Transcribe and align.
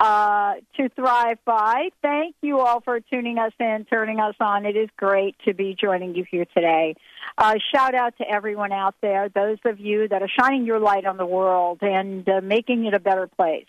uh, 0.00 0.54
to 0.78 0.88
thrive 0.90 1.38
by. 1.44 1.90
Thank 2.00 2.34
you 2.40 2.58
all 2.58 2.80
for 2.80 3.00
tuning 3.00 3.38
us 3.38 3.52
in, 3.60 3.86
turning 3.90 4.18
us 4.18 4.34
on. 4.40 4.64
It 4.64 4.74
is 4.74 4.88
great 4.96 5.36
to 5.44 5.52
be 5.52 5.76
joining 5.78 6.14
you 6.14 6.24
here 6.28 6.46
today. 6.54 6.94
Uh, 7.36 7.56
shout 7.74 7.94
out 7.94 8.16
to 8.16 8.24
everyone 8.28 8.72
out 8.72 8.94
there, 9.02 9.28
those 9.28 9.58
of 9.66 9.78
you 9.78 10.08
that 10.08 10.22
are 10.22 10.30
shining 10.40 10.64
your 10.64 10.80
light 10.80 11.04
on 11.04 11.18
the 11.18 11.26
world 11.26 11.78
and 11.82 12.26
uh, 12.28 12.40
making 12.42 12.86
it 12.86 12.94
a 12.94 12.98
better 12.98 13.26
place 13.26 13.66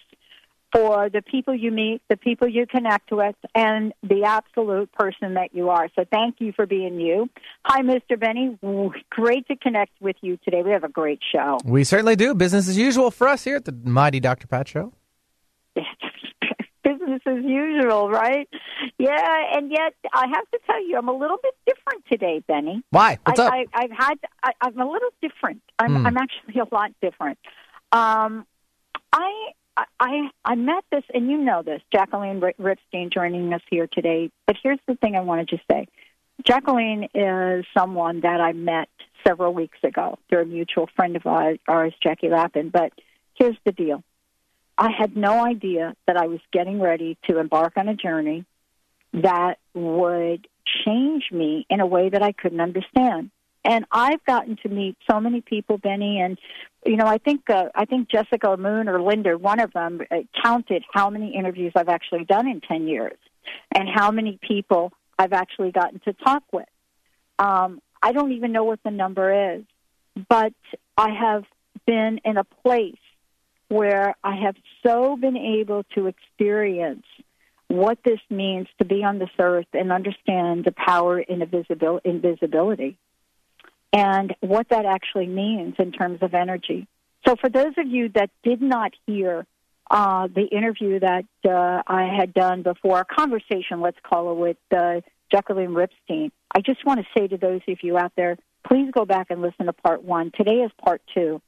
for 0.74 1.10
the 1.10 1.22
people 1.22 1.54
you 1.54 1.70
meet, 1.70 2.02
the 2.10 2.16
people 2.16 2.48
you 2.48 2.66
connect 2.66 3.12
with, 3.12 3.36
and 3.54 3.92
the 4.02 4.24
absolute 4.24 4.90
person 4.94 5.34
that 5.34 5.54
you 5.54 5.70
are. 5.70 5.90
So 5.98 6.06
thank 6.10 6.36
you 6.40 6.54
for 6.54 6.66
being 6.66 6.98
you. 6.98 7.30
Hi, 7.66 7.82
Mr. 7.82 8.18
Benny. 8.18 8.58
Great 9.10 9.48
to 9.50 9.58
connect 9.58 9.92
with 10.00 10.16
you 10.22 10.38
today. 10.46 10.64
We 10.64 10.72
have 10.72 10.86
a 10.86 10.90
great 10.90 11.20
show. 11.30 11.58
We 11.66 11.84
certainly 11.84 12.16
do. 12.16 12.34
Business 12.34 12.70
as 12.70 12.78
usual 12.78 13.12
for 13.12 13.28
us 13.28 13.44
here 13.44 13.58
at 13.58 13.66
the 13.66 13.74
Mighty 13.74 14.22
Dr. 14.22 14.48
Pat 14.48 14.70
Show. 14.70 14.94
Business 16.98 17.22
as 17.26 17.44
usual, 17.44 18.10
right? 18.10 18.48
Yeah, 18.98 19.56
and 19.56 19.72
yet 19.72 19.94
I 20.14 20.28
have 20.28 20.50
to 20.52 20.60
tell 20.66 20.86
you, 20.86 20.98
I'm 20.98 21.08
a 21.08 21.18
little 21.18 21.38
bit 21.42 21.56
different 21.66 22.06
today, 22.10 22.44
Benny. 22.48 22.84
Why? 22.90 23.18
What's 23.24 23.40
I, 23.40 23.46
up? 23.46 23.54
I, 23.54 23.66
I've 23.74 23.92
had, 23.92 24.16
I, 24.44 24.52
I'm 24.62 24.80
a 24.80 24.90
little 24.90 25.10
different. 25.22 25.62
I'm, 25.80 25.96
Hmm. 25.96 26.08
I'm 26.08 26.18
actually 26.18 26.60
a 26.60 26.74
lot 26.74 26.92
different. 27.02 27.38
Um, 27.92 28.46
I, 29.14 29.52
I, 30.00 30.30
I 30.46 30.56
met 30.56 30.84
this, 30.92 31.04
and 31.14 31.30
you 31.30 31.38
know 31.38 31.64
this, 31.64 31.82
Jacqueline 31.94 32.40
Ri- 32.40 32.56
Ripstein 32.60 33.12
joining 33.12 33.54
us 33.54 33.62
here 33.70 33.88
today. 33.92 34.32
But 34.48 34.58
here's 34.62 34.80
the 34.88 34.96
thing 34.96 35.16
I 35.16 35.22
wanted 35.22 35.50
to 35.50 35.58
say. 35.70 35.88
Jacqueline 36.46 37.08
is 37.14 37.66
someone 37.78 38.22
that 38.22 38.42
I 38.42 38.54
met 38.54 38.90
several 39.26 39.54
weeks 39.54 39.78
ago 39.84 40.18
through 40.30 40.42
a 40.42 40.46
mutual 40.46 40.90
friend 40.96 41.16
of 41.16 41.26
ours, 41.26 41.60
ours 41.68 41.94
Jackie 42.02 42.30
Lapin. 42.30 42.70
But 42.70 42.94
here's 43.36 43.58
the 43.66 43.72
deal. 43.72 44.04
I 44.82 44.90
had 44.90 45.16
no 45.16 45.46
idea 45.46 45.96
that 46.08 46.18
I 46.18 46.26
was 46.26 46.40
getting 46.52 46.82
ready 46.82 47.16
to 47.30 47.38
embark 47.38 47.74
on 47.78 47.88
a 47.88 47.96
journey 47.96 48.46
that 49.14 49.60
would 49.76 50.48
change 50.84 51.26
me 51.32 51.68
in 51.70 51.80
a 51.82 51.86
way 51.86 52.10
that 52.10 52.24
I 52.24 52.32
couldn't 52.32 52.62
understand. 52.62 53.30
And 53.64 53.86
I've 53.92 54.26
gotten 54.26 54.58
to 54.64 54.70
meet 54.70 54.98
so 55.08 55.20
many 55.20 55.42
people, 55.42 55.78
Benny, 55.78 56.20
and 56.20 56.40
you 56.84 56.96
know, 56.96 57.06
I 57.06 57.20
think 57.20 57.48
uh, 57.48 57.66
I 57.76 57.86
think 57.86 58.10
Jessica 58.10 58.58
Moon 58.58 58.90
or 58.90 59.00
Linda, 59.00 59.38
one 59.38 59.60
of 59.60 59.72
them, 59.72 60.02
uh, 60.10 60.16
counted 60.44 60.84
how 60.92 61.12
many 61.12 61.36
interviews 61.36 61.74
I've 61.76 61.88
actually 61.88 62.26
done 62.26 62.48
in 62.48 62.60
ten 62.62 62.88
years, 62.88 63.20
and 63.76 63.88
how 63.88 64.10
many 64.10 64.40
people 64.42 64.94
I've 65.20 65.34
actually 65.34 65.72
gotten 65.72 66.00
to 66.06 66.14
talk 66.14 66.42
with. 66.52 66.66
Um, 67.38 67.84
I 68.02 68.14
don't 68.14 68.32
even 68.32 68.52
know 68.52 68.64
what 68.64 68.80
the 68.84 68.90
number 68.90 69.54
is, 69.58 69.64
but 70.28 70.54
I 70.98 71.10
have 71.12 71.44
been 71.86 72.20
in 72.26 72.38
a 72.38 72.44
place 72.44 72.96
where 73.72 74.14
I 74.22 74.36
have 74.36 74.56
so 74.86 75.16
been 75.16 75.38
able 75.38 75.84
to 75.96 76.08
experience 76.08 77.06
what 77.70 78.00
this 78.04 78.20
means 78.30 78.68
to 78.80 78.86
be 78.86 79.02
on 79.02 79.18
this 79.18 79.30
earth 79.40 79.68
and 79.72 79.94
understand 79.94 80.66
the 80.66 80.74
power 80.74 81.22
in 81.22 81.40
invisibil- 81.40 82.02
invisibility 82.04 82.98
and 83.94 84.36
what 84.42 84.68
that 84.70 84.86
actually 84.86 85.28
means 85.28 85.76
in 85.80 85.94
terms 85.94 86.20
of 86.22 86.34
energy. 86.34 86.86
So, 87.26 87.38
for 87.40 87.50
those 87.50 87.74
of 87.78 87.88
you 87.88 88.10
that 88.10 88.30
did 88.44 88.62
not 88.62 88.92
hear 89.08 89.46
uh, 89.90 90.28
the 90.28 90.48
interview 90.48 91.00
that 91.00 91.26
uh, 91.46 91.82
I 91.88 92.14
had 92.14 92.34
done 92.34 92.64
before, 92.64 93.00
a 93.00 93.06
conversation, 93.06 93.80
let's 93.80 94.00
call 94.04 94.34
it, 94.34 94.36
with 94.36 94.58
uh, 94.78 95.00
Jacqueline 95.32 95.70
Ripstein, 95.70 96.32
I 96.54 96.60
just 96.60 96.86
want 96.86 97.00
to 97.00 97.06
say 97.18 97.30
to 97.30 97.38
those 97.38 97.62
of 97.70 97.78
you 97.84 97.98
out 97.98 98.12
there, 98.18 98.38
please 98.68 98.92
go 98.92 99.06
back 99.06 99.28
and 99.30 99.42
listen 99.42 99.68
to 99.68 99.74
part 99.74 100.04
one. 100.04 100.32
Today 100.36 100.58
is 100.58 100.72
part 100.84 101.02
two. 101.14 101.42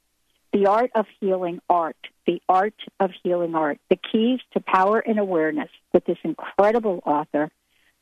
The 0.54 0.66
art 0.66 0.92
of 0.94 1.06
healing 1.18 1.60
art, 1.68 1.96
the 2.28 2.40
art 2.48 2.80
of 3.00 3.10
healing 3.24 3.56
art, 3.56 3.80
the 3.90 3.96
keys 3.96 4.38
to 4.52 4.60
power 4.60 5.00
and 5.00 5.18
awareness 5.18 5.68
with 5.92 6.04
this 6.04 6.18
incredible 6.22 7.02
author, 7.04 7.50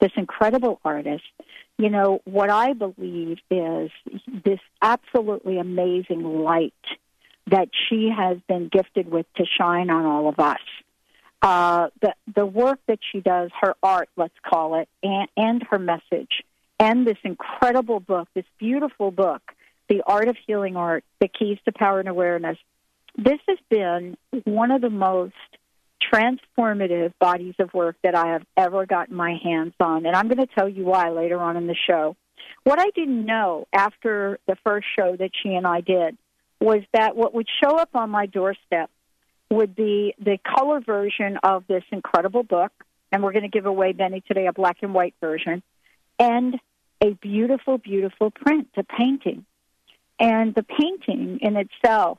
this 0.03 0.13
incredible 0.19 0.79
artist. 0.85 1.25
You 1.79 1.89
know, 1.89 2.21
what 2.25 2.51
I 2.51 2.75
believe 2.75 3.39
is 3.51 3.91
this 4.45 4.61
absolutely 4.83 5.59
amazing 5.59 6.23
light 6.23 6.75
that 7.47 7.71
she 7.89 8.11
has 8.15 8.37
been 8.47 8.69
gifted 8.69 9.11
with 9.11 9.25
to 9.39 9.47
shine 9.59 9.89
on 9.89 10.05
all 10.05 10.29
of 10.29 10.39
us. 10.39 10.61
Uh, 11.41 11.89
the 12.03 12.15
the 12.37 12.45
work 12.45 12.81
that 12.87 12.99
she 13.11 13.21
does, 13.21 13.51
her 13.63 13.75
art, 13.83 14.11
let's 14.19 14.39
call 14.47 14.79
it, 14.79 14.91
and, 15.03 15.29
and 15.39 15.63
her 15.71 15.79
message, 15.79 16.43
and 16.79 17.07
this 17.07 17.19
incredible 17.25 17.99
book, 17.99 18.29
this 18.35 18.45
beautiful 18.59 19.11
book, 19.11 19.41
The 19.89 20.03
Art 20.07 20.29
of 20.29 20.37
Healing 20.47 20.77
Art, 20.77 21.05
The 21.21 21.29
Keys 21.29 21.59
to 21.65 21.73
Power 21.73 22.01
and 22.01 22.09
Awareness. 22.09 22.59
This 23.17 23.41
has 23.47 23.59
been 23.69 24.17
one 24.45 24.71
of 24.71 24.81
the 24.81 24.91
most 24.91 25.35
transformative 26.13 27.13
bodies 27.19 27.55
of 27.59 27.73
work 27.75 27.97
that 28.03 28.15
I 28.15 28.29
have 28.29 28.43
ever 28.57 28.87
gotten 28.87 29.15
my 29.15 29.39
hands 29.43 29.75
on. 29.81 30.07
And 30.07 30.17
I'm 30.17 30.29
going 30.29 30.47
to 30.47 30.55
tell 30.55 30.69
you 30.69 30.85
why 30.85 31.11
later 31.11 31.41
on 31.41 31.57
in 31.57 31.67
the 31.67 31.77
show. 31.87 32.17
What 32.65 32.81
I 32.81 32.91
didn't 32.95 33.25
know 33.25 33.67
after 33.73 34.39
the 34.47 34.57
first 34.65 34.87
show 34.99 35.17
that 35.17 35.31
she 35.43 35.55
and 35.55 35.67
I 35.67 35.81
did 35.81 36.17
was 36.61 36.83
that 36.93 37.17
what 37.17 37.35
would 37.35 37.49
show 37.63 37.77
up 37.77 37.91
on 37.95 38.11
my 38.11 38.27
doorstep 38.27 38.91
would 39.51 39.75
be 39.75 40.15
the 40.19 40.39
color 40.39 40.81
version 40.81 41.39
of 41.43 41.65
this 41.67 41.85
incredible 41.91 42.43
book. 42.43 42.73
And 43.11 43.23
we're 43.23 43.33
going 43.33 43.43
to 43.43 43.49
give 43.49 43.67
away, 43.67 43.93
Benny, 43.93 44.23
today 44.27 44.47
a 44.47 44.53
black 44.53 44.79
and 44.81 44.95
white 44.95 45.15
version, 45.21 45.63
and 46.19 46.59
a 47.03 47.11
beautiful, 47.15 47.77
beautiful 47.79 48.31
print, 48.31 48.69
a 48.77 48.85
painting. 48.85 49.45
And 50.19 50.55
the 50.55 50.63
painting 50.63 51.39
in 51.41 51.57
itself, 51.57 52.19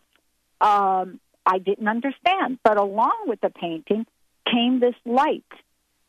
um, 0.59 1.19
I 1.45 1.59
didn't 1.59 1.87
understand. 1.87 2.59
But 2.63 2.77
along 2.77 3.25
with 3.27 3.41
the 3.41 3.49
painting 3.49 4.05
came 4.51 4.79
this 4.79 4.95
light, 5.05 5.43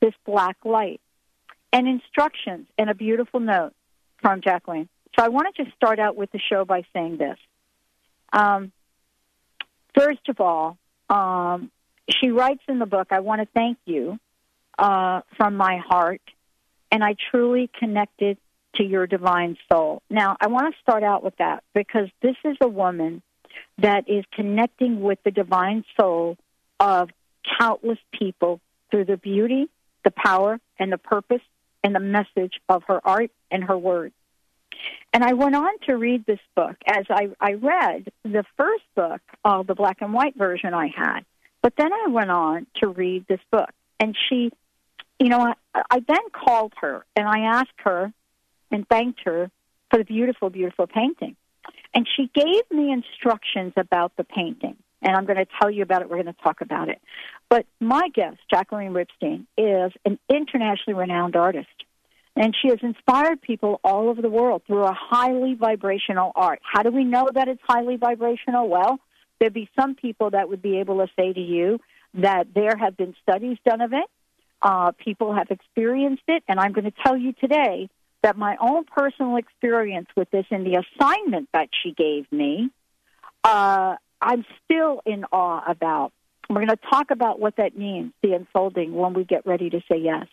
this 0.01 0.15
black 0.25 0.57
light, 0.65 1.01
and 1.73 1.89
instructions 1.89 2.67
and 2.79 2.91
a 2.91 2.95
beautiful 2.95 3.41
note 3.41 3.73
from 4.21 4.41
Jacqueline. 4.41 4.89
So 5.17 5.25
I 5.25 5.29
want 5.29 5.55
to 5.55 5.65
just 5.65 5.75
start 5.77 5.99
out 5.99 6.17
with 6.17 6.31
the 6.33 6.39
show 6.39 6.65
by 6.65 6.85
saying 6.93 7.19
this. 7.19 7.39
Um, 8.33 8.73
first 9.97 10.29
of 10.29 10.41
all, 10.41 10.77
um, 11.09 11.71
she 12.09 12.31
writes 12.31 12.63
in 12.69 12.79
the 12.79 12.87
book, 12.87 13.09
I 13.11 13.21
want 13.21 13.41
to 13.41 13.49
thank 13.55 13.79
you 13.87 14.19
uh, 14.79 15.21
from 15.37 15.57
my 15.57 15.79
heart, 15.79 16.23
and 16.91 17.05
I 17.05 17.17
truly 17.31 17.71
connected 17.79 18.39
to 18.77 18.85
your 18.85 19.07
divine 19.07 19.57
soul. 19.71 20.03
Now, 20.11 20.37
I 20.41 20.49
want 20.49 20.75
to 20.75 20.81
start 20.81 21.03
out 21.03 21.23
with 21.23 21.37
that 21.39 21.63
because 21.75 22.09
this 22.23 22.37
is 22.45 22.57
a 22.61 22.69
woman 22.69 23.23
that 23.79 24.09
is 24.09 24.25
connecting 24.33 25.01
with 25.01 25.19
the 25.25 25.31
divine 25.31 25.85
soul 25.99 26.37
of 26.81 27.11
countless 27.59 27.99
people 28.13 28.61
through 28.91 29.05
the 29.05 29.17
beauty, 29.17 29.69
the 30.05 30.11
power, 30.11 30.61
and 30.79 30.93
the 30.93 30.99
purpose 30.99 31.43
and 31.83 31.95
the 31.95 32.01
message 32.01 32.61
of 32.69 32.83
her 32.89 33.01
art 33.05 33.31
and 33.51 33.65
her 33.65 33.79
words. 33.79 34.15
And 35.13 35.23
I 35.23 35.35
went 35.35 35.55
on 35.55 35.79
to 35.87 35.97
read 35.97 36.27
this 36.27 36.41
book 36.57 36.77
as 36.87 37.07
I, 37.09 37.29
I 37.41 37.53
read 37.53 38.13
the 38.25 38.45
first 38.57 38.85
book, 38.97 39.21
uh, 39.45 39.63
the 39.63 39.75
black 39.75 39.99
and 40.01 40.13
white 40.13 40.37
version 40.37 40.75
I 40.75 40.89
had. 40.95 41.21
But 41.63 41.75
then 41.77 41.93
I 41.93 42.09
went 42.09 42.31
on 42.31 42.67
to 42.83 42.89
read 42.89 43.27
this 43.29 43.41
book. 43.51 43.71
And 44.01 44.17
she 44.29 44.51
you 45.19 45.29
know, 45.29 45.55
I, 45.75 45.83
I 45.91 46.01
then 46.01 46.31
called 46.33 46.73
her 46.81 47.05
and 47.17 47.27
I 47.27 47.41
asked 47.41 47.79
her 47.79 48.13
and 48.75 48.87
thanked 48.89 49.21
her 49.25 49.51
for 49.91 49.99
the 49.99 50.05
beautiful, 50.05 50.51
beautiful 50.51 50.87
painting. 50.87 51.37
And 51.95 52.07
she 52.17 52.29
gave 52.35 52.65
me 52.71 52.93
instructions 52.93 53.73
about 53.77 54.13
the 54.17 54.25
painting. 54.25 54.77
And 55.01 55.17
I'm 55.17 55.27
going 55.27 55.39
to 55.39 55.47
tell 55.61 55.71
you 55.71 55.83
about 55.83 56.03
it. 56.03 56.11
We're 56.11 56.23
going 56.23 56.35
to 56.35 56.43
talk 56.43 56.61
about 56.61 56.89
it. 56.89 57.01
But 57.49 57.67
my 57.79 58.09
guest, 58.13 58.39
Jacqueline 58.51 58.93
Ripstein, 58.93 59.47
is 59.57 59.93
an 60.05 60.19
internationally 60.29 60.99
renowned 60.99 61.37
artist. 61.37 61.69
And 62.37 62.57
she 62.61 62.69
has 62.71 62.79
inspired 62.83 63.41
people 63.43 63.81
all 63.85 64.09
over 64.09 64.21
the 64.21 64.29
world 64.29 64.63
through 64.67 64.85
a 64.85 64.93
highly 64.93 65.55
vibrational 65.55 66.33
art. 66.35 66.61
How 66.65 66.83
do 66.83 66.91
we 66.91 67.05
know 67.05 67.29
that 67.33 67.47
it's 67.47 67.61
highly 67.63 67.97
vibrational? 67.97 68.69
Well, 68.69 68.99
there'd 69.39 69.55
be 69.55 69.69
some 69.79 69.95
people 69.95 70.31
that 70.31 70.49
would 70.49 70.63
be 70.63 70.81
able 70.81 70.99
to 70.99 71.07
say 71.15 71.33
to 71.33 71.41
you 71.41 71.79
that 72.15 72.49
there 72.53 72.77
have 72.77 72.97
been 72.97 73.15
studies 73.23 73.59
done 73.65 73.83
of 73.83 73.93
it. 73.93 74.07
Uh, 74.61 74.91
people 74.93 75.33
have 75.33 75.49
experienced 75.51 76.25
it. 76.27 76.43
And 76.49 76.59
I'm 76.59 76.73
going 76.73 76.87
to 76.87 76.95
tell 77.05 77.17
you 77.17 77.35
today 77.35 77.89
that 78.25 78.39
my 78.39 78.57
own 78.59 78.85
personal 78.85 79.37
experience 79.37 80.09
with 80.17 80.31
this 80.31 80.47
and 80.51 80.65
the 80.65 80.83
assignment 80.83 81.47
that 81.53 81.69
she 81.83 81.93
gave 81.93 82.25
me, 82.33 82.71
uh, 83.45 83.97
I'm 84.19 84.47
still 84.65 85.03
in 85.05 85.27
awe 85.31 85.63
about. 85.69 86.11
We're 86.49 86.65
going 86.65 86.69
to 86.69 86.89
talk 86.91 87.11
about 87.11 87.39
what 87.39 87.57
that 87.57 87.77
means, 87.77 88.13
the 88.23 88.33
unfolding, 88.33 88.95
when 88.95 89.13
we 89.13 89.25
get 89.25 89.47
ready 89.47 89.69
to 89.69 89.81
say 89.93 89.99
yes. 89.99 90.27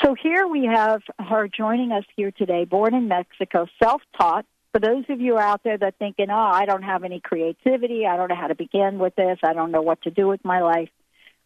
So 0.00 0.14
here 0.14 0.46
we 0.46 0.66
have 0.66 1.02
her 1.18 1.48
joining 1.48 1.90
us 1.90 2.04
here 2.14 2.30
today, 2.30 2.64
born 2.64 2.94
in 2.94 3.08
Mexico, 3.08 3.66
self 3.82 4.00
taught. 4.16 4.46
For 4.70 4.78
those 4.78 5.04
of 5.08 5.20
you 5.20 5.38
out 5.38 5.64
there 5.64 5.76
that 5.76 5.96
thinking, 5.98 6.30
oh, 6.30 6.36
I 6.36 6.66
don't 6.66 6.82
have 6.82 7.02
any 7.02 7.18
creativity, 7.18 8.06
I 8.06 8.16
don't 8.16 8.28
know 8.28 8.36
how 8.36 8.46
to 8.46 8.54
begin 8.54 9.00
with 9.00 9.16
this, 9.16 9.38
I 9.42 9.54
don't 9.54 9.72
know 9.72 9.82
what 9.82 10.02
to 10.02 10.10
do 10.10 10.28
with 10.28 10.44
my 10.44 10.60
life. 10.60 10.90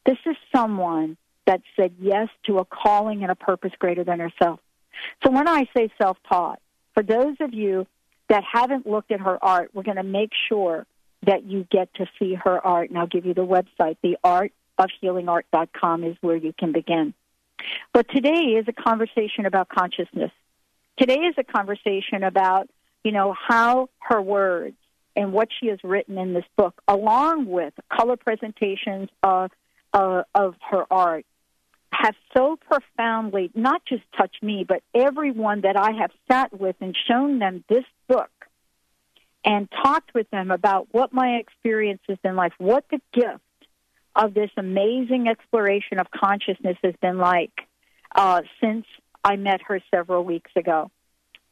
This 0.04 0.18
is 0.26 0.36
someone 0.54 1.16
that 1.46 1.62
said 1.76 1.94
yes 1.98 2.28
to 2.44 2.58
a 2.58 2.66
calling 2.66 3.22
and 3.22 3.30
a 3.32 3.36
purpose 3.36 3.72
greater 3.78 4.04
than 4.04 4.20
herself. 4.20 4.60
So 5.24 5.30
when 5.30 5.48
I 5.48 5.66
say 5.76 5.90
self 6.00 6.18
taught, 6.28 6.60
for 6.94 7.02
those 7.02 7.36
of 7.40 7.54
you 7.54 7.86
that 8.28 8.44
haven't 8.50 8.86
looked 8.86 9.10
at 9.10 9.20
her 9.20 9.42
art, 9.42 9.70
we're 9.74 9.82
going 9.82 9.96
to 9.96 10.02
make 10.02 10.30
sure 10.48 10.86
that 11.26 11.44
you 11.44 11.66
get 11.70 11.92
to 11.94 12.06
see 12.18 12.34
her 12.34 12.64
art. 12.64 12.90
And 12.90 12.98
I'll 12.98 13.06
give 13.06 13.26
you 13.26 13.34
the 13.34 13.46
website. 13.46 13.96
The 14.02 14.16
art 14.24 14.52
of 14.78 14.90
healingart.com 15.02 16.04
is 16.04 16.16
where 16.20 16.36
you 16.36 16.52
can 16.58 16.72
begin. 16.72 17.14
But 17.92 18.08
today 18.08 18.56
is 18.58 18.66
a 18.68 18.72
conversation 18.72 19.46
about 19.46 19.68
consciousness. 19.68 20.32
Today 20.98 21.18
is 21.18 21.34
a 21.38 21.44
conversation 21.44 22.22
about, 22.24 22.68
you 23.04 23.12
know, 23.12 23.34
how 23.48 23.88
her 24.00 24.20
words 24.20 24.76
and 25.14 25.32
what 25.32 25.48
she 25.60 25.68
has 25.68 25.78
written 25.84 26.18
in 26.18 26.32
this 26.32 26.44
book, 26.56 26.80
along 26.88 27.46
with 27.46 27.74
color 27.90 28.16
presentations 28.16 29.08
of, 29.22 29.50
uh, 29.92 30.22
of 30.34 30.54
her 30.70 30.84
art, 30.90 31.24
have 31.92 32.14
so 32.36 32.56
profoundly 32.56 33.50
not 33.54 33.84
just 33.84 34.02
touched 34.16 34.42
me, 34.42 34.64
but 34.66 34.82
everyone 34.94 35.62
that 35.62 35.76
I 35.76 35.92
have 36.00 36.10
sat 36.30 36.58
with 36.58 36.76
and 36.80 36.96
shown 37.08 37.38
them 37.38 37.64
this 37.68 37.84
book 38.08 38.30
and 39.44 39.68
talked 39.82 40.14
with 40.14 40.30
them 40.30 40.50
about 40.50 40.88
what 40.92 41.12
my 41.12 41.36
experience 41.40 42.00
has 42.08 42.18
been 42.22 42.36
like, 42.36 42.52
what 42.58 42.84
the 42.90 43.00
gift 43.12 43.40
of 44.14 44.34
this 44.34 44.50
amazing 44.56 45.26
exploration 45.28 45.98
of 45.98 46.06
consciousness 46.10 46.76
has 46.82 46.94
been 47.00 47.18
like 47.18 47.52
uh, 48.14 48.42
since 48.60 48.86
I 49.24 49.36
met 49.36 49.60
her 49.68 49.80
several 49.90 50.24
weeks 50.24 50.50
ago. 50.56 50.90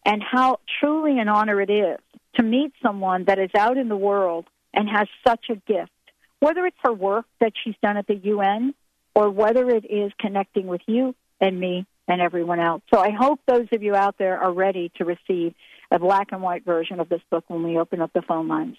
And 0.05 0.23
how 0.23 0.61
truly 0.81 1.19
an 1.19 1.29
honor 1.29 1.61
it 1.61 1.71
is 1.71 1.99
to 2.37 2.43
meet 2.43 2.73
someone 2.83 3.25
that 3.25 3.39
is 3.39 3.51
out 3.57 3.77
in 3.77 3.89
the 3.89 3.97
world 3.97 4.47
and 4.73 4.89
has 4.89 5.09
such 5.27 5.47
a 5.51 5.57
gift, 5.57 5.91
whether 6.39 6.65
it's 6.65 6.77
her 6.83 6.93
work 6.93 7.27
that 7.41 7.53
she's 7.63 7.75
done 7.83 7.97
at 7.97 8.07
the 8.07 8.15
UN 8.15 8.75
or 9.15 9.31
whether 9.31 9.69
it 9.71 9.85
is 9.85 10.13
connecting 10.19 10.67
with 10.67 10.83
you 10.87 11.15
and 11.41 11.59
me 11.59 11.87
and 12.09 12.21
everyone 12.21 12.61
else. 12.61 12.83
So 12.93 13.01
I 13.01 13.11
hope 13.11 13.41
those 13.47 13.69
of 13.73 13.83
you 13.83 13.95
out 13.95 14.17
there 14.19 14.39
are 14.39 14.53
ready 14.53 14.91
to 14.97 15.05
receive 15.05 15.55
a 15.91 15.99
black 15.99 16.29
and 16.33 16.43
white 16.43 16.65
version 16.65 17.01
of 17.01 17.09
this 17.09 17.21
book 17.31 17.45
when 17.49 17.63
we 17.63 17.79
open 17.79 18.01
up 18.01 18.13
the 18.13 18.23
phone 18.23 18.49
lines. 18.49 18.77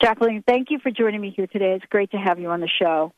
Jacqueline, 0.00 0.42
thank 0.46 0.70
you 0.70 0.78
for 0.78 0.90
joining 0.90 1.20
me 1.20 1.32
here 1.34 1.46
today. 1.46 1.74
It's 1.74 1.84
great 1.86 2.10
to 2.10 2.16
have 2.16 2.38
you 2.38 2.50
on 2.50 2.60
the 2.60 2.68
show. 2.68 3.12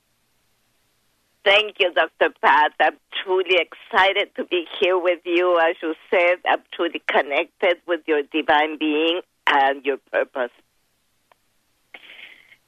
Thank 1.44 1.76
you, 1.78 1.92
Dr. 1.92 2.32
Pat. 2.42 2.72
I'm 2.80 2.96
truly 3.22 3.58
excited 3.60 4.30
to 4.36 4.44
be 4.44 4.64
here 4.80 4.98
with 4.98 5.20
you. 5.24 5.58
As 5.58 5.76
you 5.82 5.94
said, 6.10 6.36
I'm 6.48 6.62
truly 6.72 7.02
connected 7.06 7.76
with 7.86 8.00
your 8.06 8.22
divine 8.22 8.78
being 8.78 9.20
and 9.46 9.84
your 9.84 9.98
purpose. 10.10 10.50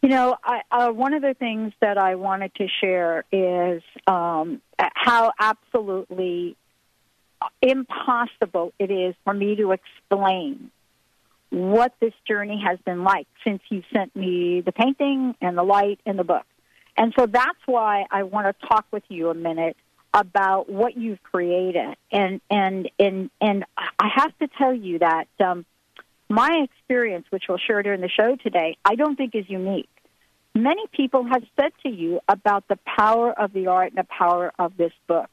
You 0.07 0.13
know, 0.13 0.37
I, 0.45 0.61
uh, 0.71 0.93
one 0.93 1.15
of 1.15 1.23
the 1.23 1.35
things 1.35 1.73
that 1.81 1.99
I 1.99 2.15
wanted 2.15 2.55
to 2.55 2.69
share 2.81 3.25
is 3.33 3.83
um, 4.07 4.63
how 4.79 5.33
absolutely 5.37 6.57
impossible 7.61 8.73
it 8.79 8.93
is 8.93 9.17
for 9.25 9.35
me 9.35 9.57
to 9.57 9.73
explain 9.73 10.71
what 11.51 11.93
this 11.99 12.13
journey 12.25 12.63
has 12.65 12.79
been 12.87 13.03
like 13.03 13.27
since 13.43 13.61
you 13.69 13.83
sent 13.93 14.15
me 14.15 14.61
the 14.61 14.71
painting 14.71 15.35
and 15.41 15.59
the 15.59 15.65
light 15.65 15.99
and 16.07 16.17
the 16.17 16.25
book. 16.25 16.47
And 16.97 17.13
so 17.19 17.27
that's 17.27 17.59
why 17.67 18.07
I 18.09 18.23
want 18.23 18.47
to 18.47 18.67
talk 18.69 18.87
with 18.93 19.03
you 19.09 19.31
a 19.31 19.35
minute 19.35 19.77
about 20.15 20.71
what 20.71 20.97
you've 20.97 21.21
created. 21.25 21.97
And 22.13 22.41
and 22.49 22.89
and 23.01 23.29
and 23.41 23.65
I 23.77 24.09
have 24.15 24.39
to 24.39 24.47
tell 24.57 24.73
you 24.73 25.01
that 25.01 25.27
um, 25.41 25.67
my 26.29 26.65
experience, 26.65 27.27
which 27.31 27.47
we'll 27.49 27.59
share 27.59 27.83
during 27.83 28.03
the 28.03 28.09
show 28.09 28.37
today, 28.37 28.77
I 28.85 28.95
don't 28.95 29.17
think 29.17 29.35
is 29.35 29.51
unique. 29.51 29.89
Many 30.57 30.87
people 30.91 31.25
have 31.25 31.43
said 31.61 31.73
to 31.83 31.91
you 31.91 32.21
about 32.29 32.67
the 32.67 32.79
power 32.87 33.31
of 33.31 33.53
the 33.53 33.67
art 33.67 33.93
and 33.93 33.99
the 33.99 34.09
power 34.09 34.53
of 34.59 34.75
this 34.79 34.93
book. 35.07 35.29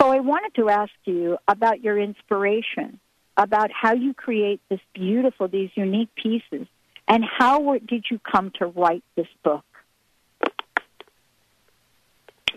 So 0.00 0.12
I 0.12 0.20
wanted 0.20 0.54
to 0.54 0.68
ask 0.68 0.92
you 1.04 1.36
about 1.48 1.82
your 1.82 1.98
inspiration, 1.98 3.00
about 3.36 3.72
how 3.72 3.94
you 3.94 4.14
create 4.14 4.60
this 4.68 4.78
beautiful, 4.94 5.48
these 5.48 5.70
unique 5.74 6.14
pieces, 6.14 6.68
and 7.08 7.24
how 7.24 7.76
did 7.88 8.04
you 8.08 8.20
come 8.20 8.52
to 8.60 8.66
write 8.66 9.02
this 9.16 9.26
book? 9.42 9.64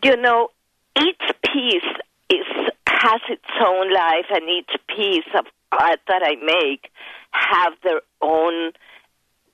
You 0.03 0.15
know, 0.17 0.49
each 0.95 1.21
piece 1.43 1.89
is 2.29 2.45
has 2.87 3.21
its 3.29 3.45
own 3.65 3.91
life, 3.91 4.25
and 4.29 4.43
each 4.47 4.69
piece 4.95 5.33
of 5.35 5.45
art 5.71 6.01
that 6.07 6.21
I 6.23 6.35
make 6.35 6.91
have 7.31 7.73
their 7.83 8.01
own 8.21 8.73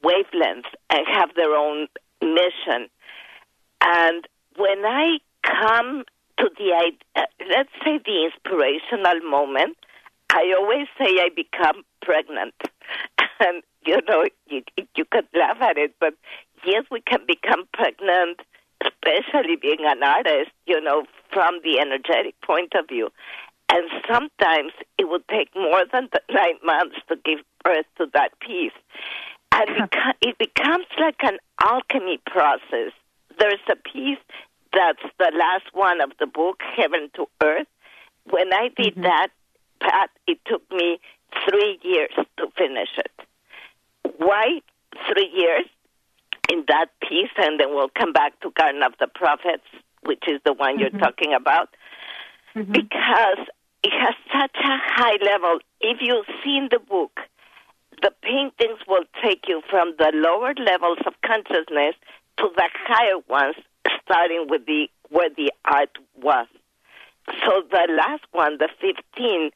wavelength 0.04 0.66
and 0.90 1.06
have 1.08 1.30
their 1.36 1.56
own 1.56 1.88
mission. 2.22 2.90
And 3.82 4.28
when 4.58 4.86
I 4.86 5.18
come 5.44 6.04
to 6.38 6.50
the, 6.58 6.92
uh, 7.16 7.22
let's 7.50 7.70
say, 7.84 8.00
the 8.06 8.30
inspirational 8.32 9.20
moment, 9.30 9.78
I 10.32 10.54
always 10.58 10.88
say 10.98 11.20
I 11.20 11.30
become 11.36 11.84
pregnant. 12.02 12.54
And, 13.38 13.64
you 13.86 14.00
know, 14.08 14.24
you, 14.48 14.64
you 14.96 15.04
can 15.12 15.24
laugh 15.34 15.58
at 15.60 15.78
it, 15.78 15.94
but 16.00 16.14
yes, 16.66 16.86
we 16.90 17.02
can 17.02 17.20
become 17.28 17.68
pregnant, 17.74 18.40
especially 18.82 19.58
being 19.62 19.80
an 19.82 20.04
artist, 20.04 20.52
you 20.66 20.80
know, 20.80 21.04
from 21.34 21.60
the 21.62 21.80
energetic 21.80 22.40
point 22.42 22.74
of 22.80 22.88
view. 22.88 23.10
And 23.70 23.90
sometimes 24.08 24.72
it 24.98 25.10
would 25.10 25.28
take 25.28 25.50
more 25.56 25.84
than 25.92 26.08
nine 26.32 26.60
months 26.64 26.96
to 27.10 27.18
give 27.26 27.40
birth 27.64 27.86
to 27.98 28.06
that 28.14 28.40
piece. 28.40 28.72
And 29.56 29.90
it 30.22 30.38
becomes 30.38 30.86
like 31.00 31.24
an 31.24 31.38
alchemy 31.64 32.20
process. 32.26 32.92
There's 33.40 33.64
a 33.72 33.76
piece 33.78 34.18
that's 34.74 35.02
the 35.18 35.32
last 35.34 35.74
one 35.74 36.02
of 36.02 36.12
the 36.20 36.28
book, 36.28 36.60
Heaven 36.76 37.10
to 37.16 37.28
Earth. 37.42 37.68
When 38.30 38.54
I 38.54 38.70
did 38.76 38.96
mm-hmm. 38.96 39.04
that, 39.04 39.30
Pat, 39.80 40.10
it 40.28 40.40
took 40.46 40.70
me 40.72 41.00
three 41.48 41.80
years 41.84 42.12
to 42.38 42.48
finish 42.58 42.90
it. 42.98 43.12
Why 44.18 44.62
three 45.08 45.32
years 45.34 45.66
in 46.52 46.66
that 46.68 46.88
piece? 47.02 47.32
And 47.38 47.60
then 47.60 47.70
we'll 47.70 47.90
come 47.90 48.12
back 48.12 48.38
to 48.42 48.52
Garden 48.52 48.84
of 48.84 48.94
the 49.00 49.08
Prophets, 49.08 49.64
which 50.02 50.24
is 50.28 50.42
the 50.44 50.54
one 50.54 50.78
mm-hmm. 50.78 50.82
you're 50.82 51.02
talking 51.02 51.34
about. 51.34 51.70
Mm-hmm. 52.56 52.74
Because 52.74 53.48
it 53.84 53.94
has 53.94 54.16
such 54.34 54.58
a 54.58 54.78
high 54.96 55.18
level. 55.24 55.60
If 55.80 56.00
you've 56.02 56.26
seen 56.44 56.68
the 56.72 56.80
book, 56.80 57.20
the 58.02 58.12
paintings 58.22 58.80
will 58.88 59.05
take 59.26 59.48
you 59.48 59.62
from 59.70 59.94
the 59.98 60.12
lower 60.14 60.54
levels 60.58 61.00
of 61.06 61.14
consciousness 61.26 61.96
to 62.38 62.50
the 62.56 62.70
higher 62.86 63.20
ones, 63.28 63.56
starting 64.04 64.48
with 64.50 64.66
the 64.66 64.88
where 65.10 65.30
the 65.30 65.52
art 65.66 65.98
was. 66.22 66.48
So 67.44 67.64
the 67.72 67.88
last 67.98 68.24
one, 68.32 68.58
the 68.58 68.70
15, 68.82 69.52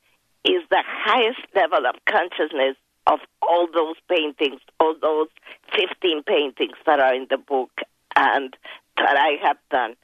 is 0.45 0.63
the 0.69 0.83
highest 0.85 1.39
level 1.55 1.85
of 1.85 1.95
consciousness 2.05 2.75
of 3.07 3.19
all 3.41 3.67
those 3.73 3.95
paintings, 4.07 4.61
all 4.79 4.95
those 5.01 5.27
15 5.75 6.23
paintings 6.23 6.77
that 6.85 6.99
are 6.99 7.13
in 7.13 7.27
the 7.29 7.38
book 7.38 7.71
and 8.15 8.55
that 8.97 9.17
I 9.17 9.45
have 9.45 9.57
done. 9.71 9.95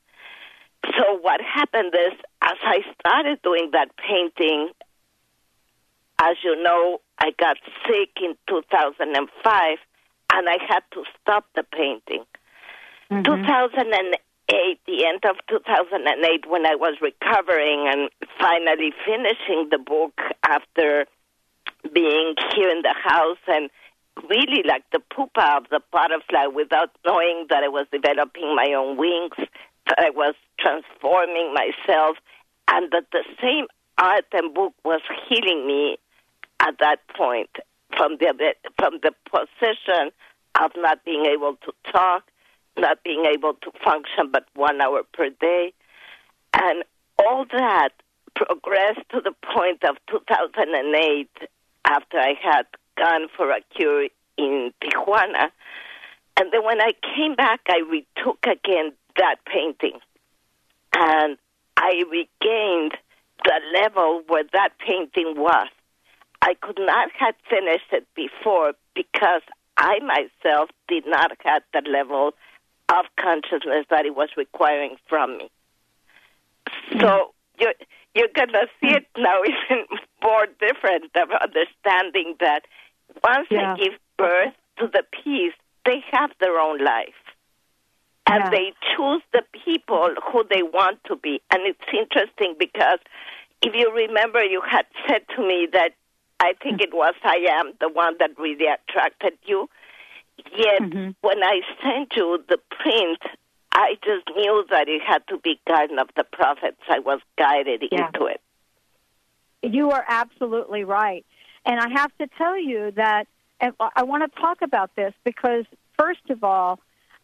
So 0.84 1.17
what 1.22 1.41
happened 1.41 1.93
is, 1.93 2.13
as 2.41 2.57
I 2.63 2.79
started 3.00 3.41
doing 3.41 3.69
that 3.74 3.89
painting, 3.98 4.69
as 6.19 6.36
you 6.43 6.62
know, 6.62 7.00
I 7.19 7.31
got 7.39 7.57
sick 7.88 8.10
in 8.22 8.36
2005 8.48 9.77
and 10.34 10.50
I 10.50 10.57
had 10.67 10.84
to 10.93 11.03
stop 11.22 11.45
the 11.55 11.63
painting. 11.63 12.25
Mm-hmm. 13.12 13.24
2008, 13.24 14.79
the 14.86 15.05
end 15.05 15.24
of 15.25 15.38
2008, 15.48 16.50
when 16.50 16.65
I 16.65 16.75
was 16.75 16.98
recovering 17.01 17.88
and 17.88 18.10
finally 18.39 18.91
finishing 19.05 19.69
the 19.69 19.77
book 19.77 20.19
after 20.43 21.05
being 21.93 22.36
here 22.55 22.69
in 22.69 22.81
the 22.81 22.95
house 23.03 23.38
and 23.48 23.69
really 24.29 24.63
like 24.67 24.84
the 24.91 25.00
pupa 25.13 25.57
of 25.57 25.69
the 25.69 25.81
butterfly 25.91 26.48
without 26.48 26.89
knowing 27.05 27.48
that 27.50 27.63
I 27.63 27.67
was 27.67 27.86
developing 27.91 28.55
my 28.55 28.74
own 28.75 28.98
wings, 28.98 29.36
that 29.88 30.00
I 30.00 30.10
was 30.10 30.36
transforming 30.60 31.53
myself, 31.53 32.17
and 32.67 32.91
that 32.91 33.05
the 33.12 33.24
same 33.41 33.67
art 33.98 34.25
and 34.34 34.53
book 34.53 34.74
was 34.84 35.01
healing 35.29 35.67
me 35.67 35.98
at 36.65 36.75
that 36.79 37.00
point 37.15 37.50
from 37.95 38.17
the 38.19 38.34
from 38.79 39.00
the 39.03 39.12
position 39.29 40.12
of 40.60 40.72
not 40.75 41.03
being 41.05 41.25
able 41.25 41.55
to 41.65 41.72
talk, 41.91 42.24
not 42.77 43.03
being 43.03 43.25
able 43.25 43.53
to 43.55 43.72
function 43.84 44.31
but 44.31 44.45
one 44.55 44.81
hour 44.81 45.03
per 45.13 45.29
day, 45.29 45.74
and 46.53 46.84
all 47.19 47.45
that 47.51 47.89
progressed 48.36 49.07
to 49.12 49.22
the 49.22 49.34
point 49.53 49.84
of 49.84 49.95
2008 50.10 51.29
after 51.86 52.17
I 52.17 52.34
had 52.41 52.65
gone 52.98 53.27
for 53.36 53.50
a 53.51 53.62
cure 53.75 54.07
in 54.38 54.74
Tijuana. 54.81 55.50
And 56.38 56.51
then 56.51 56.63
when 56.65 56.81
I 56.81 56.91
came 57.15 57.36
back, 57.36 57.62
I 57.69 57.79
retook 57.89 58.39
again 58.45 58.91
that 59.17 59.38
painting. 59.45 60.00
And 60.98 61.38
I 61.77 62.03
regained 62.10 62.98
the 63.43 63.62
level 63.79 64.24
where 64.27 64.43
that 64.53 64.69
painting 64.86 65.36
was. 65.38 65.67
I 66.45 66.53
could 66.61 66.77
not 66.79 67.09
have 67.17 67.33
finished 67.49 67.91
it 67.91 68.07
before 68.15 68.73
because 68.93 69.41
I 69.77 69.97
myself 69.99 70.69
did 70.87 71.03
not 71.07 71.31
have 71.43 71.63
the 71.73 71.81
level 71.89 72.35
of 72.89 73.05
consciousness 73.19 73.87
that 73.89 74.05
it 74.05 74.15
was 74.15 74.29
requiring 74.37 74.97
from 75.09 75.39
me. 75.39 75.49
So 76.91 76.97
mm-hmm. 76.97 77.61
you're 77.61 77.73
you're 78.13 78.33
gonna 78.35 78.67
see 78.79 78.89
it 78.89 79.07
mm-hmm. 79.17 79.23
now 79.23 79.41
even 79.43 79.85
more 80.21 80.45
different 80.59 81.11
of 81.15 81.29
understanding 81.31 82.35
that 82.39 82.61
once 83.23 83.47
Yeah. 83.49 83.73
they 83.75 83.85
give 83.85 83.99
birth 84.15 84.53
to 84.77 84.87
the 84.87 85.03
piece, 85.23 85.53
they 85.83 86.03
have 86.11 86.29
their 86.39 86.59
own 86.59 86.77
life. 86.77 87.21
And 88.27 88.43
Yeah. 88.43 88.49
they 88.51 88.73
choose 88.95 89.23
the 89.33 89.43
people 89.65 90.09
who 90.31 90.43
they 90.43 90.61
want 90.61 91.03
to 91.05 91.15
be. 91.15 91.41
And 91.49 91.63
it's 91.63 91.89
interesting 91.91 92.55
because 92.59 92.99
if 93.63 93.73
you 93.73 93.91
remember, 93.91 94.43
you 94.43 94.61
had 94.61 94.85
said 95.07 95.27
to 95.35 95.41
me 95.41 95.67
that 95.73 95.93
I 96.39 96.54
think 96.62 96.82
it 96.82 96.94
was 96.94 97.13
I 97.24 97.48
am 97.51 97.74
the 97.80 97.89
one 97.89 98.15
that 98.20 98.38
really 98.38 98.68
attracted 98.68 99.38
you. 99.46 99.70
Yet 100.56 100.82
Mhm. 100.82 101.15
when 101.22 101.44
I 101.44 101.62
sent 101.82 102.15
you 102.15 102.44
the 102.48 102.58
print, 102.70 103.22
I 103.72 103.98
just 104.04 104.27
knew 104.36 104.65
that 104.70 104.88
it 104.88 105.01
had 105.01 105.25
to 105.27 105.38
be 105.38 105.60
Garden 105.68 106.00
of 106.00 106.10
the 106.15 106.24
Prophets. 106.24 106.82
I 106.88 107.00
was 107.00 107.22
guided 107.38 107.84
Yeah. 107.92 108.08
into 108.08 108.25
it. 108.25 108.42
You 109.63 109.92
are 109.92 110.06
absolutely 110.08 110.84
right. 110.84 111.25
And 111.65 111.80
I 111.80 111.89
have 111.89 112.15
to 112.20 112.27
tell 112.38 112.58
you 112.58 112.92
that 112.92 113.27
and 113.62 113.74
I 113.96 114.04
want 114.04 114.30
to 114.30 114.39
talk 114.42 114.62
about 114.62 114.94
this 114.96 115.13
because, 115.24 115.65
first 115.98 116.30
of 116.30 116.44
all, 116.44 116.80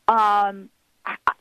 um, 0.07 0.69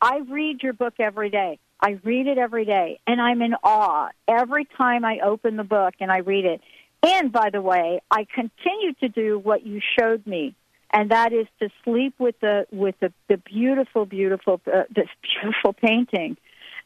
I 0.03 0.19
read 0.29 0.62
your 0.62 0.73
book 0.73 0.95
every 0.99 1.31
day. 1.31 1.61
I 1.81 1.99
read 2.03 2.27
it 2.27 2.39
every 2.39 2.65
day, 2.65 2.99
and 3.07 3.21
I'm 3.21 3.41
in 3.41 3.55
awe 3.62 4.11
every 4.27 4.65
time 4.65 5.05
I 5.05 5.21
open 5.21 5.57
the 5.57 5.65
book 5.65 5.95
and 6.00 6.11
I 6.11 6.19
read 6.19 6.45
it. 6.45 6.61
And 7.02 7.33
by 7.33 7.50
the 7.50 7.62
way, 7.62 8.00
I 8.11 8.26
continue 8.35 8.92
to 9.00 9.09
do 9.09 9.38
what 9.38 9.66
you 9.66 9.80
showed 9.99 10.26
me, 10.26 10.54
and 10.92 11.11
that 11.11 11.33
is 11.33 11.47
to 11.61 11.71
sleep 11.85 12.14
with 12.19 12.38
the 12.40 12.66
with 12.71 12.95
the, 13.00 13.12
the 13.28 13.38
beautiful, 13.38 14.04
beautiful, 14.04 14.61
uh, 14.66 14.83
this 14.95 15.09
beautiful 15.40 15.73
painting 15.73 16.37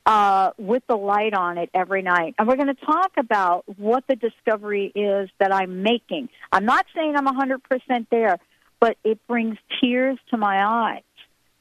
uh, 0.06 0.50
with 0.58 0.82
the 0.86 0.96
light 0.96 1.34
on 1.34 1.58
it 1.58 1.70
every 1.74 2.02
night. 2.02 2.34
And 2.38 2.46
we're 2.46 2.56
going 2.56 2.74
to 2.74 2.86
talk 2.86 3.12
about 3.16 3.64
what 3.78 4.04
the 4.06 4.16
discovery 4.16 4.92
is 4.94 5.30
that 5.38 5.52
I'm 5.52 5.82
making. 5.82 6.28
I'm 6.52 6.64
not 6.64 6.86
saying 6.94 7.14
I'm 7.16 7.26
100% 7.26 8.06
there, 8.10 8.38
but 8.80 8.96
it 9.04 9.18
brings 9.26 9.56
tears 9.80 10.18
to 10.30 10.36
my 10.36 10.64
eyes 10.64 11.02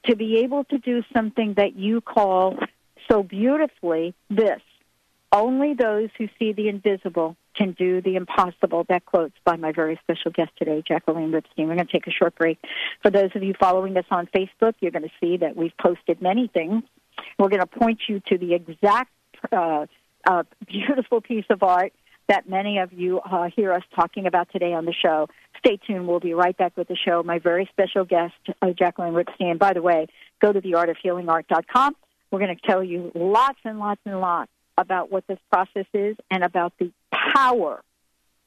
to 0.06 0.16
be 0.16 0.40
able 0.40 0.66
to 0.66 0.78
do 0.78 1.04
something 1.16 1.54
that 1.56 1.76
you 1.78 2.02
call 2.02 2.58
so 3.10 3.24
beautifully 3.24 4.14
this. 4.30 4.62
Only 5.32 5.74
those 5.74 6.10
who 6.18 6.28
see 6.38 6.52
the 6.54 6.68
invisible 6.68 7.38
can 7.56 7.72
do 7.72 8.02
the 8.02 8.16
impossible. 8.16 8.86
That 8.90 9.06
quote's 9.06 9.36
by 9.44 9.56
my 9.58 9.72
very 9.72 10.00
special 10.04 10.32
guest 10.32 10.52
today, 10.58 10.84
Jacqueline 10.88 11.32
Ripstein. 11.32 11.68
We're 11.68 11.76
going 11.76 11.88
to 11.88 11.92
take 11.92 12.08
a 12.08 12.12
short 12.12 12.36
break. 12.36 12.60
For 13.02 13.12
those 13.12 13.30
of 13.36 13.44
you 13.44 13.54
following 13.60 13.96
us 13.98 14.06
on 14.12 14.28
Facebook, 14.36 14.74
you're 14.80 14.92
going 14.92 15.04
to 15.04 15.12
see 15.22 15.38
that 15.38 15.56
we've 15.56 15.76
posted 15.82 16.22
many 16.22 16.48
things. 16.48 16.84
We're 17.38 17.50
going 17.50 17.62
to 17.62 17.68
point 17.68 18.00
you 18.08 18.22
to 18.28 18.38
the 18.38 18.54
exact 18.54 19.12
uh, 19.52 19.86
uh, 20.26 20.44
beautiful 20.68 21.22
piece 21.22 21.46
of 21.50 21.64
art 21.64 21.94
that 22.30 22.48
many 22.48 22.78
of 22.80 22.94
you 22.94 23.20
uh, 23.20 23.50
hear 23.56 23.74
us 23.74 23.84
talking 23.96 24.26
about 24.26 24.50
today 24.52 24.74
on 24.74 24.86
the 24.86 24.94
show. 24.94 25.28
Stay 25.58 25.78
tuned. 25.86 26.08
We'll 26.08 26.20
be 26.20 26.34
right 26.34 26.58
back 26.58 26.76
with 26.78 26.88
the 26.88 26.96
show. 26.96 27.22
My 27.24 27.40
very 27.40 27.68
special 27.72 28.06
guest, 28.06 28.34
uh, 28.62 28.68
Jacqueline 28.78 29.14
Ripstein. 29.14 29.60
By 29.60 29.74
the 29.74 29.82
way, 29.82 30.08
go 30.42 30.54
to 30.54 30.62
theartofhealingart.com. 30.62 31.96
We're 32.32 32.40
going 32.40 32.56
to 32.56 32.68
tell 32.68 32.84
you 32.84 33.12
lots 33.14 33.60
and 33.64 33.78
lots 33.78 34.02
and 34.06 34.20
lots 34.20 34.50
about 34.78 35.12
what 35.12 35.28
this 35.28 35.38
process 35.52 35.86
is 35.94 36.16
and 36.32 36.44
about 36.44 36.74
the 36.80 36.92
power 37.36 37.84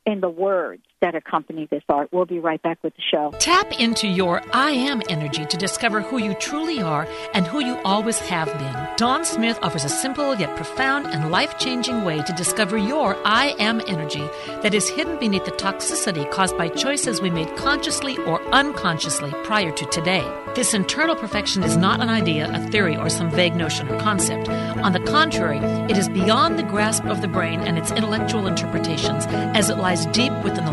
in 0.05 0.21
the 0.21 0.29
words 0.29 0.83
that 1.01 1.15
accompany 1.15 1.67
this 1.71 1.83
art. 1.89 2.09
We'll 2.13 2.27
be 2.27 2.39
right 2.39 2.61
back 2.63 2.83
with 2.83 2.95
the 2.97 3.03
show. 3.03 3.33
Tap 3.39 3.79
into 3.79 4.07
your 4.09 4.43
I 4.53 4.71
am 4.71 5.03
energy 5.09 5.45
to 5.45 5.57
discover 5.57 6.01
who 6.01 6.19
you 6.19 6.35
truly 6.35 6.81
are 6.81 7.07
and 7.35 7.47
who 7.47 7.61
you 7.61 7.79
always 7.85 8.19
have 8.21 8.47
been. 8.59 8.89
Dawn 8.97 9.25
Smith 9.25 9.59
offers 9.63 9.85
a 9.85 9.89
simple 9.89 10.35
yet 10.35 10.57
profound 10.57 11.07
and 11.07 11.31
life 11.31 11.59
changing 11.59 12.05
way 12.05 12.23
to 12.23 12.33
discover 12.33 12.77
your 12.77 13.17
I 13.27 13.55
am 13.59 13.81
energy 13.87 14.27
that 14.63 14.75
is 14.75 14.89
hidden 14.89 15.19
beneath 15.19 15.45
the 15.45 15.53
toxicity 15.53 16.31
caused 16.31 16.57
by 16.57 16.69
choices 16.69 17.21
we 17.21 17.31
made 17.31 17.55
consciously 17.57 18.17
or 18.19 18.43
unconsciously 18.55 19.31
prior 19.45 19.73
to 19.73 19.87
today. 19.87 20.25
This 20.55 20.73
internal 20.73 21.17
perfection 21.17 21.63
is 21.63 21.77
not 21.77 22.01
an 22.01 22.09
idea, 22.09 22.51
a 22.51 22.59
theory, 22.71 22.97
or 22.97 23.11
some 23.11 23.31
vague 23.31 23.55
notion 23.55 23.89
or 23.89 24.01
concept. 24.01 24.49
On 24.49 24.93
the 24.93 25.01
contrary, 25.01 25.59
it 25.91 25.99
is 25.99 26.09
beyond 26.09 26.59
the 26.59 26.63
grasp 26.63 27.05
of 27.05 27.21
the 27.21 27.29
brain 27.29 27.61
and 27.61 27.77
its 27.77 27.93
intellectual 27.93 28.47
interpretations 28.47 29.27
as 29.29 29.69
it 29.69 29.77
lies 29.77 30.07
deep 30.07 30.33
within 30.43 30.65
the 30.65 30.73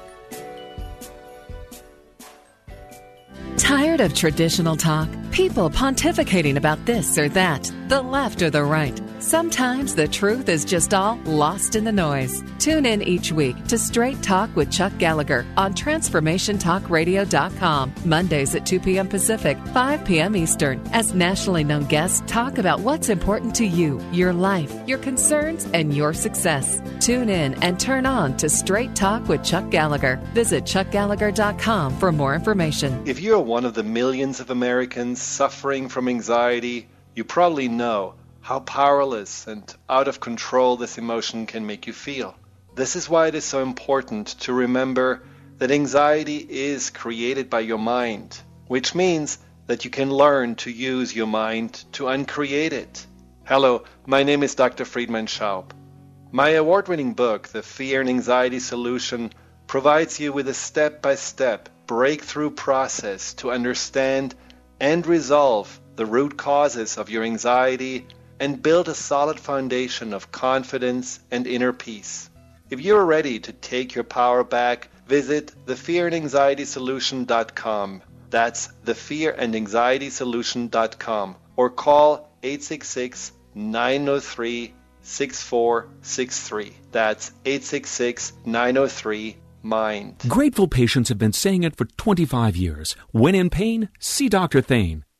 Tired 3.57 4.01
of 4.01 4.13
traditional 4.13 4.75
talk? 4.75 5.09
People 5.31 5.69
pontificating 5.69 6.57
about 6.57 6.85
this 6.85 7.17
or 7.17 7.29
that, 7.29 7.71
the 7.87 8.01
left 8.01 8.41
or 8.41 8.49
the 8.49 8.63
right. 8.63 8.99
Sometimes 9.31 9.95
the 9.95 10.09
truth 10.09 10.49
is 10.49 10.65
just 10.65 10.93
all 10.93 11.15
lost 11.23 11.77
in 11.77 11.85
the 11.85 11.91
noise. 11.93 12.43
Tune 12.59 12.85
in 12.85 13.01
each 13.01 13.31
week 13.31 13.55
to 13.67 13.77
Straight 13.77 14.21
Talk 14.21 14.53
with 14.57 14.69
Chuck 14.69 14.91
Gallagher 14.97 15.45
on 15.55 15.73
TransformationTalkRadio.com, 15.73 17.93
Mondays 18.03 18.55
at 18.55 18.65
2 18.65 18.81
p.m. 18.81 19.07
Pacific, 19.07 19.57
5 19.67 20.03
p.m. 20.03 20.35
Eastern, 20.35 20.85
as 20.91 21.13
nationally 21.13 21.63
known 21.63 21.85
guests 21.85 22.21
talk 22.27 22.57
about 22.57 22.81
what's 22.81 23.07
important 23.07 23.55
to 23.55 23.65
you, 23.65 24.01
your 24.11 24.33
life, 24.33 24.75
your 24.85 24.97
concerns, 24.97 25.65
and 25.73 25.95
your 25.95 26.13
success. 26.13 26.81
Tune 26.99 27.29
in 27.29 27.53
and 27.63 27.79
turn 27.79 28.05
on 28.05 28.35
to 28.35 28.49
Straight 28.49 28.97
Talk 28.97 29.29
with 29.29 29.45
Chuck 29.45 29.69
Gallagher. 29.69 30.17
Visit 30.33 30.65
ChuckGallagher.com 30.65 31.97
for 31.99 32.11
more 32.11 32.35
information. 32.35 33.01
If 33.07 33.21
you're 33.21 33.39
one 33.39 33.63
of 33.63 33.75
the 33.75 33.83
millions 33.83 34.41
of 34.41 34.49
Americans 34.49 35.21
suffering 35.21 35.87
from 35.87 36.09
anxiety, 36.09 36.89
you 37.15 37.23
probably 37.23 37.69
know 37.69 38.15
how 38.51 38.59
powerless 38.59 39.47
and 39.47 39.63
out 39.89 40.09
of 40.09 40.19
control 40.19 40.75
this 40.75 40.97
emotion 40.97 41.45
can 41.45 41.65
make 41.65 41.87
you 41.87 41.93
feel. 41.93 42.35
This 42.75 42.97
is 42.97 43.07
why 43.07 43.27
it 43.27 43.35
is 43.35 43.45
so 43.45 43.61
important 43.61 44.27
to 44.41 44.51
remember 44.51 45.23
that 45.59 45.71
anxiety 45.71 46.45
is 46.49 46.89
created 46.89 47.49
by 47.49 47.61
your 47.61 47.77
mind, 47.77 48.37
which 48.67 48.93
means 48.93 49.39
that 49.67 49.85
you 49.85 49.89
can 49.89 50.11
learn 50.11 50.55
to 50.55 50.69
use 50.69 51.15
your 51.15 51.27
mind 51.27 51.81
to 51.93 52.09
uncreate 52.09 52.73
it. 52.73 53.07
Hello, 53.45 53.85
my 54.05 54.23
name 54.23 54.43
is 54.43 54.53
Dr. 54.53 54.83
Friedemann 54.83 55.27
Schaub. 55.27 55.71
My 56.33 56.49
award 56.49 56.89
winning 56.89 57.13
book, 57.13 57.47
The 57.47 57.63
Fear 57.63 58.01
and 58.01 58.09
Anxiety 58.09 58.59
Solution, 58.59 59.31
provides 59.65 60.19
you 60.19 60.33
with 60.33 60.49
a 60.49 60.53
step 60.53 61.01
by 61.01 61.15
step 61.15 61.69
breakthrough 61.87 62.51
process 62.51 63.33
to 63.35 63.49
understand 63.49 64.35
and 64.77 65.07
resolve 65.07 65.79
the 65.95 66.05
root 66.05 66.35
causes 66.35 66.97
of 66.97 67.09
your 67.09 67.23
anxiety 67.23 68.07
and 68.41 68.61
build 68.61 68.89
a 68.89 68.95
solid 68.95 69.39
foundation 69.39 70.13
of 70.13 70.31
confidence 70.31 71.19
and 71.29 71.45
inner 71.45 71.71
peace. 71.71 72.31
If 72.71 72.81
you're 72.81 73.05
ready 73.05 73.39
to 73.39 73.53
take 73.53 73.93
your 73.93 74.03
power 74.03 74.43
back, 74.43 74.89
visit 75.07 75.53
thefearandanxietysolution.com. 75.67 78.01
That's 78.31 78.69
thefearandanxietysolution.com 78.85 81.35
or 81.55 81.69
call 81.69 82.31
866 82.41 83.33
903 83.53 84.73
6463. 85.03 86.73
That's 86.91 87.31
866 87.45 88.33
903 88.45 89.37
MIND. 89.63 90.17
Grateful 90.27 90.67
patients 90.67 91.09
have 91.09 91.19
been 91.19 91.33
saying 91.33 91.61
it 91.63 91.75
for 91.75 91.85
25 91.85 92.55
years. 92.55 92.95
When 93.11 93.35
in 93.35 93.51
pain, 93.51 93.89
see 93.99 94.29
Dr. 94.29 94.61
Thane. 94.61 95.03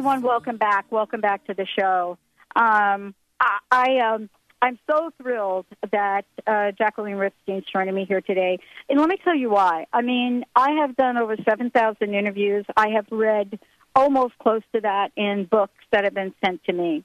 everyone, 0.00 0.22
welcome 0.22 0.56
back. 0.56 0.86
Welcome 0.90 1.20
back 1.20 1.46
to 1.46 1.52
the 1.52 1.66
show. 1.78 2.16
Um, 2.56 3.14
I, 3.38 3.58
I 3.70 3.98
um, 3.98 4.30
I'm 4.62 4.78
so 4.90 5.10
thrilled 5.20 5.66
that 5.92 6.24
uh, 6.46 6.70
Jacqueline 6.70 7.16
Ripstein's 7.16 7.66
joining 7.70 7.94
me 7.94 8.06
here 8.06 8.22
today, 8.22 8.60
and 8.88 8.98
let 8.98 9.10
me 9.10 9.18
tell 9.22 9.36
you 9.36 9.50
why. 9.50 9.84
I 9.92 10.00
mean, 10.00 10.46
I 10.56 10.70
have 10.80 10.96
done 10.96 11.18
over 11.18 11.36
seven 11.46 11.68
thousand 11.68 12.14
interviews. 12.14 12.64
I 12.78 12.92
have 12.94 13.08
read 13.10 13.58
almost 13.94 14.38
close 14.38 14.62
to 14.74 14.80
that 14.80 15.12
in 15.16 15.44
books 15.44 15.84
that 15.92 16.04
have 16.04 16.14
been 16.14 16.32
sent 16.42 16.64
to 16.64 16.72
me, 16.72 17.04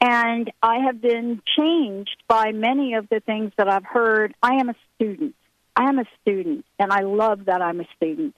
and 0.00 0.50
I 0.62 0.78
have 0.86 1.02
been 1.02 1.42
changed 1.58 2.16
by 2.28 2.52
many 2.52 2.94
of 2.94 3.10
the 3.10 3.20
things 3.20 3.52
that 3.58 3.68
I've 3.68 3.84
heard. 3.84 4.32
I 4.42 4.54
am 4.54 4.70
a 4.70 4.74
student. 4.94 5.34
I 5.76 5.90
am 5.90 5.98
a 5.98 6.06
student, 6.22 6.64
and 6.78 6.94
I 6.94 7.00
love 7.00 7.44
that 7.44 7.60
I'm 7.60 7.80
a 7.80 7.86
student. 7.98 8.34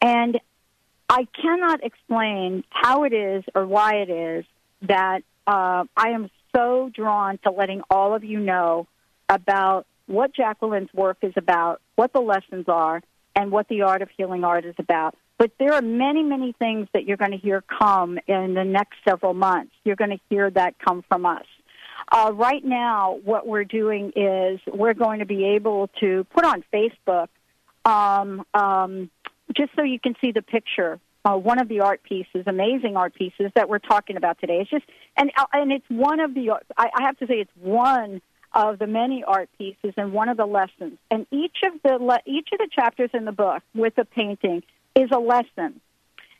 And 0.00 0.38
I 1.08 1.26
cannot 1.40 1.84
explain 1.84 2.64
how 2.70 3.04
it 3.04 3.12
is 3.12 3.44
or 3.54 3.66
why 3.66 3.96
it 3.96 4.10
is 4.10 4.44
that 4.82 5.22
uh, 5.46 5.84
I 5.96 6.08
am 6.10 6.30
so 6.54 6.90
drawn 6.92 7.38
to 7.44 7.50
letting 7.50 7.82
all 7.90 8.14
of 8.14 8.24
you 8.24 8.40
know 8.40 8.86
about 9.28 9.86
what 10.06 10.34
Jacqueline's 10.34 10.92
work 10.94 11.18
is 11.22 11.32
about, 11.36 11.80
what 11.96 12.12
the 12.12 12.20
lessons 12.20 12.66
are, 12.68 13.02
and 13.34 13.50
what 13.50 13.68
the 13.68 13.82
art 13.82 14.02
of 14.02 14.08
healing 14.16 14.44
art 14.44 14.64
is 14.64 14.74
about. 14.78 15.14
But 15.38 15.52
there 15.58 15.74
are 15.74 15.82
many, 15.82 16.22
many 16.22 16.54
things 16.58 16.88
that 16.94 17.04
you're 17.04 17.18
going 17.18 17.32
to 17.32 17.36
hear 17.36 17.62
come 17.62 18.18
in 18.26 18.54
the 18.54 18.64
next 18.64 18.96
several 19.06 19.34
months. 19.34 19.72
You're 19.84 19.96
going 19.96 20.10
to 20.10 20.20
hear 20.30 20.50
that 20.50 20.78
come 20.78 21.04
from 21.08 21.26
us. 21.26 21.44
Uh, 22.10 22.32
right 22.34 22.64
now, 22.64 23.18
what 23.24 23.46
we're 23.46 23.64
doing 23.64 24.12
is 24.16 24.60
we're 24.66 24.94
going 24.94 25.18
to 25.18 25.26
be 25.26 25.44
able 25.56 25.88
to 26.00 26.24
put 26.32 26.44
on 26.44 26.64
Facebook 26.72 27.28
um, 27.84 28.44
um, 28.54 29.10
just 29.54 29.70
so 29.76 29.82
you 29.82 30.00
can 30.00 30.14
see 30.20 30.32
the 30.32 30.42
picture. 30.42 30.98
Uh, 31.24 31.36
one 31.36 31.58
of 31.58 31.68
the 31.68 31.80
art 31.80 32.02
pieces, 32.04 32.44
amazing 32.46 32.96
art 32.96 33.12
pieces 33.14 33.50
that 33.56 33.68
we're 33.68 33.80
talking 33.80 34.16
about 34.16 34.38
today. 34.38 34.60
It's 34.60 34.70
just, 34.70 34.84
and 35.16 35.30
uh, 35.36 35.46
and 35.52 35.72
it's 35.72 35.84
one 35.88 36.20
of 36.20 36.34
the. 36.34 36.50
I, 36.76 36.90
I 36.94 37.02
have 37.02 37.18
to 37.18 37.26
say, 37.26 37.34
it's 37.34 37.50
one 37.60 38.20
of 38.52 38.78
the 38.78 38.86
many 38.86 39.24
art 39.24 39.48
pieces 39.58 39.92
and 39.96 40.12
one 40.12 40.28
of 40.28 40.36
the 40.36 40.46
lessons. 40.46 40.98
And 41.10 41.26
each 41.30 41.56
of 41.64 41.72
the 41.82 42.02
le- 42.02 42.22
each 42.26 42.48
of 42.52 42.58
the 42.58 42.68
chapters 42.72 43.10
in 43.12 43.24
the 43.24 43.32
book 43.32 43.62
with 43.74 43.94
the 43.96 44.04
painting 44.04 44.62
is 44.94 45.10
a 45.12 45.18
lesson. 45.18 45.80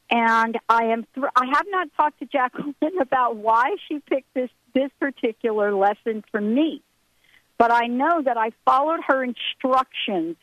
And 0.08 0.56
I 0.68 0.84
am. 0.84 1.04
Th- 1.14 1.26
I 1.34 1.46
have 1.52 1.66
not 1.68 1.88
talked 1.96 2.20
to 2.20 2.26
Jacqueline 2.26 2.74
about 3.00 3.36
why 3.36 3.76
she 3.88 3.98
picked 3.98 4.32
this 4.34 4.50
this 4.72 4.90
particular 5.00 5.74
lesson 5.74 6.22
for 6.30 6.40
me, 6.40 6.80
but 7.58 7.72
I 7.72 7.86
know 7.86 8.22
that 8.22 8.36
I 8.36 8.52
followed 8.64 9.00
her 9.08 9.24
instructions 9.24 10.36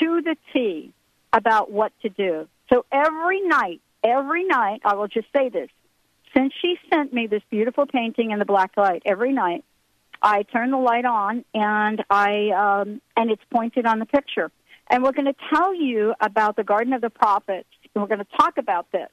to 0.00 0.22
the 0.22 0.36
T 0.52 0.94
about 1.32 1.70
what 1.70 1.92
to 2.02 2.08
do. 2.08 2.48
So 2.72 2.84
every 2.92 3.40
night, 3.42 3.80
every 4.04 4.44
night, 4.44 4.80
I 4.84 4.94
will 4.94 5.08
just 5.08 5.28
say 5.34 5.48
this. 5.48 5.68
Since 6.36 6.52
she 6.60 6.76
sent 6.92 7.12
me 7.12 7.26
this 7.26 7.42
beautiful 7.50 7.86
painting 7.86 8.30
in 8.30 8.38
the 8.38 8.44
black 8.44 8.72
light, 8.76 9.02
every 9.06 9.32
night 9.32 9.64
I 10.20 10.42
turn 10.42 10.70
the 10.70 10.78
light 10.78 11.04
on 11.04 11.44
and 11.54 12.04
I 12.10 12.50
um, 12.50 13.00
and 13.16 13.30
it's 13.30 13.42
pointed 13.50 13.86
on 13.86 13.98
the 13.98 14.06
picture. 14.06 14.50
And 14.90 15.02
we're 15.02 15.12
going 15.12 15.26
to 15.26 15.36
tell 15.52 15.74
you 15.74 16.14
about 16.20 16.56
the 16.56 16.64
Garden 16.64 16.92
of 16.92 17.00
the 17.00 17.10
Prophets. 17.10 17.68
And 17.94 18.02
we're 18.02 18.08
going 18.08 18.24
to 18.24 18.36
talk 18.38 18.58
about 18.58 18.90
this. 18.90 19.10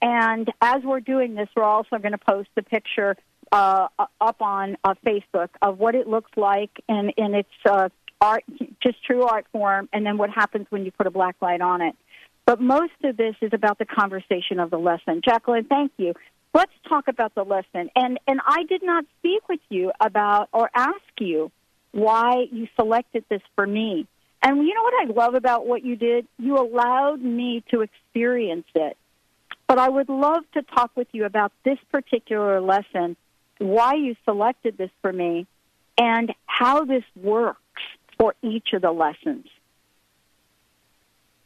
And 0.00 0.50
as 0.60 0.82
we're 0.82 1.00
doing 1.00 1.34
this, 1.34 1.48
we're 1.56 1.64
also 1.64 1.98
going 1.98 2.12
to 2.12 2.18
post 2.18 2.48
the 2.54 2.62
picture 2.62 3.16
uh, 3.52 3.88
up 4.20 4.40
on 4.40 4.76
uh, 4.82 4.94
Facebook 5.04 5.50
of 5.60 5.78
what 5.78 5.94
it 5.94 6.08
looks 6.08 6.30
like 6.36 6.70
in 6.88 7.10
in 7.16 7.34
its 7.34 7.50
uh, 7.68 7.88
art, 8.22 8.44
just 8.82 9.04
true 9.04 9.24
art 9.24 9.46
form, 9.52 9.88
and 9.92 10.06
then 10.06 10.16
what 10.16 10.30
happens 10.30 10.66
when 10.70 10.84
you 10.84 10.92
put 10.92 11.06
a 11.06 11.10
black 11.10 11.36
light 11.42 11.60
on 11.60 11.82
it. 11.82 11.96
But 12.46 12.60
most 12.60 12.92
of 13.04 13.16
this 13.16 13.34
is 13.40 13.50
about 13.52 13.78
the 13.78 13.84
conversation 13.84 14.60
of 14.60 14.70
the 14.70 14.78
lesson. 14.78 15.20
Jacqueline, 15.24 15.64
thank 15.64 15.92
you. 15.96 16.14
Let's 16.54 16.72
talk 16.88 17.08
about 17.08 17.34
the 17.34 17.44
lesson. 17.44 17.90
And 17.96 18.18
and 18.26 18.40
I 18.46 18.64
did 18.68 18.82
not 18.82 19.04
speak 19.18 19.48
with 19.48 19.60
you 19.68 19.90
about 20.00 20.48
or 20.52 20.70
ask 20.74 21.00
you 21.18 21.50
why 21.92 22.46
you 22.50 22.68
selected 22.76 23.24
this 23.28 23.42
for 23.54 23.66
me. 23.66 24.06
And 24.42 24.58
you 24.66 24.74
know 24.74 24.82
what 24.82 25.08
I 25.08 25.24
love 25.24 25.34
about 25.34 25.66
what 25.66 25.84
you 25.84 25.96
did? 25.96 26.26
You 26.38 26.58
allowed 26.58 27.22
me 27.22 27.62
to 27.70 27.82
experience 27.82 28.66
it. 28.74 28.96
But 29.68 29.78
I 29.78 29.88
would 29.88 30.08
love 30.08 30.42
to 30.54 30.62
talk 30.62 30.90
with 30.96 31.08
you 31.12 31.24
about 31.24 31.52
this 31.64 31.78
particular 31.90 32.60
lesson, 32.60 33.16
why 33.58 33.94
you 33.94 34.16
selected 34.24 34.76
this 34.76 34.90
for 35.00 35.12
me, 35.12 35.46
and 35.96 36.32
how 36.46 36.84
this 36.84 37.04
works 37.16 37.60
for 38.22 38.36
each 38.40 38.68
of 38.72 38.82
the 38.82 38.92
lessons. 38.92 39.46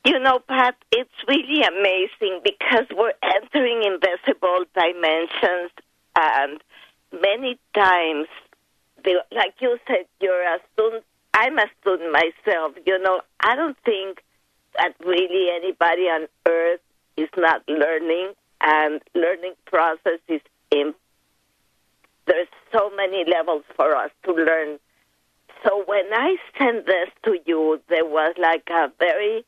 You 0.05 0.19
know, 0.19 0.41
Pat, 0.47 0.77
it's 0.93 1.09
really 1.27 1.62
amazing 1.62 2.43
because 2.45 2.85
we're 2.95 3.15
entering 3.23 3.83
invisible 3.83 4.67
dimensions, 4.75 5.71
and 6.15 6.61
many 7.11 7.59
times, 7.75 8.29
they, 9.03 9.15
like 9.35 9.55
you 9.59 9.79
said, 9.87 10.05
you're 10.21 10.43
a 10.43 10.59
student. 10.75 11.05
I'm 11.33 11.59
a 11.59 11.65
student 11.81 12.12
myself. 12.12 12.75
You 12.85 12.99
know, 12.99 13.23
I 13.41 13.57
don't 13.57 13.79
think 13.87 14.23
that 14.77 14.93
really 15.01 15.49
anybody 15.57 16.03
on 16.03 16.27
earth 16.47 16.81
is 17.17 17.31
not 17.39 17.62
learning, 17.67 18.35
and 18.61 19.01
learning 19.15 19.55
process 19.65 20.21
is 20.29 20.43
in. 20.71 20.93
There's 22.27 22.49
so 22.71 22.91
many 22.95 23.25
levels 23.25 23.65
for 23.77 23.97
us 23.97 24.11
to 24.27 24.33
learn. 24.33 24.79
So 25.66 25.83
when 25.87 26.05
I 26.12 26.37
sent 26.57 26.87
this 26.87 27.09
to 27.24 27.38
you, 27.44 27.81
there 27.88 28.05
was 28.05 28.35
like 28.38 28.68
a 28.70 28.92
very 28.98 29.44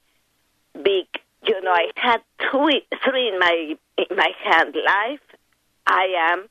big. 0.74 1.06
You 1.46 1.60
know, 1.62 1.70
I 1.70 1.90
had 1.94 2.20
two, 2.50 2.68
three 3.04 3.28
in 3.28 3.38
my 3.38 3.76
in 3.96 4.16
my 4.16 4.30
hand. 4.44 4.74
Life, 4.74 5.20
I 5.86 6.32
am, 6.32 6.48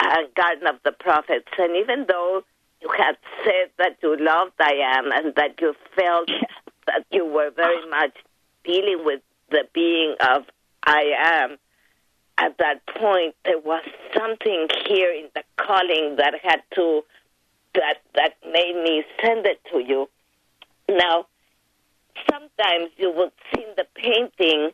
a 0.00 0.28
Garden 0.34 0.66
of 0.66 0.76
the 0.84 0.90
Prophets. 0.90 1.48
And 1.56 1.76
even 1.76 2.06
though 2.08 2.42
you 2.82 2.88
had 2.96 3.16
said 3.44 3.70
that 3.78 3.98
you 4.02 4.16
loved 4.18 4.54
I 4.58 4.72
am 4.96 5.12
and 5.12 5.34
that 5.36 5.60
you 5.60 5.74
felt 5.94 6.28
that 6.86 7.04
you 7.12 7.24
were 7.24 7.50
very 7.50 7.82
ah. 7.84 7.90
much 7.90 8.16
dealing 8.64 9.04
with 9.04 9.20
the 9.50 9.68
being 9.72 10.16
of 10.20 10.44
I 10.82 11.12
am, 11.16 11.58
at 12.38 12.58
that 12.58 12.84
point 12.86 13.36
there 13.44 13.60
was 13.60 13.84
something 14.16 14.66
here 14.88 15.12
in 15.12 15.28
the 15.34 15.44
calling 15.56 16.16
that 16.16 16.34
had 16.42 16.62
to 16.74 17.02
that 17.74 17.98
that 18.14 18.34
made 18.44 18.80
me 18.82 19.04
send 19.20 19.46
it 19.46 19.60
to 19.72 19.78
you. 19.78 20.08
Now, 20.88 21.26
sometimes 22.30 22.90
you 22.96 23.12
would 23.12 23.32
see 23.52 23.62
in 23.62 23.74
the 23.76 23.86
painting 23.94 24.70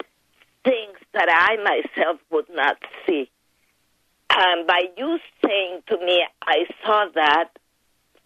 things 0.65 0.99
that 1.13 1.29
I 1.31 1.57
myself 1.63 2.21
would 2.31 2.49
not 2.51 2.77
see. 3.07 3.31
And 4.31 4.67
by 4.67 4.83
you 4.97 5.19
saying 5.45 5.83
to 5.89 5.99
me, 5.99 6.27
I 6.43 6.67
saw 6.85 7.07
that, 7.15 7.51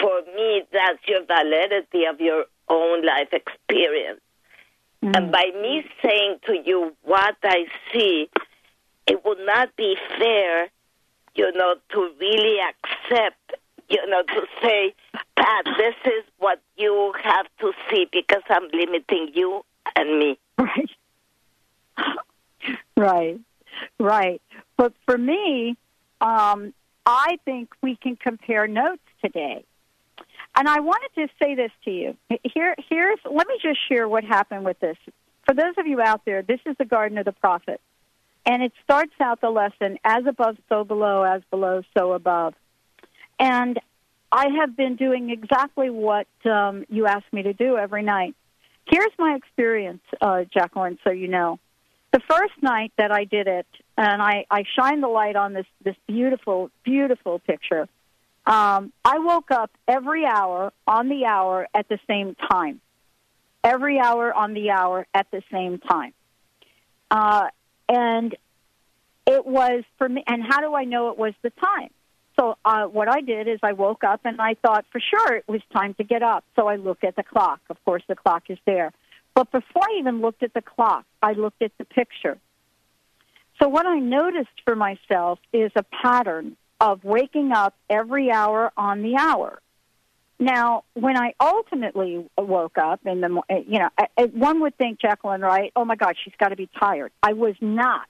for 0.00 0.22
me, 0.34 0.62
that's 0.72 0.98
your 1.06 1.24
validity 1.26 2.06
of 2.06 2.20
your 2.20 2.46
own 2.68 3.04
life 3.04 3.32
experience. 3.32 4.20
Mm-hmm. 5.04 5.14
And 5.14 5.32
by 5.32 5.50
me 5.60 5.84
saying 6.02 6.38
to 6.46 6.56
you 6.64 6.96
what 7.02 7.36
I 7.42 7.66
see, 7.92 8.30
it 9.06 9.24
would 9.24 9.40
not 9.40 9.76
be 9.76 9.96
fair 10.18 10.70
you 11.34 11.50
know, 11.52 11.74
to 11.92 12.10
really 12.20 12.58
accept, 12.60 13.54
you 13.90 14.06
know, 14.06 14.22
to 14.22 14.46
say, 14.62 14.94
Pat, 15.36 15.64
this 15.76 15.94
is 16.04 16.24
what 16.38 16.60
you 16.76 17.12
have 17.22 17.46
to 17.60 17.72
see 17.90 18.06
because 18.10 18.42
I'm 18.48 18.68
limiting 18.72 19.32
you 19.34 19.64
and 19.96 20.18
me. 20.18 20.38
Right. 20.58 20.90
right. 22.96 23.40
Right. 23.98 24.42
But 24.76 24.92
for 25.06 25.18
me, 25.18 25.76
um, 26.20 26.72
I 27.04 27.38
think 27.44 27.70
we 27.82 27.96
can 27.96 28.16
compare 28.16 28.66
notes 28.66 29.02
today. 29.22 29.64
And 30.56 30.68
I 30.68 30.80
wanted 30.80 31.10
to 31.14 31.28
say 31.42 31.54
this 31.54 31.70
to 31.84 31.90
you. 31.90 32.16
Here, 32.42 32.74
here's. 32.88 33.18
Let 33.24 33.46
me 33.46 33.58
just 33.62 33.78
share 33.88 34.08
what 34.08 34.24
happened 34.24 34.64
with 34.64 34.78
this. 34.80 34.96
For 35.46 35.54
those 35.54 35.74
of 35.78 35.86
you 35.86 36.00
out 36.00 36.22
there, 36.24 36.42
this 36.42 36.60
is 36.66 36.76
the 36.78 36.84
Garden 36.84 37.18
of 37.18 37.24
the 37.24 37.32
Prophet, 37.32 37.80
and 38.44 38.62
it 38.62 38.72
starts 38.84 39.12
out 39.20 39.40
the 39.40 39.50
lesson 39.50 39.98
as 40.04 40.26
above, 40.26 40.56
so 40.68 40.84
below, 40.84 41.22
as 41.22 41.42
below, 41.50 41.82
so 41.96 42.12
above. 42.12 42.54
And 43.40 43.80
I 44.30 44.46
have 44.60 44.76
been 44.76 44.96
doing 44.96 45.30
exactly 45.30 45.90
what 45.90 46.28
um, 46.44 46.84
you 46.88 47.06
asked 47.06 47.32
me 47.32 47.42
to 47.42 47.54
do 47.54 47.76
every 47.76 48.02
night. 48.02 48.36
Here's 48.86 49.12
my 49.18 49.34
experience, 49.34 50.02
uh, 50.20 50.44
Jacqueline, 50.52 50.98
so 51.02 51.10
you 51.10 51.26
know. 51.26 51.58
The 52.12 52.20
first 52.28 52.54
night 52.60 52.92
that 52.98 53.10
I 53.10 53.24
did 53.24 53.46
it, 53.46 53.66
and 53.96 54.20
I, 54.20 54.44
I 54.50 54.64
shined 54.76 55.02
the 55.02 55.08
light 55.08 55.36
on 55.36 55.54
this, 55.54 55.66
this 55.82 55.96
beautiful, 56.06 56.70
beautiful 56.84 57.38
picture, 57.38 57.88
um, 58.46 58.92
I 59.04 59.18
woke 59.18 59.50
up 59.50 59.70
every 59.88 60.26
hour 60.26 60.72
on 60.86 61.08
the 61.08 61.24
hour 61.24 61.66
at 61.74 61.88
the 61.88 61.98
same 62.08 62.36
time. 62.50 62.80
Every 63.62 63.98
hour 63.98 64.34
on 64.34 64.54
the 64.54 64.70
hour 64.70 65.06
at 65.14 65.30
the 65.30 65.42
same 65.52 65.78
time. 65.78 66.12
Uh, 67.10 67.48
and 67.88 68.34
it 69.26 69.46
was 69.46 69.84
for 69.98 70.08
me, 70.08 70.24
and 70.26 70.42
how 70.42 70.60
do 70.60 70.74
I 70.74 70.84
know 70.84 71.10
it 71.10 71.18
was 71.18 71.34
the 71.42 71.50
time? 71.50 71.90
So 72.40 72.56
uh, 72.64 72.86
what 72.86 73.06
I 73.08 73.20
did 73.20 73.48
is 73.48 73.58
I 73.62 73.72
woke 73.72 74.02
up 74.02 74.20
and 74.24 74.40
I 74.40 74.54
thought 74.54 74.86
for 74.90 74.98
sure 74.98 75.36
it 75.36 75.44
was 75.46 75.60
time 75.74 75.92
to 75.94 76.04
get 76.04 76.22
up. 76.22 76.42
So 76.56 76.68
I 76.68 76.76
looked 76.76 77.04
at 77.04 77.14
the 77.14 77.22
clock. 77.22 77.60
Of 77.68 77.76
course, 77.84 78.02
the 78.08 78.16
clock 78.16 78.44
is 78.48 78.56
there. 78.64 78.92
But 79.34 79.52
before 79.52 79.82
I 79.82 79.98
even 79.98 80.22
looked 80.22 80.42
at 80.42 80.54
the 80.54 80.62
clock, 80.62 81.04
I 81.22 81.32
looked 81.32 81.60
at 81.60 81.72
the 81.76 81.84
picture. 81.84 82.38
So 83.60 83.68
what 83.68 83.84
I 83.84 83.98
noticed 83.98 84.48
for 84.64 84.74
myself 84.74 85.38
is 85.52 85.70
a 85.76 85.82
pattern 85.82 86.56
of 86.80 87.04
waking 87.04 87.52
up 87.52 87.74
every 87.90 88.30
hour 88.30 88.72
on 88.74 89.02
the 89.02 89.16
hour. 89.18 89.60
Now, 90.38 90.84
when 90.94 91.18
I 91.18 91.34
ultimately 91.38 92.26
woke 92.38 92.78
up 92.78 93.00
in 93.04 93.20
the, 93.20 93.42
eh, 93.50 93.64
you 93.68 93.80
know, 93.80 93.90
eh, 93.98 94.06
eh, 94.16 94.26
one 94.32 94.62
would 94.62 94.78
think 94.78 94.98
Jacqueline, 94.98 95.42
right? 95.42 95.70
Oh 95.76 95.84
my 95.84 95.96
God, 95.96 96.14
she's 96.24 96.32
got 96.38 96.48
to 96.48 96.56
be 96.56 96.70
tired. 96.80 97.12
I 97.22 97.34
was 97.34 97.54
not, 97.60 98.08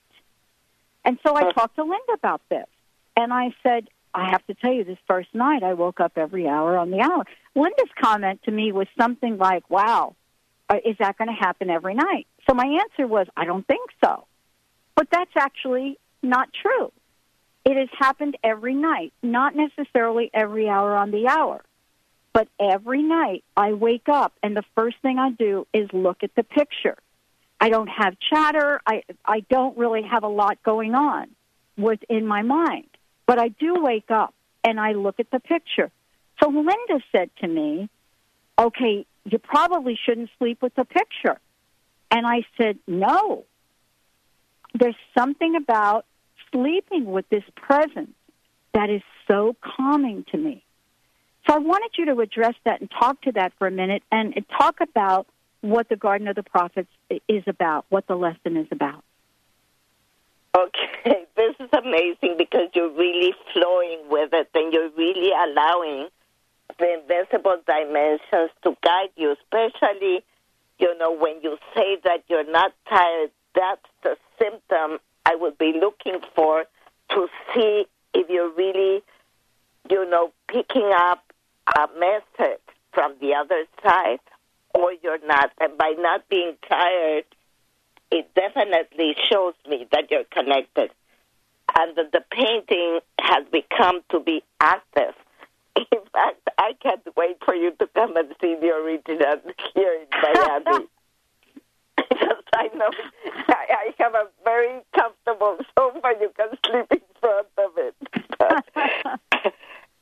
and 1.05 1.19
so 1.27 1.35
I 1.35 1.51
talked 1.51 1.75
to 1.75 1.83
Linda 1.83 2.13
about 2.15 2.43
this, 2.49 2.69
and 3.17 3.33
I 3.33 3.53
said, 3.65 3.89
I 4.15 4.31
have 4.31 4.45
to 4.47 4.55
tell 4.55 4.73
you, 4.73 4.85
this 4.85 4.99
first 5.07 5.35
night 5.35 5.63
I 5.63 5.75
woke 5.75 6.01
up 6.01 6.13
every 6.17 6.49
hour 6.49 6.77
on 6.77 6.91
the 6.91 7.01
hour. 7.01 7.25
Linda's 7.55 7.91
comment 8.03 8.41
to 8.45 8.51
me 8.51 8.73
was 8.73 8.87
something 8.99 9.39
like, 9.39 9.69
"Wow, 9.71 10.17
uh, 10.69 10.77
is 10.85 10.97
that 10.99 11.17
going 11.19 11.29
to 11.29 11.35
happen 11.35 11.71
every 11.71 11.95
night?" 11.95 12.27
So 12.49 12.55
my 12.55 12.67
answer 12.67 13.07
was, 13.07 13.27
I 13.37 13.45
don't 13.45 13.67
think 13.67 13.91
so, 14.03 14.27
but 14.95 15.09
that's 15.11 15.37
actually 15.37 15.99
not 16.23 16.49
true. 16.53 16.93
It 17.65 17.77
has 17.77 17.89
happened 17.99 18.37
every 18.43 18.75
night, 18.75 19.13
not 19.23 19.55
necessarily 19.55 20.31
every 20.33 20.69
hour 20.69 20.97
on 20.97 21.11
the 21.11 21.29
hour. 21.29 21.63
But 22.33 22.49
every 22.59 23.03
night 23.03 23.45
I 23.57 23.73
wake 23.73 24.09
up 24.09 24.33
and 24.43 24.57
the 24.57 24.65
first 24.77 24.97
thing 25.03 25.19
I 25.19 25.31
do 25.31 25.67
is 25.75 25.89
look 25.93 26.23
at 26.23 26.35
the 26.37 26.45
picture. 26.45 26.97
I 27.61 27.69
don't 27.69 27.89
have 27.89 28.17
chatter. 28.33 28.81
I 28.87 29.03
I 29.25 29.41
don't 29.51 29.77
really 29.77 30.03
have 30.03 30.23
a 30.23 30.29
lot 30.29 30.63
going 30.63 30.95
on 30.95 31.29
within 31.77 32.27
my 32.27 32.43
mind. 32.43 32.90
But 33.31 33.39
I 33.39 33.47
do 33.47 33.77
wake 33.81 34.11
up 34.11 34.35
and 34.65 34.81
I 34.81 34.91
look 34.91 35.21
at 35.21 35.31
the 35.31 35.39
picture. 35.39 35.93
So 36.43 36.51
Linda 36.51 37.01
said 37.13 37.31
to 37.43 37.47
me, 37.47 37.89
"Okay, 38.59 39.07
you 39.25 39.39
probably 39.39 39.95
shouldn't 40.05 40.31
sleep 40.37 40.61
with 40.61 40.75
the 40.75 40.85
picture." 40.85 41.39
And 42.11 42.27
I 42.27 42.45
said, 42.57 42.81
"No. 42.89 43.45
There's 44.75 44.97
something 45.17 45.55
about 45.55 46.07
sleeping 46.51 47.05
with 47.05 47.29
this 47.29 47.45
presence 47.55 48.17
that 48.73 48.91
is 48.91 49.03
so 49.29 49.55
calming 49.61 50.25
to 50.33 50.37
me. 50.37 50.65
So 51.47 51.55
I 51.55 51.59
wanted 51.59 51.93
you 51.99 52.07
to 52.07 52.21
address 52.23 52.57
that 52.65 52.81
and 52.81 52.91
talk 52.91 53.21
to 53.21 53.33
that 53.39 53.53
for 53.59 53.69
a 53.69 53.71
minute 53.71 54.03
and 54.11 54.45
talk 54.59 54.81
about 54.81 55.29
what 55.61 55.89
the 55.89 55.95
Garden 55.95 56.27
of 56.27 56.35
the 56.35 56.43
Prophets 56.43 56.91
is 57.29 57.45
about, 57.47 57.87
what 57.91 58.09
the 58.09 58.17
lesson 58.17 58.57
is 58.57 58.67
about. 58.73 59.05
Okay, 60.53 61.27
this 61.41 61.57
is 61.59 61.71
amazing 61.73 62.37
because 62.37 62.69
you're 62.75 62.93
really 62.93 63.33
flowing 63.55 64.03
with 64.11 64.29
it 64.35 64.51
and 64.55 64.75
you're 64.75 64.91
really 64.91 65.31
allowing 65.31 66.09
the 66.79 67.01
invisible 67.01 67.57
dimensions 67.67 68.51
to 68.63 68.77
guide 68.85 69.09
you, 69.17 69.33
especially, 69.33 70.23
you 70.79 70.99
know, 70.99 71.17
when 71.17 71.41
you 71.43 71.57
say 71.75 71.97
that 72.05 72.25
you're 72.29 72.51
not 72.51 72.75
tired, 72.87 73.31
that's 73.55 73.87
the 74.03 74.17
symptom 74.39 74.99
I 75.25 75.35
would 75.35 75.57
be 75.57 75.73
looking 75.81 76.21
for 76.37 76.65
to 77.13 77.29
see 77.55 77.87
if 78.13 78.29
you're 78.29 78.53
really, 78.53 79.03
you 79.89 80.11
know, 80.11 80.33
picking 80.47 80.93
up 80.95 81.25
a 81.75 81.89
message 81.99 82.61
from 82.93 83.15
the 83.19 83.35
other 83.35 83.65
side 83.83 84.21
or 84.75 84.93
you're 85.03 85.27
not. 85.27 85.53
And 85.59 85.79
by 85.79 85.95
not 85.97 86.29
being 86.29 86.57
tired, 86.69 87.25
it 88.11 88.29
definitely 88.35 89.17
shows 89.31 89.55
me 89.67 89.87
that 89.91 90.11
you're 90.11 90.25
connected 90.25 90.91
and 91.79 91.97
that 91.97 92.13
the 92.13 92.23
painting 92.31 93.01
has 93.21 93.45
become 93.53 94.01
to 94.11 94.21
be 94.21 94.43
active. 94.61 95.15
In 95.77 96.01
fact, 96.13 96.49
I 96.59 96.73
can't 96.83 97.03
wait 97.17 97.37
for 97.45 97.55
you 97.55 97.73
to 97.79 97.87
come 97.95 98.17
and 98.17 98.35
see 98.41 98.57
the 98.61 98.71
original 98.71 99.41
here 99.75 100.01
in 100.01 100.07
Miami. 100.23 100.87
because 101.97 102.43
I 102.55 102.69
know 102.75 102.91
I, 103.49 103.67
I 103.71 103.95
have 103.99 104.15
a 104.15 104.27
very 104.45 104.81
comfortable 104.95 105.59
sofa. 105.79 106.13
You 106.21 106.31
can 106.37 106.51
sleep 106.67 106.87
in 106.91 107.01
front 107.21 107.47
of 107.59 107.71
it. 107.77 107.95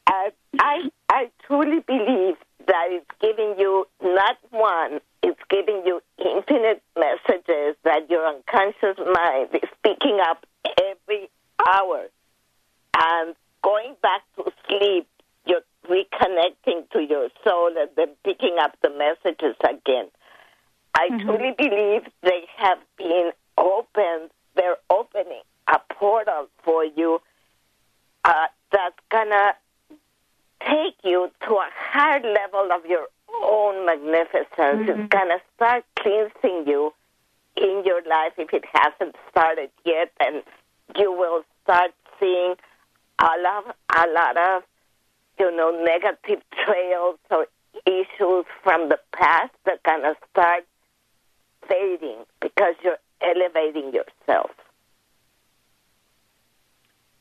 and 0.06 0.32
I, 0.58 0.90
I 1.10 1.30
truly 1.46 1.80
believe 1.86 2.36
that 2.66 2.88
it's 2.90 3.10
giving 3.20 3.54
you 3.58 3.86
not 4.02 4.36
one, 4.50 5.00
it's 5.22 5.40
giving 5.50 5.82
you 5.86 6.00
infinite 6.18 6.82
messages 6.96 7.76
that 7.84 8.08
your 8.08 8.26
unconscious 8.26 8.96
mind 8.98 9.48
is 9.54 9.70
picking 9.82 10.20
up 10.20 10.44
every 10.80 11.30
hour. 11.66 12.06
And 12.96 13.34
going 13.62 13.94
back 14.02 14.22
to 14.36 14.52
sleep, 14.66 15.06
you're 15.46 15.62
reconnecting 15.88 16.88
to 16.92 17.00
your 17.00 17.28
soul 17.44 17.72
and 17.78 17.88
then 17.96 18.08
picking 18.24 18.56
up 18.60 18.76
the 18.82 18.90
messages 18.90 19.56
again. 19.62 20.08
I 20.94 21.08
mm-hmm. 21.08 21.28
truly 21.28 21.54
believe 21.56 22.02
they 22.22 22.44
have 22.56 22.78
been 22.96 23.30
opened. 23.56 24.30
They're 24.56 24.76
opening 24.90 25.42
a 25.68 25.78
portal 25.94 26.48
for 26.64 26.84
you 26.84 27.20
uh, 28.24 28.46
that's 28.72 28.98
gonna 29.10 29.54
take 30.60 30.96
you 31.04 31.30
to 31.46 31.54
a 31.54 31.68
higher 31.72 32.20
level 32.20 32.70
of 32.72 32.84
your 32.86 33.06
own 33.42 33.86
magnificence. 33.86 34.48
Mm-hmm. 34.58 35.00
It's 35.02 35.08
gonna 35.08 35.38
start 35.54 35.84
cleansing 35.98 36.66
you 36.66 36.92
in 37.56 37.82
your 37.84 38.02
life 38.02 38.32
if 38.38 38.52
it 38.52 38.64
hasn't 38.72 39.16
started 39.30 39.70
yet, 39.84 40.10
and 40.20 40.42
you 40.96 41.12
will 41.12 41.42
start 41.62 41.92
seeing 42.18 42.54
a 43.20 43.30
lot, 43.42 43.76
a 43.96 44.06
lot 44.08 44.36
of, 44.36 44.62
you 45.38 45.54
know, 45.54 45.70
negative 45.84 46.42
trails 46.64 47.18
or 47.30 47.46
issues 47.86 48.44
from 48.62 48.88
the 48.88 48.98
past 49.12 49.52
that 49.64 49.82
kind 49.84 50.04
of 50.04 50.16
start 50.30 50.64
fading 51.68 52.24
because 52.40 52.74
you're 52.82 52.98
elevating 53.20 53.92
yourself. 53.92 54.50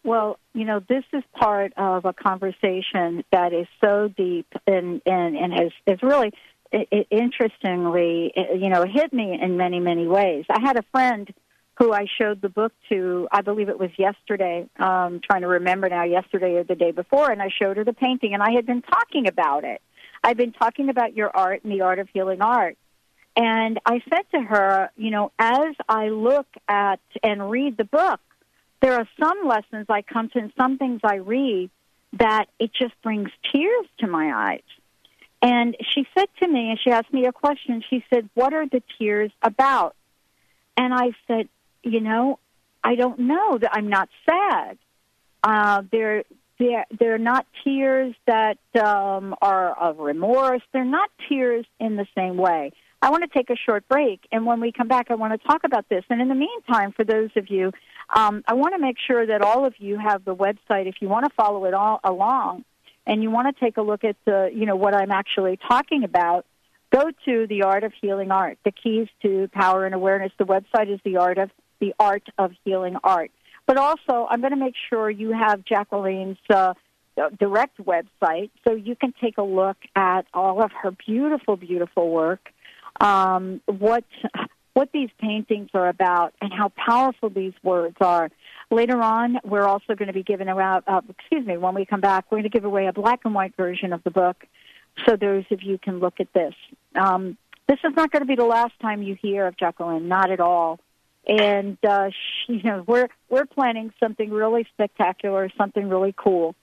Well, 0.04 0.40
you 0.54 0.64
know, 0.64 0.82
this 0.88 1.04
is 1.12 1.24
part 1.34 1.74
of 1.76 2.06
a 2.06 2.14
conversation 2.14 3.26
that 3.32 3.52
is 3.52 3.68
so 3.84 4.08
deep 4.08 4.48
and 4.66 5.02
and, 5.06 5.36
and 5.36 5.54
has 5.54 5.72
is 5.86 6.02
really 6.02 6.32
it, 6.72 7.08
interestingly, 7.12 8.32
you 8.36 8.70
know, 8.70 8.86
hit 8.86 9.12
me 9.12 9.38
in 9.40 9.58
many 9.58 9.82
many 9.82 10.08
ways. 10.08 10.46
I 10.50 10.62
had 10.62 10.78
a 10.78 10.84
friend 10.94 11.30
who 11.78 11.94
I 11.94 12.08
showed 12.20 12.42
the 12.42 12.50
book 12.50 12.74
to. 12.90 13.28
I 13.32 13.42
believe 13.42 13.70
it 13.70 13.80
was 13.80 13.92
yesterday. 13.98 14.68
Um, 14.80 15.22
trying 15.24 15.42
to 15.42 15.48
remember 15.48 15.90
now, 15.90 16.04
yesterday 16.04 16.56
or 16.56 16.64
the 16.64 16.76
day 16.76 16.92
before, 16.92 17.32
and 17.32 17.42
I 17.42 17.50
showed 17.50 17.78
her 17.78 17.84
the 17.84 17.94
painting, 17.94 18.34
and 18.34 18.42
I 18.42 18.52
had 18.52 18.66
been 18.66 18.82
talking 18.82 19.28
about 19.28 19.64
it. 19.64 19.82
I've 20.24 20.38
been 20.38 20.54
talking 20.54 20.90
about 20.90 21.16
your 21.16 21.36
art 21.36 21.64
and 21.64 21.72
the 21.72 21.82
art 21.82 22.00
of 22.00 22.10
healing 22.12 22.42
art. 22.42 22.78
And 23.36 23.80
I 23.86 24.02
said 24.10 24.24
to 24.34 24.42
her, 24.42 24.90
you 24.98 25.12
know, 25.12 25.32
as 25.38 25.76
I 25.88 26.10
look 26.10 26.48
at 26.68 27.00
and 27.22 27.52
read 27.52 27.78
the 27.78 27.84
book, 27.84 28.20
there 28.82 28.94
are 28.94 29.08
some 29.20 29.48
lessons 29.48 29.86
I 29.90 30.02
come 30.02 30.30
to 30.30 30.40
and 30.40 30.52
some 30.58 30.80
things 30.80 31.02
I 31.04 31.16
read 31.18 31.70
that 32.14 32.46
it 32.60 32.72
just 32.74 33.00
brings 33.04 33.30
tears 33.54 33.86
to 34.00 34.08
my 34.08 34.54
eyes. 34.54 34.64
And 35.42 35.78
she 35.94 36.08
said 36.18 36.28
to 36.42 36.48
me, 36.48 36.72
and 36.72 36.80
she 36.84 36.90
asked 36.90 37.14
me 37.14 37.26
a 37.26 37.32
question, 37.32 37.84
she 37.88 38.04
said, 38.12 38.28
What 38.34 38.54
are 38.54 38.68
the 38.68 38.82
tears 38.98 39.32
about? 39.44 39.96
And 40.76 40.94
I 40.94 41.12
said, 41.28 41.48
You 41.88 42.02
know, 42.02 42.40
I 42.84 42.96
don't 42.96 43.20
know 43.20 43.58
that 43.58 43.72
I'm 43.74 43.90
not 43.90 44.10
sad. 44.30 44.78
Uh, 45.44 45.84
they're 45.92 46.24
they're 46.60 46.86
they're 47.00 47.18
not 47.18 47.46
tears 47.64 48.16
that 48.26 48.58
um, 48.76 49.36
are 49.42 49.74
of 49.74 50.00
remorse. 50.00 50.62
They're 50.74 50.84
not 50.84 51.10
tears 51.30 51.66
in 51.80 51.96
the 51.96 52.08
same 52.16 52.38
way. 52.38 52.72
I 53.02 53.12
want 53.12 53.24
to 53.24 53.38
take 53.38 53.50
a 53.50 53.56
short 53.56 53.88
break, 53.88 54.22
and 54.32 54.46
when 54.46 54.60
we 54.60 54.72
come 54.72 54.88
back, 54.88 55.12
I 55.12 55.16
want 55.16 55.40
to 55.40 55.48
talk 55.48 55.62
about 55.64 55.88
this. 55.88 56.04
And 56.10 56.20
in 56.20 56.30
the 56.30 56.36
meantime, 56.36 56.94
for 56.94 57.04
those 57.06 57.30
of 57.36 57.50
you, 57.50 57.72
um, 58.14 58.44
I 58.48 58.56
want 58.56 58.74
to 58.74 58.80
make 58.80 58.98
sure 59.06 59.26
that 59.26 59.42
all 59.42 59.66
of 59.66 59.76
you 59.78 60.00
have 60.00 60.26
the 60.26 60.36
website 60.36 60.88
if 60.88 60.96
you 61.00 61.08
want 61.08 61.26
to 61.26 61.32
follow 61.36 61.66
it 61.66 61.74
all 61.74 62.00
along, 62.04 62.66
and 63.06 63.22
you 63.22 63.30
want 63.30 63.56
to 63.56 63.64
take 63.64 63.78
a 63.78 63.82
look 63.82 64.04
at 64.04 64.16
the 64.26 64.50
you 64.54 64.66
know 64.66 64.76
what 64.76 64.94
I'm 64.94 65.12
actually 65.12 65.60
talking 65.68 66.04
about. 66.04 66.46
Go 66.92 67.12
to 67.26 67.48
the 67.48 67.64
Art 67.64 67.84
of 67.84 67.94
Healing 68.02 68.32
Art. 68.32 68.58
The 68.64 68.72
keys 68.72 69.08
to 69.22 69.50
power 69.54 69.86
and 69.86 69.94
awareness. 69.94 70.32
The 70.40 70.46
website 70.46 70.92
is 70.92 71.00
the 71.04 71.18
Art 71.18 71.38
of 71.38 71.52
the 71.80 71.94
Art 72.00 72.28
of 72.38 72.52
Healing 72.64 72.98
Art. 73.04 73.32
But 73.66 73.78
also, 73.78 74.28
I'm 74.30 74.40
going 74.40 74.54
to 74.54 74.58
make 74.58 74.76
sure 74.90 75.10
you 75.10 75.34
have 75.34 75.66
Jacqueline's 75.66 76.38
uh, 76.50 76.74
direct 77.38 77.78
website 77.80 78.50
so 78.66 78.74
you 78.74 78.96
can 78.96 79.14
take 79.20 79.38
a 79.38 79.44
look 79.44 79.78
at 79.96 80.26
all 80.34 80.64
of 80.64 80.72
her 80.84 80.92
beautiful, 80.92 81.58
beautiful 81.58 82.10
work. 82.10 82.52
Um, 83.00 83.62
what 83.66 84.06
what 84.74 84.90
these 84.94 85.10
paintings 85.20 85.70
are 85.74 85.88
about 85.88 86.34
and 86.40 86.54
how 86.54 86.70
powerful 86.70 87.30
these 87.30 87.54
words 87.64 87.96
are. 88.00 88.30
Later 88.70 89.02
on, 89.02 89.40
we're 89.44 89.64
also 89.64 89.96
going 89.96 90.08
to 90.08 90.14
be 90.14 90.22
giving 90.22 90.48
out. 90.48 90.84
Uh, 90.88 91.02
excuse 91.10 91.46
me. 91.46 91.58
When 91.58 91.74
we 91.74 91.86
come 91.86 92.00
back, 92.00 92.26
we're 92.30 92.38
going 92.38 92.44
to 92.44 92.50
give 92.50 92.64
away 92.64 92.86
a 92.86 92.94
black 92.94 93.22
and 93.26 93.34
white 93.34 93.56
version 93.58 93.92
of 93.92 94.04
the 94.04 94.12
book, 94.12 94.46
so 95.06 95.16
those 95.16 95.46
of 95.52 95.64
you 95.64 95.78
can 95.78 96.00
look 96.00 96.20
at 96.20 96.32
this. 96.34 96.54
Um, 96.96 97.38
this 97.68 97.80
is 97.84 97.94
not 97.96 98.12
going 98.12 98.22
to 98.22 98.28
be 98.28 98.36
the 98.36 98.46
last 98.46 98.74
time 98.80 99.02
you 99.02 99.18
hear 99.20 99.48
of 99.48 99.58
Jacqueline. 99.58 100.08
Not 100.08 100.32
at 100.32 100.40
all 100.40 100.80
and 101.28 101.78
uh, 101.88 102.10
you 102.48 102.64
know 102.64 102.84
we're 102.88 103.10
we're 103.30 103.46
planning 103.46 103.94
something 104.00 104.30
really 104.30 104.66
spectacular, 104.74 105.50
something 105.58 105.90
really 105.90 106.14
cool, 106.16 106.56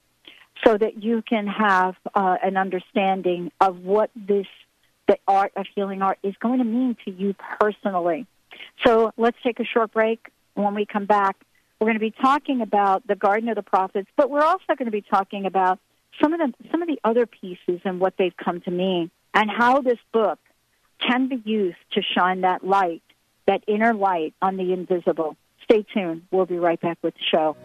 so 0.64 0.76
that 0.76 1.02
you 1.02 1.22
can 1.22 1.46
have 1.46 1.94
uh, 2.14 2.36
an 2.42 2.56
understanding 2.56 3.52
of 3.60 3.80
what 3.80 4.10
this 4.16 4.46
the 5.06 5.18
art 5.28 5.52
of 5.56 5.66
healing 5.74 6.00
art 6.00 6.18
is 6.22 6.34
going 6.40 6.58
to 6.58 6.64
mean 6.64 6.96
to 7.04 7.10
you 7.10 7.34
personally. 7.60 8.26
So 8.86 9.12
let's 9.18 9.36
take 9.44 9.60
a 9.60 9.64
short 9.64 9.92
break. 9.92 10.28
When 10.54 10.74
we 10.74 10.86
come 10.86 11.04
back, 11.04 11.36
we're 11.78 11.86
going 11.86 11.96
to 11.96 12.00
be 12.00 12.10
talking 12.10 12.62
about 12.62 13.06
the 13.06 13.16
Garden 13.16 13.48
of 13.48 13.56
the 13.56 13.62
Prophets, 13.62 14.08
but 14.16 14.30
we're 14.30 14.44
also 14.44 14.74
going 14.78 14.86
to 14.86 14.92
be 14.92 15.02
talking 15.02 15.44
about 15.44 15.78
some 16.22 16.32
of 16.32 16.40
the 16.40 16.68
some 16.70 16.80
of 16.80 16.88
the 16.88 16.98
other 17.04 17.26
pieces 17.26 17.80
and 17.84 18.00
what 18.00 18.14
they've 18.16 18.36
come 18.36 18.60
to 18.62 18.70
mean, 18.70 19.10
and 19.34 19.50
how 19.50 19.82
this 19.82 19.98
book 20.12 20.38
can 21.06 21.28
be 21.28 21.42
used 21.44 21.76
to 21.92 22.00
shine 22.02 22.42
that 22.42 22.64
light 22.64 23.02
that 23.46 23.62
inner 23.66 23.94
light 23.94 24.34
on 24.40 24.56
the 24.56 24.72
invisible. 24.72 25.36
Stay 25.64 25.84
tuned. 25.94 26.22
We'll 26.30 26.46
be 26.46 26.58
right 26.58 26.80
back 26.80 26.98
with 27.02 27.14
the 27.14 27.22
show. 27.30 27.56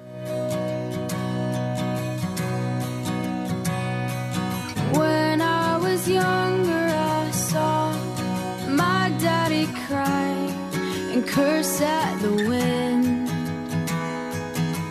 When 4.98 5.42
I 5.42 5.78
was 5.78 6.10
younger, 6.10 6.88
I 6.94 7.32
saw 7.32 7.94
my 8.70 9.12
daddy 9.20 9.68
cry 9.88 10.30
and 11.14 11.28
curse 11.28 11.82
at 11.82 12.20
the 12.22 12.32
wind. 12.32 13.30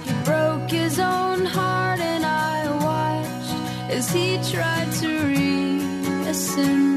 He 0.05 0.13
broke 0.25 0.71
his 0.71 0.99
own 0.99 1.45
heart, 1.47 2.01
and 2.01 2.25
I 2.25 2.69
watched 2.85 3.55
as 3.91 4.13
he 4.13 4.39
tried 4.53 4.93
to 5.01 5.09
reassemble 5.27 6.93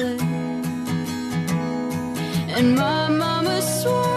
it. 0.00 0.22
And 2.56 2.74
my 2.74 3.05
mama 3.86 4.15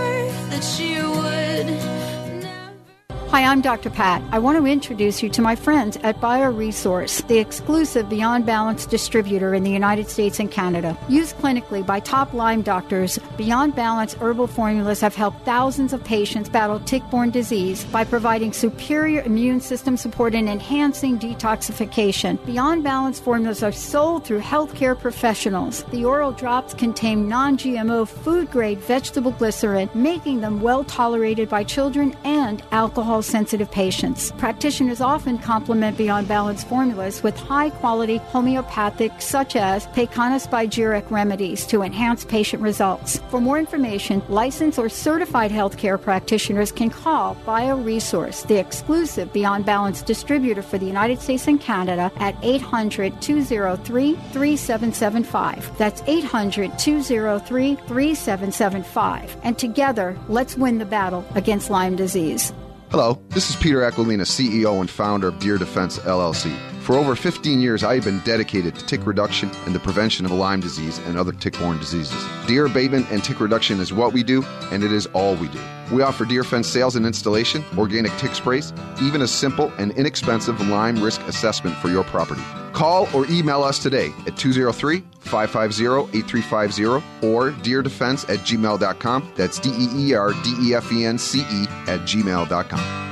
Hi, 3.39 3.45
I'm 3.45 3.61
Dr. 3.61 3.89
Pat. 3.89 4.21
I 4.33 4.39
want 4.39 4.57
to 4.57 4.65
introduce 4.65 5.23
you 5.23 5.29
to 5.29 5.41
my 5.41 5.55
friends 5.55 5.95
at 6.03 6.19
BioResource, 6.19 7.25
the 7.29 7.37
exclusive 7.37 8.09
Beyond 8.09 8.45
Balance 8.45 8.85
distributor 8.85 9.53
in 9.53 9.63
the 9.63 9.71
United 9.71 10.09
States 10.09 10.41
and 10.41 10.51
Canada. 10.51 10.97
Used 11.07 11.37
clinically 11.37 11.85
by 11.85 12.01
top 12.01 12.33
Lyme 12.33 12.63
doctors, 12.63 13.17
Beyond 13.37 13.77
Balance 13.77 14.13
herbal 14.15 14.47
formulas 14.47 14.99
have 14.99 15.15
helped 15.15 15.45
thousands 15.45 15.93
of 15.93 16.03
patients 16.03 16.49
battle 16.49 16.81
tick-borne 16.81 17.29
disease 17.29 17.85
by 17.85 18.03
providing 18.03 18.51
superior 18.51 19.21
immune 19.21 19.61
system 19.61 19.95
support 19.95 20.35
and 20.35 20.49
enhancing 20.49 21.17
detoxification. 21.17 22.45
Beyond 22.45 22.83
Balance 22.83 23.21
formulas 23.21 23.63
are 23.63 23.71
sold 23.71 24.25
through 24.25 24.41
healthcare 24.41 24.99
professionals. 24.99 25.83
The 25.91 26.03
oral 26.03 26.33
drops 26.33 26.73
contain 26.73 27.29
non-GMO 27.29 28.05
food-grade 28.05 28.79
vegetable 28.79 29.31
glycerin, 29.31 29.89
making 29.93 30.41
them 30.41 30.59
well 30.59 30.83
tolerated 30.83 31.47
by 31.47 31.63
children 31.63 32.13
and 32.25 32.61
alcohol 32.73 33.21
sensitive 33.29 33.71
patients. 33.71 34.31
Practitioners 34.37 35.01
often 35.01 35.37
complement 35.37 35.97
Beyond 35.97 36.27
Balance 36.27 36.63
formulas 36.63 37.21
with 37.23 37.37
high 37.37 37.69
quality 37.69 38.17
homeopathic, 38.17 39.11
such 39.21 39.55
as 39.55 39.87
Pekana 39.87 40.39
Spagyric 40.45 41.09
remedies 41.11 41.65
to 41.67 41.81
enhance 41.83 42.25
patient 42.25 42.61
results. 42.61 43.19
For 43.29 43.39
more 43.39 43.59
information, 43.59 44.21
licensed 44.27 44.79
or 44.79 44.89
certified 44.89 45.51
healthcare 45.51 46.01
practitioners 46.01 46.71
can 46.71 46.89
call 46.89 47.35
BioResource, 47.45 48.47
the 48.47 48.59
exclusive 48.59 49.31
Beyond 49.31 49.65
Balance 49.65 50.01
distributor 50.01 50.61
for 50.61 50.77
the 50.77 50.85
United 50.85 51.21
States 51.21 51.47
and 51.47 51.61
Canada, 51.61 52.11
at 52.17 52.35
800 52.41 53.21
203 53.21 54.13
3775. 54.13 55.77
That's 55.77 56.01
800 56.07 56.77
203 56.79 57.75
3775. 57.75 59.37
And 59.43 59.57
together, 59.57 60.17
let's 60.27 60.57
win 60.57 60.77
the 60.77 60.85
battle 60.85 61.25
against 61.35 61.69
Lyme 61.69 61.95
disease. 61.95 62.53
Hello, 62.91 63.21
this 63.29 63.51
is 63.51 63.55
Peter 63.55 63.81
Aquilina, 63.81 64.23
CEO 64.23 64.79
and 64.79 64.89
founder 64.89 65.27
of 65.27 65.37
Deer 65.37 65.59
Defense 65.59 65.99
LLC. 65.99 66.51
For 66.89 66.97
over 66.97 67.15
15 67.15 67.61
years, 67.61 67.83
I 67.83 67.93
have 67.93 68.05
been 68.05 68.17
dedicated 68.21 68.73
to 68.73 68.83
tick 68.83 69.05
reduction 69.05 69.51
and 69.67 69.75
the 69.75 69.79
prevention 69.79 70.25
of 70.25 70.31
Lyme 70.31 70.59
disease 70.59 70.97
and 70.97 71.19
other 71.19 71.31
tick 71.31 71.55
borne 71.59 71.77
diseases. 71.77 72.19
Deer 72.47 72.65
abatement 72.65 73.05
and 73.11 73.23
tick 73.23 73.39
reduction 73.39 73.79
is 73.79 73.93
what 73.93 74.11
we 74.11 74.23
do, 74.23 74.41
and 74.71 74.83
it 74.83 74.91
is 74.91 75.05
all 75.13 75.35
we 75.35 75.49
do. 75.49 75.59
We 75.91 76.01
offer 76.01 76.25
deer 76.25 76.43
fence 76.43 76.67
sales 76.67 76.95
and 76.95 77.05
installation, 77.05 77.63
organic 77.77 78.11
tick 78.13 78.33
sprays, 78.33 78.73
even 79.03 79.21
a 79.21 79.27
simple 79.27 79.71
and 79.77 79.91
inexpensive 79.91 80.67
Lyme 80.67 80.99
risk 80.99 81.21
assessment 81.27 81.75
for 81.77 81.89
your 81.89 82.05
property. 82.05 82.41
Call 82.73 83.07
or 83.15 83.27
email 83.27 83.61
us 83.61 83.77
today 83.77 84.11
at 84.25 84.35
203 84.35 85.03
550 85.19 86.17
8350 86.17 87.27
or 87.27 87.51
deerdefense 87.51 88.27
at 88.33 88.39
gmail.com. 88.39 89.31
That's 89.35 89.59
D 89.59 89.69
E 89.69 90.09
E 90.09 90.13
R 90.15 90.33
D 90.33 90.55
E 90.59 90.73
F 90.73 90.91
E 90.91 91.05
N 91.05 91.19
C 91.19 91.41
E 91.41 91.67
at 91.85 91.99
gmail.com. 91.99 93.08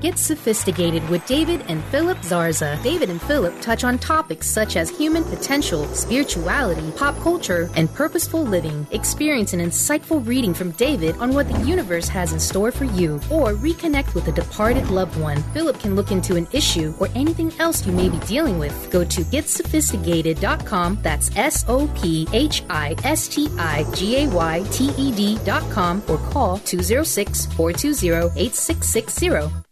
Get 0.00 0.16
sophisticated 0.16 1.06
with 1.08 1.26
David 1.26 1.64
and 1.66 1.82
Philip 1.84 2.18
Zarza. 2.18 2.80
David 2.84 3.10
and 3.10 3.20
Philip 3.20 3.60
touch 3.60 3.82
on 3.82 3.98
topics 3.98 4.46
such 4.46 4.76
as 4.76 4.90
human 4.90 5.24
potential, 5.24 5.88
spirituality, 5.92 6.92
pop 6.92 7.18
culture, 7.18 7.68
and 7.74 7.92
purposeful 7.92 8.44
living. 8.44 8.86
Experience 8.92 9.54
an 9.54 9.60
insightful 9.60 10.24
reading 10.24 10.54
from 10.54 10.70
David 10.72 11.16
on 11.16 11.34
what 11.34 11.48
the 11.48 11.66
universe 11.66 12.06
has 12.06 12.32
in 12.32 12.38
store 12.38 12.70
for 12.70 12.84
you, 12.84 13.16
or 13.28 13.54
reconnect 13.54 14.14
with 14.14 14.28
a 14.28 14.32
departed 14.32 14.88
loved 14.88 15.18
one. 15.20 15.42
Philip 15.52 15.80
can 15.80 15.96
look 15.96 16.12
into 16.12 16.36
an 16.36 16.46
issue 16.52 16.94
or 17.00 17.08
anything 17.16 17.52
else 17.58 17.84
you 17.84 17.92
may 17.92 18.08
be 18.08 18.18
dealing 18.20 18.58
with. 18.58 18.90
Go 18.92 19.02
to 19.04 19.22
getsophisticated.com. 19.22 20.98
That's 21.02 21.36
S 21.36 21.64
O 21.66 21.88
P 22.00 22.28
H 22.32 22.62
I 22.70 22.94
S 23.02 23.26
T 23.26 23.48
I 23.58 23.84
G 23.94 24.22
A 24.22 24.28
Y 24.28 24.64
T 24.70 24.92
E 24.96 25.10
D.com 25.10 26.02
or 26.08 26.18
call 26.18 26.58
206 26.58 27.46
420 27.46 28.40
8660. 28.40 29.67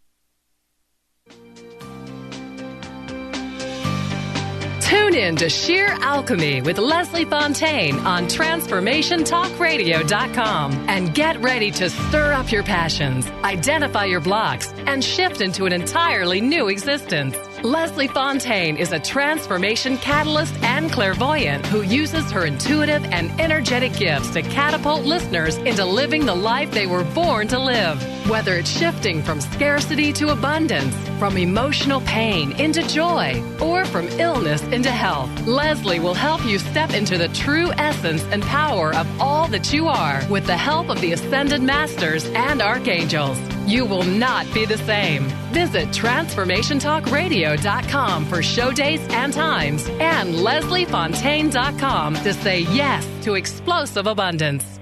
Tune 4.97 5.15
in 5.15 5.37
to 5.37 5.49
Sheer 5.51 5.89
Alchemy 6.01 6.63
with 6.63 6.79
Leslie 6.79 7.27
Fontaine 7.27 7.99
on 8.07 8.25
TransformationTalkRadio.com 8.29 10.73
and 10.89 11.15
get 11.15 11.39
ready 11.43 11.71
to 11.73 11.91
stir 11.91 12.33
up 12.33 12.51
your 12.51 12.63
passions, 12.63 13.27
identify 13.45 14.07
your 14.07 14.21
blocks, 14.21 14.73
and 14.87 15.05
shift 15.05 15.43
into 15.43 15.67
an 15.67 15.75
entirely 15.75 16.41
new 16.41 16.69
existence. 16.69 17.37
Leslie 17.67 18.07
Fontaine 18.07 18.77
is 18.77 18.93
a 18.93 19.01
transformation 19.01 19.99
catalyst 19.99 20.55
and 20.63 20.89
clairvoyant 20.93 21.67
who 21.67 21.83
uses 21.83 22.31
her 22.31 22.47
intuitive 22.47 23.05
and 23.07 23.29
energetic 23.41 23.93
gifts 23.95 24.31
to 24.31 24.43
catapult 24.43 25.05
listeners 25.05 25.57
into 25.57 25.85
living 25.85 26.27
the 26.27 26.35
life 26.35 26.71
they 26.71 26.87
were 26.87 27.03
born 27.03 27.49
to 27.49 27.59
live. 27.59 28.01
Whether 28.31 28.55
it's 28.55 28.71
shifting 28.71 29.21
from 29.21 29.41
scarcity 29.41 30.13
to 30.13 30.29
abundance, 30.29 30.95
from 31.19 31.37
emotional 31.37 32.03
pain 32.03 32.53
into 32.53 32.87
joy, 32.87 33.43
or 33.61 33.85
from 33.85 34.07
illness 34.11 34.63
into 34.63 34.93
health, 34.93 35.29
Leslie 35.45 35.99
will 35.99 36.15
help 36.15 36.45
you 36.45 36.61
step 36.61 36.95
into 36.95 37.19
the 37.19 37.29
true 37.31 37.73
essence 37.73 38.23
and 38.31 38.45
power 38.45 38.95
of 38.95 39.09
all 39.21 39.49
that 39.49 39.73
you 39.73 39.89
are 39.89 40.25
with 40.31 40.47
the 40.47 40.57
help 40.57 40.89
of 40.89 41.01
the 41.01 41.15
Ascended 41.15 41.63
Masters 41.63 42.27
and 42.27 42.63
Archangels. 42.63 43.56
You 43.67 43.85
will 43.85 44.05
not 44.05 44.47
be 44.55 44.65
the 44.65 44.79
same. 44.79 45.25
Visit 45.53 45.89
TransformationTalkRadio.com 45.89 48.27
for 48.27 48.43
show 48.43 48.73
dates 48.73 49.03
and 49.11 49.33
times 49.33 49.89
and 50.01 50.35
LeslieFontaine.com 50.35 52.15
to 52.15 52.35
say 52.35 52.61
yes 52.61 53.07
to 53.25 53.35
explosive 53.35 54.07
abundance. 54.07 54.76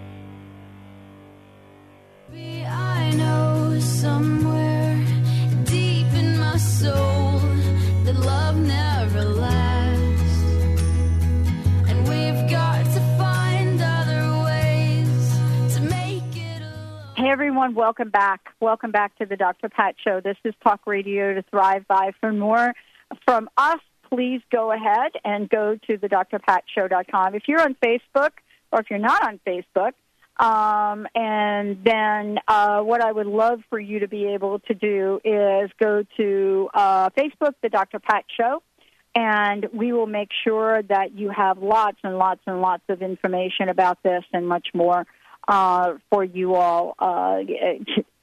Everyone. 17.35 17.75
Welcome 17.75 18.11
back. 18.11 18.43
Welcome 18.61 18.93
back 18.93 19.19
to 19.19 19.27
the 19.27 19.35
Dr. 19.35 19.69
Pat 19.69 19.97
Show. 20.05 20.21
This 20.21 20.37
is 20.45 20.55
Talk 20.63 20.87
Radio 20.87 21.35
to 21.35 21.43
Thrive 21.43 21.85
By. 21.89 22.13
For 22.21 22.33
more 22.33 22.73
from 23.25 23.51
us, 23.57 23.81
please 24.09 24.41
go 24.53 24.71
ahead 24.71 25.11
and 25.25 25.51
go 25.51 25.77
to 25.89 25.97
the 25.97 26.09
drpatshow.com. 26.09 27.35
If 27.35 27.49
you're 27.49 27.61
on 27.61 27.75
Facebook 27.85 28.31
or 28.71 28.83
if 28.83 28.87
you're 28.89 29.01
not 29.01 29.27
on 29.27 29.41
Facebook, 29.45 29.95
um, 30.39 31.09
and 31.17 31.83
then 31.83 32.39
uh, 32.47 32.83
what 32.83 33.01
I 33.01 33.11
would 33.11 33.27
love 33.27 33.63
for 33.69 33.81
you 33.81 33.99
to 33.99 34.07
be 34.07 34.27
able 34.27 34.61
to 34.61 34.75
do 34.75 35.19
is 35.25 35.73
go 35.83 36.05
to 36.17 36.69
uh, 36.73 37.11
Facebook, 37.19 37.55
the 37.65 37.69
Dr. 37.69 37.99
Pat 37.99 38.27
Show, 38.37 38.63
and 39.17 39.67
we 39.73 39.93
will 39.93 40.07
make 40.07 40.29
sure 40.45 40.85
that 40.85 41.19
you 41.19 41.31
have 41.31 41.59
lots 41.59 41.99
and 42.05 42.17
lots 42.17 42.43
and 42.47 42.61
lots 42.61 42.85
of 42.89 43.03
information 43.03 43.71
about 43.71 44.05
this 44.05 44.23
and 44.33 44.47
much 44.47 44.69
more 44.73 45.05
uh, 45.49 45.95
for 46.11 46.25
you 46.25 46.55
all 46.55 46.95
uh, 46.99 47.39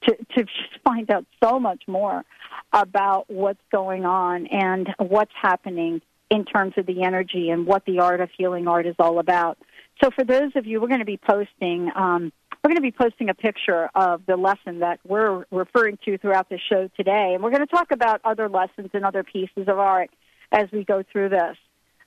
to, 0.06 0.16
to 0.36 0.46
find 0.84 1.10
out 1.10 1.24
so 1.42 1.58
much 1.60 1.82
more 1.86 2.24
about 2.72 3.26
what's 3.28 3.60
going 3.70 4.04
on 4.04 4.46
and 4.46 4.88
what's 4.98 5.32
happening 5.40 6.00
in 6.30 6.44
terms 6.44 6.72
of 6.76 6.86
the 6.86 7.02
energy 7.02 7.50
and 7.50 7.66
what 7.66 7.84
the 7.84 8.00
art 8.00 8.20
of 8.20 8.30
healing 8.36 8.66
art 8.66 8.86
is 8.86 8.96
all 8.98 9.18
about. 9.18 9.58
So 10.02 10.10
for 10.10 10.24
those 10.24 10.52
of 10.56 10.66
you, 10.66 10.80
we're 10.80 10.88
going 10.88 11.00
to 11.00 11.06
be 11.06 11.18
posting. 11.18 11.90
Um, 11.94 12.32
we're 12.64 12.68
going 12.68 12.76
to 12.76 12.82
be 12.82 12.92
posting 12.92 13.28
a 13.28 13.34
picture 13.34 13.90
of 13.94 14.24
the 14.26 14.36
lesson 14.36 14.80
that 14.80 15.00
we're 15.06 15.44
referring 15.50 15.98
to 16.04 16.16
throughout 16.16 16.48
the 16.48 16.58
show 16.70 16.88
today, 16.96 17.32
and 17.34 17.42
we're 17.42 17.50
going 17.50 17.66
to 17.66 17.72
talk 17.72 17.90
about 17.90 18.20
other 18.24 18.48
lessons 18.48 18.90
and 18.94 19.04
other 19.04 19.24
pieces 19.24 19.68
of 19.68 19.78
art 19.78 20.10
as 20.52 20.68
we 20.72 20.84
go 20.84 21.02
through 21.12 21.30
this. 21.30 21.56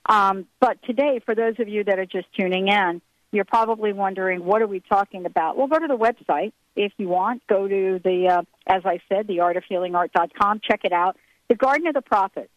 Um, 0.08 0.46
but 0.60 0.82
today, 0.84 1.20
for 1.24 1.34
those 1.34 1.54
of 1.58 1.68
you 1.68 1.84
that 1.84 1.98
are 1.98 2.06
just 2.06 2.26
tuning 2.38 2.68
in, 2.68 3.02
you're 3.32 3.44
probably 3.44 3.92
wondering, 3.92 4.44
what 4.44 4.62
are 4.62 4.66
we 4.66 4.80
talking 4.80 5.26
about? 5.26 5.56
Well, 5.56 5.66
go 5.66 5.78
to 5.78 5.86
the 5.86 5.96
website 5.96 6.52
if 6.74 6.92
you 6.96 7.08
want. 7.08 7.46
Go 7.46 7.66
to 7.68 8.00
the, 8.02 8.28
uh, 8.28 8.42
as 8.66 8.82
I 8.84 9.00
said, 9.08 9.26
the 9.26 9.38
artofhealingart.com. 9.38 10.60
Check 10.62 10.80
it 10.84 10.92
out. 10.92 11.16
The 11.48 11.54
Garden 11.54 11.86
of 11.86 11.94
the 11.94 12.02
Prophets. 12.02 12.50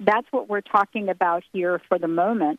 That's 0.00 0.26
what 0.30 0.48
we're 0.48 0.60
talking 0.60 1.08
about 1.08 1.44
here 1.52 1.80
for 1.88 1.98
the 1.98 2.08
moment 2.08 2.58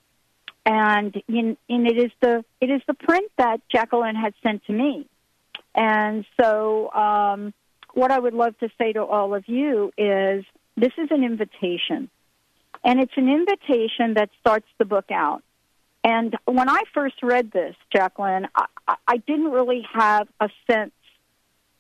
and 0.66 1.16
in, 1.28 1.58
in 1.70 1.86
it 1.86 1.98
is 1.98 2.12
the 2.22 2.44
it 2.60 2.70
is 2.70 2.82
the 2.88 2.96
print 2.96 3.32
that 3.38 3.62
Jacqueline 3.70 4.16
had 4.16 4.34
sent 4.44 4.66
to 4.66 4.74
me, 4.74 5.08
and 5.76 6.26
so 6.40 6.92
um, 6.92 7.54
what 7.94 8.12
I 8.12 8.20
would 8.20 8.34
love 8.34 8.58
to 8.60 8.70
say 8.78 8.94
to 8.94 9.04
all 9.04 9.36
of 9.36 9.48
you 9.48 9.92
is 9.98 10.44
this 10.76 10.92
is 10.98 11.10
an 11.12 11.24
invitation, 11.24 12.10
and 12.84 13.00
it's 13.00 13.14
an 13.16 13.30
invitation 13.30 14.16
that 14.16 14.30
starts 14.40 14.68
the 14.80 14.86
book 14.86 15.12
out. 15.12 15.44
And 16.06 16.38
when 16.46 16.70
I 16.70 16.84
first 16.94 17.16
read 17.24 17.52
this, 17.52 17.76
Jacqueline, 17.92 18.48
I, 18.56 18.96
I 19.08 19.18
didn't 19.18 19.50
really 19.50 19.84
have 19.92 20.28
a 20.40 20.50
sense 20.70 20.92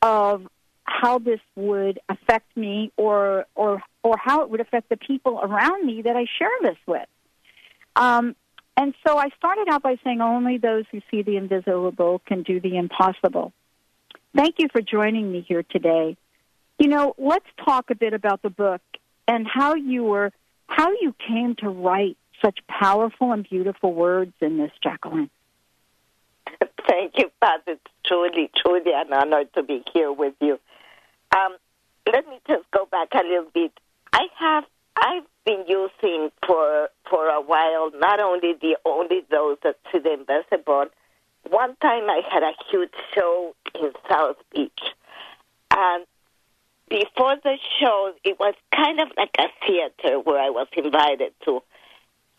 of 0.01 0.47
how 0.83 1.19
this 1.19 1.39
would 1.55 1.99
affect 2.09 2.57
me 2.57 2.91
or 2.97 3.45
or 3.53 3.83
or 4.01 4.17
how 4.17 4.41
it 4.41 4.49
would 4.49 4.61
affect 4.61 4.89
the 4.89 4.97
people 4.97 5.39
around 5.39 5.85
me 5.85 6.01
that 6.01 6.15
I 6.15 6.25
share 6.39 6.49
this 6.63 6.77
with. 6.87 7.07
Um, 7.95 8.35
and 8.75 8.95
so 9.05 9.15
I 9.15 9.29
started 9.37 9.67
out 9.69 9.83
by 9.83 9.97
saying 10.03 10.21
only 10.21 10.57
those 10.57 10.85
who 10.91 11.01
see 11.11 11.21
the 11.21 11.37
invisible 11.37 12.19
can 12.25 12.41
do 12.41 12.59
the 12.59 12.77
impossible. 12.77 13.53
Thank 14.35 14.55
you 14.57 14.69
for 14.71 14.81
joining 14.81 15.31
me 15.31 15.45
here 15.47 15.61
today. 15.61 16.17
You 16.79 16.87
know, 16.87 17.13
let's 17.19 17.45
talk 17.63 17.91
a 17.91 17.95
bit 17.95 18.13
about 18.13 18.41
the 18.41 18.49
book 18.49 18.81
and 19.27 19.45
how 19.47 19.75
you 19.75 20.03
were 20.03 20.31
how 20.65 20.89
you 20.89 21.13
came 21.27 21.55
to 21.57 21.69
write 21.69 22.17
such 22.43 22.59
powerful 22.67 23.31
and 23.31 23.47
beautiful 23.47 23.93
words 23.93 24.33
in 24.41 24.57
this, 24.57 24.71
Jacqueline. 24.83 25.29
Thank 26.87 27.13
you, 27.17 27.31
Pat. 27.41 27.61
It's 27.67 27.81
truly, 28.05 28.49
truly 28.55 28.91
an 28.93 29.11
honor 29.13 29.45
to 29.55 29.63
be 29.63 29.83
here 29.93 30.11
with 30.11 30.35
you. 30.39 30.59
Um, 31.35 31.55
let 32.11 32.27
me 32.27 32.39
just 32.47 32.69
go 32.71 32.85
back 32.85 33.09
a 33.13 33.25
little 33.27 33.49
bit. 33.53 33.71
I 34.13 34.27
have 34.37 34.63
I've 34.95 35.23
been 35.45 35.65
using 35.67 36.29
for 36.45 36.89
for 37.09 37.27
a 37.27 37.41
while 37.41 37.91
not 37.95 38.19
only 38.19 38.53
the 38.53 38.77
only 38.85 39.21
those 39.29 39.57
that 39.63 39.77
see 39.91 39.99
the 39.99 40.13
invisible. 40.13 40.85
One 41.49 41.75
time 41.81 42.09
I 42.09 42.21
had 42.31 42.43
a 42.43 42.53
huge 42.71 42.93
show 43.13 43.55
in 43.75 43.91
South 44.09 44.37
Beach, 44.53 44.81
and 45.71 46.05
before 46.89 47.35
the 47.43 47.57
show, 47.79 48.13
it 48.23 48.39
was 48.39 48.55
kind 48.73 48.99
of 48.99 49.09
like 49.17 49.35
a 49.37 49.47
theater 49.65 50.19
where 50.19 50.39
I 50.39 50.49
was 50.49 50.67
invited 50.75 51.33
to. 51.45 51.61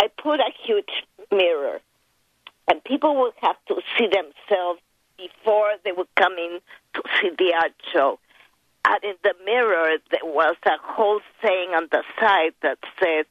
I 0.00 0.08
put 0.08 0.40
a 0.40 0.50
huge 0.64 1.04
mirror, 1.30 1.80
and 2.68 2.82
people 2.84 3.16
would 3.22 3.34
have 3.42 3.56
to 3.68 3.80
see 3.96 4.06
themselves 4.06 4.80
before 5.16 5.72
they 5.84 5.92
would 5.92 6.08
come 6.16 6.34
in 6.34 6.60
to 6.94 7.02
see 7.20 7.30
the 7.38 7.54
art 7.54 7.72
show 7.92 8.18
and 8.86 9.02
in 9.02 9.14
the 9.22 9.34
mirror 9.44 9.96
there 10.10 10.24
was 10.24 10.56
a 10.64 10.78
whole 10.80 11.20
saying 11.42 11.70
on 11.70 11.88
the 11.90 12.02
side 12.20 12.54
that 12.62 12.78
said, 13.00 13.26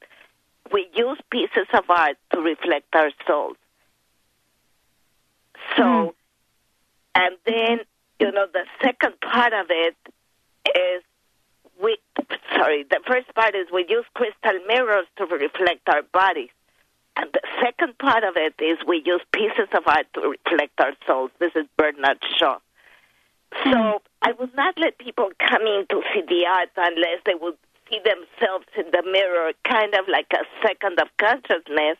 "We 0.71 0.89
use 0.93 1.19
pieces 1.29 1.67
of 1.73 1.89
art 1.89 2.17
to 2.33 2.41
reflect 2.41 2.93
our 2.95 3.11
souls." 3.25 3.57
So, 5.77 5.83
mm. 5.83 6.13
and 7.15 7.37
then 7.45 7.79
you 8.19 8.31
know 8.31 8.47
the 8.51 8.65
second 8.83 9.19
part 9.21 9.53
of 9.53 9.67
it 9.69 9.95
is 10.75 11.03
we. 11.81 11.97
Sorry, 12.55 12.83
the 12.89 13.01
first 13.07 13.33
part 13.35 13.55
is 13.55 13.67
we 13.73 13.85
use 13.87 14.05
crystal 14.13 14.59
mirrors 14.67 15.07
to 15.17 15.25
reflect 15.25 15.87
our 15.87 16.03
bodies. 16.13 16.49
And 17.17 17.29
the 17.31 17.41
second 17.63 17.97
part 17.97 18.23
of 18.23 18.35
it 18.35 18.55
is 18.61 18.77
we 18.87 19.01
use 19.05 19.21
pieces 19.31 19.69
of 19.75 19.83
art 19.87 20.07
to 20.15 20.35
reflect 20.35 20.79
our 20.79 20.93
souls. 21.07 21.31
This 21.39 21.51
is 21.55 21.65
Bernard 21.77 22.19
Shaw. 22.37 22.59
So 23.63 23.71
hmm. 23.71 23.97
I 24.21 24.31
would 24.37 24.53
not 24.55 24.77
let 24.77 24.97
people 24.97 25.29
come 25.39 25.61
in 25.61 25.85
to 25.89 26.01
see 26.13 26.21
the 26.27 26.45
art 26.45 26.69
unless 26.75 27.21
they 27.25 27.35
would 27.39 27.55
see 27.89 27.99
themselves 28.03 28.65
in 28.77 28.85
the 28.91 29.03
mirror, 29.09 29.53
kind 29.63 29.93
of 29.93 30.05
like 30.11 30.27
a 30.33 30.43
second 30.65 30.99
of 30.99 31.07
consciousness, 31.17 31.97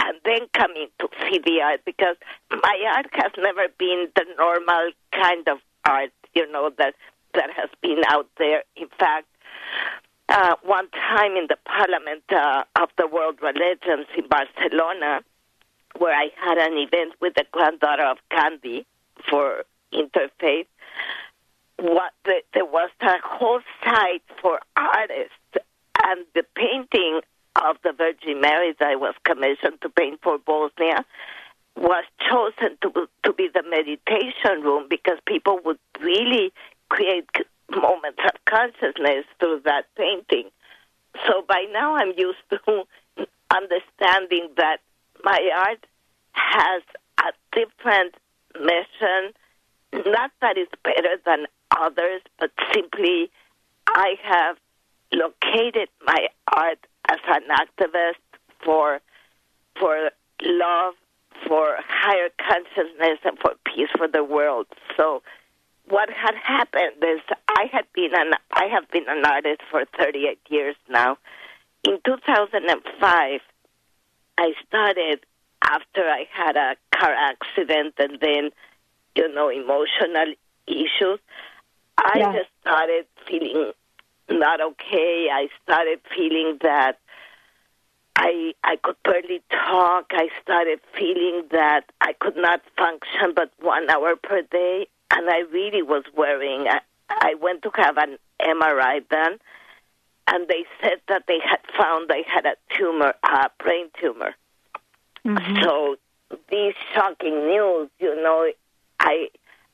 and 0.00 0.16
then 0.24 0.48
come 0.54 0.72
in 0.76 0.88
to 1.00 1.08
see 1.24 1.40
the 1.44 1.60
art 1.60 1.80
because 1.84 2.16
my 2.50 2.76
art 2.96 3.08
has 3.12 3.32
never 3.38 3.68
been 3.78 4.08
the 4.14 4.24
normal 4.38 4.90
kind 5.12 5.46
of 5.48 5.58
art, 5.84 6.12
you 6.34 6.50
know, 6.50 6.70
that 6.78 6.94
that 7.34 7.50
has 7.56 7.70
been 7.82 8.02
out 8.08 8.28
there. 8.38 8.62
In 8.76 8.88
fact, 8.98 9.26
uh, 10.28 10.56
one 10.62 10.88
time 10.90 11.36
in 11.36 11.46
the 11.48 11.56
Parliament 11.64 12.22
uh, 12.30 12.64
of 12.80 12.88
the 12.96 13.06
World 13.06 13.38
Religions 13.42 14.06
in 14.16 14.26
Barcelona, 14.28 15.20
where 15.98 16.14
I 16.14 16.28
had 16.36 16.58
an 16.58 16.76
event 16.78 17.14
with 17.20 17.34
the 17.34 17.44
granddaughter 17.52 18.04
of 18.04 18.18
Gandhi 18.30 18.86
for 19.28 19.64
interfaith, 19.92 20.66
what 21.78 22.12
the, 22.24 22.40
there 22.52 22.64
was 22.64 22.90
a 23.00 23.16
whole 23.22 23.60
site 23.84 24.22
for 24.40 24.60
artists, 24.76 25.32
and 26.02 26.24
the 26.34 26.44
painting 26.56 27.20
of 27.56 27.76
the 27.84 27.92
Virgin 27.92 28.40
Mary 28.40 28.74
that 28.78 28.88
I 28.88 28.96
was 28.96 29.14
commissioned 29.24 29.80
to 29.82 29.88
paint 29.88 30.20
for 30.22 30.38
Bosnia 30.38 31.04
was 31.76 32.04
chosen 32.20 32.76
to 32.82 33.08
to 33.24 33.32
be 33.32 33.48
the 33.52 33.62
meditation 33.68 34.62
room 34.62 34.86
because 34.88 35.18
people 35.26 35.58
would 35.64 35.78
really 36.00 36.52
create 36.94 37.28
moments 37.70 38.20
of 38.24 38.44
consciousness 38.46 39.24
through 39.38 39.62
that 39.64 39.84
painting. 39.96 40.50
So 41.26 41.42
by 41.46 41.66
now 41.72 41.96
I'm 41.96 42.12
used 42.16 42.44
to 42.50 42.58
understanding 43.50 44.48
that 44.56 44.78
my 45.22 45.38
art 45.56 45.86
has 46.32 46.82
a 47.20 47.32
different 47.52 48.14
mission 48.60 49.32
not 50.06 50.32
that 50.40 50.56
it's 50.56 50.72
better 50.82 51.16
than 51.24 51.46
others, 51.70 52.22
but 52.38 52.50
simply 52.72 53.30
I 53.86 54.14
have 54.22 54.56
located 55.12 55.88
my 56.04 56.28
art 56.52 56.78
as 57.08 57.18
an 57.28 57.42
activist 57.50 58.20
for 58.64 59.00
for 59.78 60.10
love, 60.42 60.94
for 61.46 61.76
higher 61.86 62.28
consciousness, 62.38 63.18
and 63.24 63.38
for 63.38 63.54
peace 63.64 63.88
for 63.96 64.08
the 64.08 64.24
world. 64.24 64.66
So, 64.96 65.22
what 65.88 66.08
had 66.10 66.34
happened 66.34 67.02
is 67.02 67.20
I 67.48 67.66
had 67.72 67.84
been 67.94 68.10
an 68.14 68.32
I 68.52 68.66
have 68.66 68.88
been 68.90 69.04
an 69.08 69.24
artist 69.24 69.62
for 69.70 69.84
38 69.98 70.38
years 70.48 70.76
now. 70.88 71.18
In 71.84 71.98
2005, 72.04 73.40
I 74.38 74.52
started 74.66 75.20
after 75.62 76.00
I 76.00 76.26
had 76.32 76.56
a 76.56 76.76
car 76.96 77.12
accident 77.12 77.94
and 77.98 78.18
then 78.20 78.50
you 79.14 79.32
know, 79.32 79.48
emotional 79.48 80.34
issues, 80.66 81.20
I 81.98 82.18
yeah. 82.18 82.32
just 82.32 82.50
started 82.60 83.06
feeling 83.26 83.72
not 84.28 84.60
okay. 84.60 85.28
I 85.32 85.48
started 85.62 86.00
feeling 86.14 86.58
that 86.62 86.98
I 88.16 88.54
I 88.64 88.76
could 88.76 88.96
barely 89.04 89.42
talk. 89.50 90.06
I 90.10 90.28
started 90.42 90.80
feeling 90.96 91.44
that 91.52 91.84
I 92.00 92.14
could 92.14 92.36
not 92.36 92.62
function 92.76 93.34
but 93.34 93.52
one 93.60 93.88
hour 93.90 94.16
per 94.16 94.42
day, 94.42 94.88
and 95.10 95.28
I 95.28 95.40
really 95.52 95.82
was 95.82 96.04
worrying. 96.16 96.66
I, 96.68 96.80
I 97.08 97.34
went 97.40 97.62
to 97.62 97.70
have 97.74 97.96
an 97.98 98.18
MRI 98.40 99.08
done, 99.08 99.38
and 100.26 100.48
they 100.48 100.64
said 100.80 101.00
that 101.08 101.24
they 101.28 101.38
had 101.44 101.60
found 101.76 102.10
I 102.10 102.22
had 102.26 102.46
a 102.46 102.54
tumor, 102.76 103.14
a 103.22 103.50
brain 103.62 103.88
tumor. 104.00 104.34
Mm-hmm. 105.26 105.62
So 105.62 105.96
these 106.50 106.74
shocking 106.92 107.46
news, 107.46 107.88
you 107.98 108.14
know, 108.22 108.50
I 109.00 109.28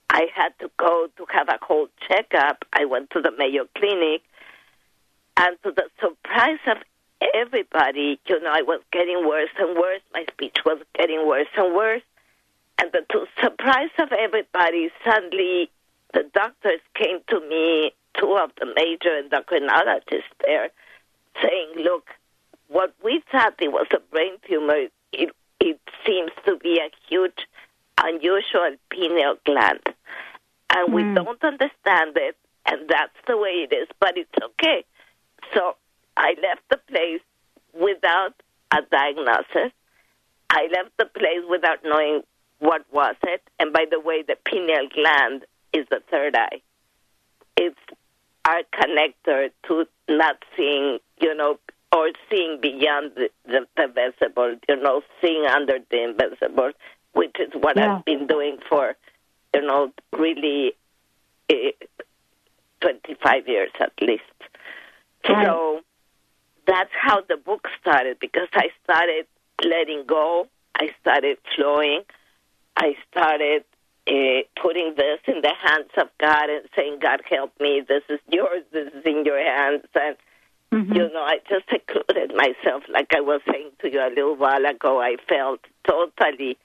I 0.08 0.26
had 0.34 0.58
to 0.60 0.70
go 0.76 1.08
to 1.16 1.26
have 1.30 1.48
a 1.48 1.58
whole 1.62 1.88
checkup. 2.08 2.64
I 2.72 2.84
went 2.84 3.10
to 3.10 3.20
the 3.20 3.30
Mayo 3.36 3.66
Clinic, 3.76 4.22
and 5.36 5.56
to 5.62 5.72
the 5.72 5.84
surprise 6.00 6.58
of 6.66 6.78
everybody, 7.34 8.18
you 8.26 8.40
know, 8.40 8.50
I 8.52 8.62
was 8.62 8.80
getting 8.92 9.26
worse 9.26 9.50
and 9.58 9.76
worse. 9.76 10.00
My 10.12 10.24
speech 10.32 10.56
was 10.64 10.78
getting 10.94 11.26
worse 11.26 11.48
and 11.56 11.74
worse. 11.74 12.02
And 12.80 12.90
the, 12.92 13.00
to 13.10 13.26
surprise 13.42 13.90
of 13.98 14.10
everybody, 14.12 14.90
suddenly 15.04 15.70
the 16.14 16.24
doctors 16.32 16.80
came 16.94 17.18
to 17.28 17.40
me, 17.48 17.92
two 18.18 18.38
of 18.42 18.50
the 18.58 18.66
major 18.74 19.20
endocrinologists 19.20 20.32
there, 20.44 20.70
saying, 21.42 21.72
look, 21.76 22.08
what 22.68 22.94
we 23.04 23.22
thought 23.30 23.54
it 23.60 23.70
was 23.70 23.86
a 23.92 24.00
brain 24.10 24.34
tumor, 24.48 24.86
it, 25.12 25.30
it 25.60 25.80
seems 26.06 26.30
to 26.46 26.56
be 26.56 26.78
a 26.78 26.90
huge, 27.08 27.46
unusual 28.02 28.76
pineal 28.90 29.36
gland. 29.44 29.82
And 30.74 30.94
we 30.94 31.02
hmm. 31.02 31.14
don't 31.14 31.44
understand 31.44 32.16
it, 32.16 32.36
and 32.64 32.88
that's 32.88 33.16
the 33.26 33.36
way 33.36 33.66
it 33.70 33.74
is, 33.74 33.88
but 34.00 34.16
it's 34.16 34.30
okay. 34.42 34.84
So 35.52 35.76
I 36.16 36.34
left 36.42 36.62
the 36.70 36.78
place 36.88 37.20
without 37.78 38.34
a 38.70 38.78
diagnosis. 38.90 39.72
I 40.48 40.68
left 40.72 40.96
the 40.98 41.06
place 41.06 41.44
without 41.48 41.78
knowing 41.84 42.22
what 42.60 42.84
was 42.92 43.16
it. 43.24 43.42
And 43.58 43.72
by 43.72 43.86
the 43.90 44.00
way, 44.00 44.22
the 44.22 44.36
pineal 44.44 44.88
gland 44.94 45.44
is 45.72 45.86
the 45.90 46.00
third 46.10 46.36
eye. 46.36 46.60
It's 47.56 47.78
our 48.44 48.62
connector 48.72 49.50
to 49.68 49.86
not 50.08 50.36
seeing, 50.56 50.98
you 51.20 51.34
know, 51.34 51.58
or 51.94 52.10
seeing 52.30 52.60
beyond 52.60 53.12
the, 53.16 53.30
the, 53.46 53.66
the 53.76 53.88
visible, 53.88 54.56
you 54.68 54.76
know, 54.76 55.02
seeing 55.20 55.44
under 55.46 55.78
the 55.90 56.04
invisible, 56.04 56.70
which 57.12 57.36
is 57.40 57.50
what 57.54 57.76
Yeah. 57.76 57.96
I've 57.96 58.04
been 58.04 58.26
doing 58.26 58.58
for, 58.68 58.94
you 59.54 59.62
know, 59.62 59.92
really 60.12 60.72
eh, 61.48 61.72
25 62.80 63.48
years 63.48 63.70
at 63.80 63.92
least. 64.00 64.22
So 65.26 65.80
that's 66.66 66.90
how 66.98 67.20
the 67.28 67.36
book 67.36 67.66
started 67.80 68.18
because 68.20 68.48
I 68.54 68.68
started 68.84 69.26
letting 69.64 70.04
go. 70.06 70.46
I 70.76 70.90
started 71.00 71.36
flowing. 71.56 72.02
I 72.76 72.94
started 73.10 73.64
uh, 74.08 74.42
putting 74.60 74.94
this 74.96 75.20
in 75.26 75.42
the 75.42 75.52
hands 75.62 75.90
of 75.96 76.08
God 76.18 76.48
and 76.48 76.68
saying, 76.76 76.98
God, 77.00 77.20
help 77.28 77.52
me. 77.60 77.82
This 77.86 78.02
is 78.08 78.20
yours. 78.28 78.64
This 78.72 78.88
is 78.94 79.04
in 79.04 79.24
your 79.24 79.38
hands. 79.38 79.84
And, 79.94 80.16
you 80.72 81.12
know, 81.12 81.22
I 81.22 81.38
just 81.48 81.68
secluded 81.70 82.34
myself. 82.34 82.84
Like 82.88 83.14
I 83.14 83.20
was 83.20 83.40
saying 83.50 83.70
to 83.82 83.92
you 83.92 84.00
a 84.00 84.08
little 84.14 84.36
while 84.36 84.64
ago, 84.64 85.00
I 85.00 85.16
felt 85.28 85.60
totally 85.86 86.56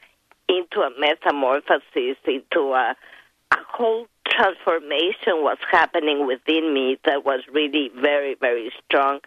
into 0.47 0.79
a 0.81 0.89
metamorphosis, 0.99 2.17
into 2.25 2.73
a, 2.73 2.95
a 3.51 3.57
whole 3.67 4.07
transformation 4.27 5.41
was 5.43 5.57
happening 5.71 6.27
within 6.27 6.73
me 6.73 6.97
that 7.05 7.25
was 7.25 7.41
really 7.51 7.91
very, 7.99 8.35
very 8.35 8.71
strong. 8.85 9.19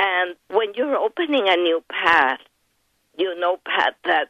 And 0.00 0.36
when 0.48 0.74
you're 0.74 0.96
opening 0.96 1.48
a 1.48 1.56
new 1.56 1.82
path, 1.90 2.40
you 3.16 3.38
know, 3.38 3.58
Pat, 3.64 3.96
that 4.04 4.28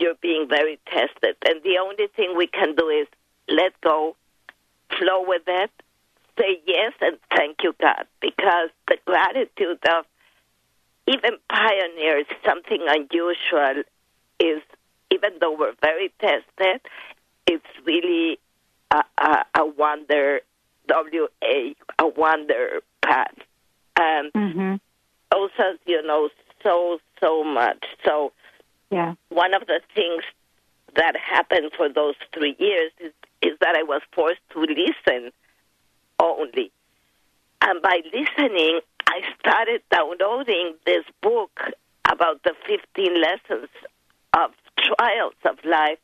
you're 0.00 0.16
being 0.20 0.48
very 0.48 0.80
tested. 0.86 1.36
And 1.46 1.62
the 1.62 1.78
only 1.78 2.08
thing 2.16 2.34
we 2.36 2.46
can 2.46 2.74
do 2.74 2.88
is 2.88 3.06
let 3.48 3.78
go, 3.80 4.16
flow 4.98 5.24
with 5.26 5.42
it, 5.46 5.70
say 6.38 6.60
yes, 6.66 6.92
and 7.00 7.18
thank 7.36 7.58
you, 7.62 7.74
God, 7.80 8.06
because 8.20 8.70
the 8.88 8.96
gratitude 9.04 9.78
of 9.88 10.06
even 11.06 11.32
pioneers, 11.48 12.26
something 12.44 12.80
unusual, 12.88 13.82
is 14.38 14.62
even 15.10 15.32
though 15.40 15.56
we're 15.56 15.74
very 15.82 16.12
tested, 16.20 16.80
it's 17.46 17.66
really 17.84 18.38
a, 18.90 19.02
a, 19.18 19.44
a 19.56 19.66
wonder, 19.66 20.40
W 20.88 21.28
A, 21.44 21.74
a 21.98 22.06
wonder 22.08 22.80
path. 23.02 23.34
And 23.96 24.32
Mm-hmm. 24.34 24.76
also, 25.32 25.78
you 25.86 26.02
know, 26.02 26.30
so, 26.62 26.98
so 27.20 27.44
much. 27.44 27.84
So, 28.04 28.32
Yeah. 28.90 29.14
one 29.28 29.54
of 29.54 29.66
the 29.66 29.80
things 29.94 30.24
that 30.96 31.16
happened 31.16 31.70
for 31.76 31.88
those 31.88 32.16
three 32.34 32.56
years 32.58 32.90
is, 32.98 33.12
is 33.40 33.58
that 33.60 33.76
I 33.76 33.84
was 33.84 34.02
forced 34.12 34.40
to 34.52 34.60
listen 34.60 35.30
only. 36.18 36.72
And 37.62 37.80
by 37.82 38.00
listening, 38.12 38.80
I 39.06 39.20
started 39.38 39.82
downloading 39.90 40.74
this 40.86 41.04
book 41.22 41.60
about 42.10 42.42
the 42.42 42.54
15 42.66 43.20
lessons 43.20 43.68
of 44.36 44.50
trials 44.76 45.34
of 45.44 45.58
life. 45.64 45.98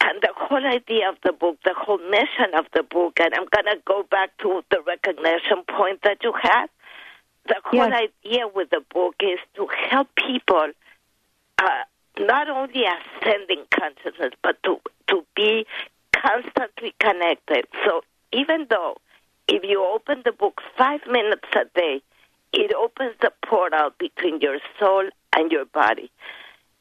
And 0.00 0.22
the 0.22 0.32
whole 0.36 0.64
idea 0.64 1.08
of 1.08 1.16
the 1.24 1.32
book, 1.32 1.58
the 1.64 1.74
whole 1.76 1.98
mission 1.98 2.54
of 2.56 2.66
the 2.72 2.84
book, 2.84 3.18
and 3.20 3.34
I'm 3.34 3.46
going 3.50 3.76
to 3.76 3.82
go 3.84 4.04
back 4.08 4.36
to 4.38 4.62
the 4.70 4.80
recognition 4.86 5.64
point 5.68 6.02
that 6.04 6.18
you 6.22 6.32
had. 6.40 6.66
The 7.46 7.56
whole 7.64 7.92
idea 7.92 8.46
with 8.54 8.70
the 8.70 8.82
book 8.94 9.16
is 9.20 9.38
to 9.56 9.66
help 9.90 10.08
people 10.14 10.68
uh, 11.58 11.84
not 12.20 12.48
only 12.48 12.84
ascending 12.84 13.64
consciousness, 13.70 14.32
but 14.42 14.62
to, 14.64 14.76
to 15.08 15.24
be 15.34 15.66
constantly 16.14 16.94
connected. 17.00 17.66
So 17.84 18.02
even 18.32 18.66
though 18.70 18.96
if 19.48 19.62
you 19.64 19.84
open 19.84 20.22
the 20.24 20.32
book 20.32 20.60
five 20.76 21.00
minutes 21.10 21.48
a 21.54 21.64
day, 21.78 22.02
it 22.52 22.72
opens 22.74 23.14
the 23.20 23.32
portal 23.44 23.90
between 23.98 24.40
your 24.40 24.58
soul 24.78 25.08
and 25.36 25.50
your 25.50 25.64
body. 25.66 26.10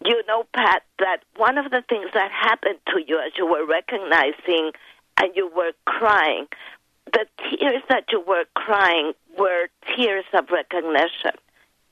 You 0.05 0.21
know, 0.27 0.45
Pat, 0.53 0.83
that 0.99 1.23
one 1.35 1.57
of 1.57 1.71
the 1.71 1.83
things 1.89 2.09
that 2.13 2.31
happened 2.31 2.79
to 2.87 3.01
you 3.05 3.19
as 3.19 3.33
you 3.37 3.45
were 3.45 3.65
recognizing 3.65 4.71
and 5.19 5.35
you 5.35 5.49
were 5.55 5.71
crying, 5.85 6.47
the 7.11 7.25
tears 7.37 7.81
that 7.89 8.05
you 8.11 8.21
were 8.21 8.45
crying 8.53 9.13
were 9.37 9.67
tears 9.95 10.25
of 10.33 10.49
recognition. 10.51 11.31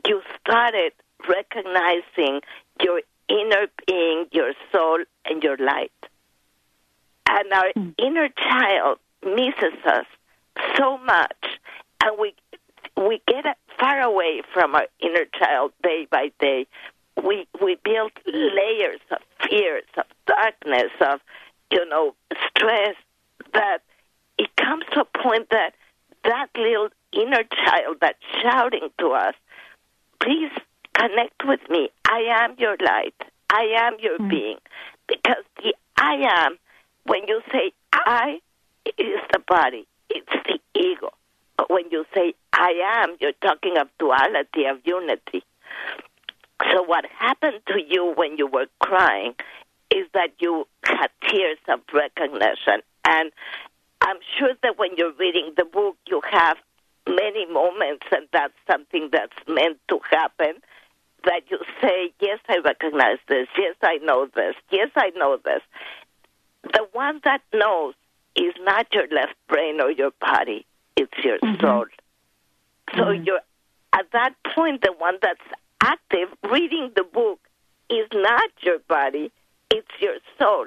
You 0.07 0.21
started 0.39 0.91
recognizing 1.27 2.41
your 2.81 3.01
inner 3.29 3.67
being, 3.87 4.25
your 4.31 4.53
soul, 4.71 4.99
and 5.25 5.43
your 5.43 5.57
light. 5.57 5.91
And 7.27 7.51
our 7.53 7.71
hmm. 7.75 7.89
inner 7.97 8.29
child 8.29 8.99
misses 9.23 9.79
us 9.85 10.05
so 10.77 10.97
much, 10.99 11.59
and 12.03 12.17
we 12.19 12.33
we 12.97 13.21
get 13.27 13.45
far 13.79 13.99
away 14.01 14.41
from 14.53 14.75
our 14.75 14.87
inner 14.99 15.25
child 15.37 15.73
day 15.83 16.07
by 16.09 16.31
day. 16.39 16.67
We 17.21 17.47
we 17.61 17.77
build 17.83 18.11
layers 18.25 19.01
of 19.11 19.17
fears, 19.49 19.83
of 19.97 20.05
darkness, 20.27 20.91
of 21.01 21.19
you 21.71 21.87
know 21.89 22.15
stress. 22.49 22.95
That 23.53 23.79
it 24.37 24.49
comes 24.57 24.83
to 24.93 25.01
a 25.01 25.23
point 25.23 25.49
that 25.49 25.73
that 26.23 26.47
little 26.55 26.89
inner 27.13 27.43
child 27.43 27.97
that's 28.01 28.19
shouting 28.41 28.89
to 28.99 29.11
us, 29.11 29.33
please 30.21 30.51
connect 30.95 31.45
with 31.45 31.61
me. 31.69 31.89
I 32.07 32.43
am 32.43 32.55
your 32.57 32.77
light. 32.79 33.15
I 33.51 33.65
am 33.79 33.97
your 33.99 34.17
mm. 34.17 34.29
being. 34.29 34.57
Because 35.07 35.43
the 35.57 35.73
I 35.97 36.43
am, 36.45 36.57
when 37.05 37.27
you 37.27 37.41
say 37.51 37.71
I, 37.93 38.39
it 38.85 38.95
is 38.99 39.19
the 39.31 39.39
body, 39.47 39.87
it's 40.09 40.27
the 40.47 40.59
ego. 40.79 41.11
But 41.57 41.69
when 41.69 41.85
you 41.91 42.05
say 42.13 42.33
I 42.53 43.01
am, 43.03 43.15
you're 43.19 43.33
talking 43.41 43.77
of 43.77 43.87
duality, 43.99 44.65
of 44.65 44.79
unity. 44.85 45.43
So 46.73 46.83
what 46.83 47.05
happened 47.17 47.59
to 47.67 47.79
you 47.87 48.13
when 48.15 48.37
you 48.37 48.47
were 48.47 48.67
crying 48.79 49.35
is 49.91 50.07
that 50.13 50.29
you 50.39 50.67
had 50.83 51.07
tears 51.27 51.57
of 51.67 51.79
recognition. 51.93 52.81
And 53.07 53.31
I'm 54.01 54.17
sure 54.37 54.53
that 54.63 54.77
when 54.77 54.91
you're 54.97 55.13
reading 55.13 55.53
the 55.57 55.65
book, 55.65 55.97
you 56.07 56.21
have 56.31 56.57
many 57.07 57.45
moments, 57.45 58.05
and 58.11 58.27
that's 58.33 58.53
something 58.69 59.09
that's 59.11 59.35
meant 59.47 59.77
to 59.89 59.99
happen. 60.09 60.55
That 61.25 61.41
you 61.49 61.59
say, 61.81 62.13
Yes, 62.19 62.39
I 62.47 62.57
recognize 62.63 63.17
this. 63.27 63.47
Yes, 63.57 63.75
I 63.81 63.97
know 64.03 64.27
this. 64.33 64.55
Yes, 64.71 64.89
I 64.95 65.11
know 65.15 65.37
this. 65.43 65.61
The 66.63 66.87
one 66.93 67.21
that 67.23 67.41
knows 67.53 67.93
is 68.35 68.53
not 68.61 68.87
your 68.93 69.07
left 69.09 69.35
brain 69.47 69.79
or 69.81 69.91
your 69.91 70.11
body, 70.19 70.65
it's 70.95 71.13
your 71.23 71.39
mm-hmm. 71.39 71.61
soul. 71.61 71.85
So 72.95 73.03
mm-hmm. 73.03 73.23
you're 73.23 73.39
at 73.93 74.11
that 74.11 74.33
point, 74.53 74.81
the 74.81 74.93
one 74.97 75.17
that's 75.21 75.39
active 75.81 76.29
reading 76.51 76.91
the 76.95 77.03
book 77.03 77.39
is 77.89 78.07
not 78.13 78.49
your 78.61 78.79
body, 78.87 79.31
it's 79.71 79.87
your 79.99 80.15
soul 80.37 80.65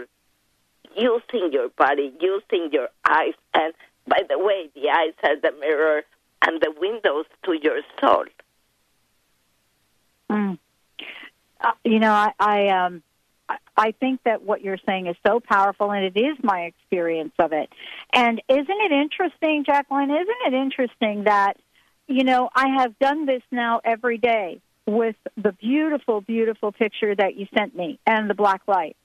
using 0.97 1.53
your 1.53 1.69
body, 1.71 2.13
using 2.21 2.71
your 2.73 2.89
eyes. 3.07 3.35
And 3.55 3.75
by 4.07 4.23
the 4.29 4.39
way, 4.39 4.71
the 4.75 4.89
eyes 4.91 5.13
are 5.23 5.39
the 5.39 5.53
mirror 5.61 6.03
and 6.43 6.61
the 6.61 6.73
windows 6.81 7.27
to 7.45 7.53
your 7.61 7.81
soul. 8.01 8.25
Mm. 10.31 10.59
Uh, 11.61 11.73
you 11.85 11.99
know, 11.99 12.13
I, 12.13 12.33
I 12.39 12.69
um, 12.69 13.03
I- 13.77 13.93
think 13.93 14.23
that 14.25 14.43
what 14.43 14.63
you're 14.63 14.79
saying 14.87 15.07
is 15.07 15.17
so 15.27 15.41
powerful, 15.41 15.91
and 15.91 16.05
it 16.05 16.17
is 16.19 16.37
my 16.43 16.63
experience 16.63 17.33
of 17.39 17.53
it. 17.53 17.69
And 18.13 18.41
isn't 18.49 18.67
it 18.69 18.93
interesting, 18.93 19.65
Jacqueline? 19.65 20.11
Isn't 20.11 20.29
it 20.47 20.55
interesting 20.55 21.25
that 21.25 21.55
you 22.07 22.25
know 22.25 22.49
I 22.55 22.69
have 22.79 22.99
done 22.99 23.27
this 23.27 23.43
now 23.51 23.81
every 23.85 24.19
day 24.19 24.61
with 24.87 25.17
the 25.37 25.53
beautiful, 25.53 26.23
beautiful 26.23 26.73
picture 26.73 27.15
that 27.15 27.37
you 27.37 27.47
sent 27.57 27.77
me 27.77 27.99
and 28.07 28.29
the 28.29 28.35
black 28.35 28.63
light. 28.67 28.97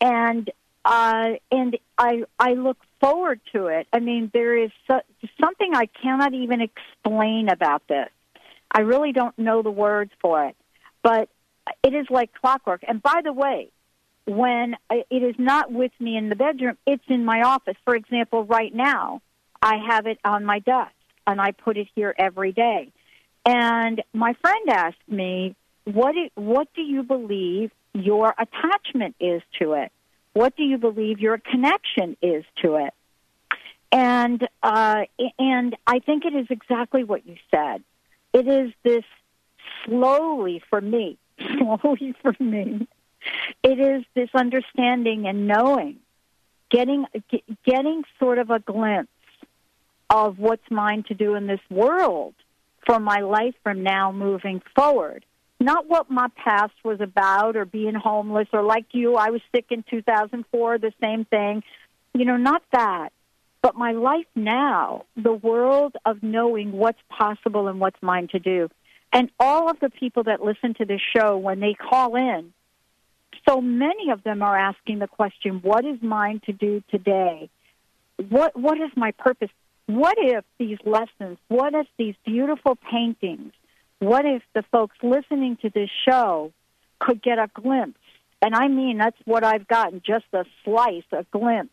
And 0.00 0.50
uh, 0.84 1.32
and 1.50 1.76
I 1.98 2.24
I 2.38 2.54
look 2.54 2.78
forward 3.00 3.40
to 3.52 3.66
it. 3.66 3.86
I 3.92 3.98
mean, 4.00 4.30
there 4.32 4.56
is 4.56 4.70
so, 4.86 5.00
something 5.40 5.74
I 5.74 5.86
cannot 5.86 6.32
even 6.32 6.60
explain 6.62 7.48
about 7.50 7.86
this. 7.86 8.08
I 8.72 8.80
really 8.80 9.12
don't 9.12 9.38
know 9.38 9.62
the 9.62 9.70
words 9.70 10.12
for 10.20 10.46
it, 10.46 10.56
but 11.02 11.28
it 11.82 11.94
is 11.94 12.06
like 12.10 12.32
clockwork. 12.34 12.82
And 12.86 13.02
by 13.02 13.20
the 13.22 13.32
way, 13.32 13.70
when 14.26 14.76
it 14.90 15.22
is 15.22 15.34
not 15.38 15.72
with 15.72 15.92
me 15.98 16.16
in 16.16 16.28
the 16.28 16.36
bedroom, 16.36 16.76
it's 16.86 17.04
in 17.08 17.24
my 17.24 17.42
office. 17.42 17.76
For 17.84 17.94
example, 17.94 18.44
right 18.44 18.74
now, 18.74 19.22
I 19.60 19.76
have 19.88 20.06
it 20.06 20.18
on 20.24 20.44
my 20.44 20.60
desk 20.60 20.92
and 21.26 21.40
I 21.40 21.52
put 21.52 21.76
it 21.76 21.88
here 21.94 22.14
every 22.16 22.52
day. 22.52 22.92
And 23.44 24.02
my 24.12 24.34
friend 24.34 24.68
asked 24.68 25.08
me, 25.08 25.56
"What 25.84 26.14
do, 26.14 26.28
what 26.34 26.68
do 26.74 26.82
you 26.82 27.02
believe 27.02 27.70
your 27.92 28.34
attachment 28.38 29.16
is 29.18 29.42
to 29.60 29.72
it? 29.72 29.90
What 30.32 30.56
do 30.56 30.62
you 30.62 30.78
believe 30.78 31.18
your 31.18 31.38
connection 31.38 32.16
is 32.22 32.44
to 32.62 32.76
it?" 32.76 32.94
And 33.90 34.46
uh, 34.62 35.04
and 35.38 35.76
I 35.86 35.98
think 36.00 36.24
it 36.24 36.34
is 36.34 36.46
exactly 36.50 37.02
what 37.02 37.26
you 37.26 37.36
said. 37.50 37.82
It 38.32 38.46
is 38.46 38.72
this 38.82 39.04
slowly 39.84 40.62
for 40.70 40.80
me, 40.80 41.18
slowly 41.58 42.14
for 42.22 42.34
me. 42.38 42.86
It 43.62 43.78
is 43.78 44.04
this 44.14 44.30
understanding 44.34 45.26
and 45.26 45.46
knowing, 45.46 45.96
getting 46.70 47.06
getting 47.64 48.04
sort 48.18 48.38
of 48.38 48.50
a 48.50 48.58
glimpse 48.58 49.10
of 50.08 50.38
what's 50.38 50.68
mine 50.70 51.04
to 51.08 51.14
do 51.14 51.34
in 51.34 51.46
this 51.46 51.60
world 51.70 52.34
for 52.86 52.98
my 52.98 53.20
life 53.20 53.54
from 53.62 53.82
now 53.82 54.10
moving 54.10 54.62
forward. 54.74 55.24
Not 55.60 55.86
what 55.86 56.10
my 56.10 56.28
past 56.36 56.72
was 56.82 57.00
about 57.00 57.54
or 57.54 57.66
being 57.66 57.94
homeless 57.94 58.48
or 58.52 58.62
like 58.62 58.86
you, 58.92 59.16
I 59.16 59.28
was 59.28 59.42
sick 59.54 59.66
in 59.70 59.84
2004, 59.90 60.78
the 60.78 60.92
same 61.00 61.26
thing. 61.26 61.62
You 62.14 62.24
know, 62.24 62.38
not 62.38 62.62
that. 62.72 63.10
But 63.62 63.76
my 63.76 63.92
life 63.92 64.26
now, 64.34 65.04
the 65.16 65.32
world 65.32 65.94
of 66.06 66.22
knowing 66.22 66.72
what's 66.72 67.00
possible 67.10 67.68
and 67.68 67.78
what's 67.78 68.02
mine 68.02 68.28
to 68.28 68.38
do. 68.38 68.70
And 69.12 69.30
all 69.38 69.68
of 69.68 69.78
the 69.80 69.90
people 69.90 70.22
that 70.24 70.42
listen 70.42 70.74
to 70.74 70.84
this 70.84 71.00
show, 71.14 71.36
when 71.36 71.60
they 71.60 71.74
call 71.74 72.16
in, 72.16 72.52
so 73.48 73.60
many 73.60 74.10
of 74.10 74.22
them 74.22 74.42
are 74.42 74.56
asking 74.56 75.00
the 75.00 75.08
question, 75.08 75.60
what 75.62 75.84
is 75.84 76.00
mine 76.00 76.40
to 76.46 76.52
do 76.52 76.82
today? 76.90 77.50
What, 78.28 78.58
what 78.58 78.78
is 78.78 78.90
my 78.96 79.10
purpose? 79.12 79.50
What 79.86 80.16
if 80.18 80.44
these 80.58 80.78
lessons, 80.84 81.38
what 81.48 81.74
if 81.74 81.86
these 81.98 82.14
beautiful 82.24 82.76
paintings, 82.90 83.52
what 83.98 84.24
if 84.24 84.42
the 84.54 84.62
folks 84.70 84.96
listening 85.02 85.58
to 85.62 85.70
this 85.70 85.90
show 86.08 86.52
could 86.98 87.20
get 87.22 87.38
a 87.38 87.50
glimpse? 87.52 87.98
And 88.40 88.54
I 88.54 88.68
mean, 88.68 88.98
that's 88.98 89.18
what 89.24 89.44
I've 89.44 89.66
gotten, 89.66 90.00
just 90.06 90.26
a 90.32 90.44
slice, 90.64 91.04
a 91.12 91.26
glimpse 91.30 91.72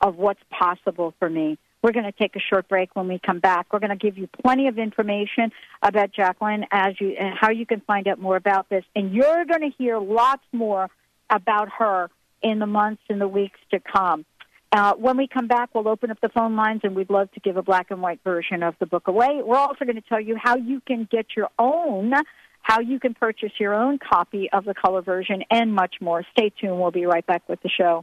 of 0.00 0.16
what's 0.16 0.40
possible 0.50 1.14
for 1.18 1.28
me. 1.28 1.58
We're 1.82 1.92
going 1.92 2.06
to 2.06 2.12
take 2.12 2.34
a 2.34 2.40
short 2.40 2.66
break. 2.68 2.96
When 2.96 3.08
we 3.08 3.18
come 3.18 3.40
back, 3.40 3.72
we're 3.72 3.78
going 3.78 3.90
to 3.90 3.96
give 3.96 4.16
you 4.16 4.26
plenty 4.42 4.68
of 4.68 4.78
information 4.78 5.52
about 5.82 6.12
Jacqueline 6.12 6.64
as 6.70 6.94
you 6.98 7.10
and 7.10 7.36
how 7.38 7.50
you 7.50 7.66
can 7.66 7.80
find 7.80 8.08
out 8.08 8.18
more 8.18 8.36
about 8.36 8.70
this. 8.70 8.84
And 8.96 9.12
you're 9.12 9.44
going 9.44 9.60
to 9.60 9.70
hear 9.76 9.98
lots 9.98 10.42
more 10.50 10.88
about 11.28 11.68
her 11.78 12.08
in 12.42 12.58
the 12.58 12.66
months 12.66 13.02
and 13.10 13.20
the 13.20 13.28
weeks 13.28 13.58
to 13.70 13.80
come. 13.80 14.24
Uh, 14.72 14.94
when 14.94 15.16
we 15.16 15.28
come 15.28 15.46
back, 15.46 15.74
we'll 15.74 15.86
open 15.86 16.10
up 16.10 16.20
the 16.20 16.28
phone 16.30 16.56
lines, 16.56 16.80
and 16.82 16.96
we'd 16.96 17.10
love 17.10 17.30
to 17.32 17.40
give 17.40 17.56
a 17.56 17.62
black 17.62 17.90
and 17.90 18.02
white 18.02 18.20
version 18.24 18.62
of 18.62 18.74
the 18.80 18.86
book 18.86 19.06
away. 19.06 19.40
We're 19.44 19.56
also 19.56 19.84
going 19.84 19.96
to 19.96 20.02
tell 20.02 20.20
you 20.20 20.36
how 20.42 20.56
you 20.56 20.80
can 20.86 21.06
get 21.10 21.26
your 21.36 21.48
own, 21.58 22.12
how 22.62 22.80
you 22.80 22.98
can 22.98 23.14
purchase 23.14 23.52
your 23.60 23.72
own 23.72 23.98
copy 23.98 24.50
of 24.52 24.64
the 24.64 24.74
color 24.74 25.00
version, 25.00 25.44
and 25.50 25.72
much 25.72 25.96
more. 26.00 26.24
Stay 26.32 26.50
tuned. 26.60 26.80
We'll 26.80 26.90
be 26.90 27.06
right 27.06 27.24
back 27.24 27.48
with 27.48 27.62
the 27.62 27.68
show. 27.68 28.02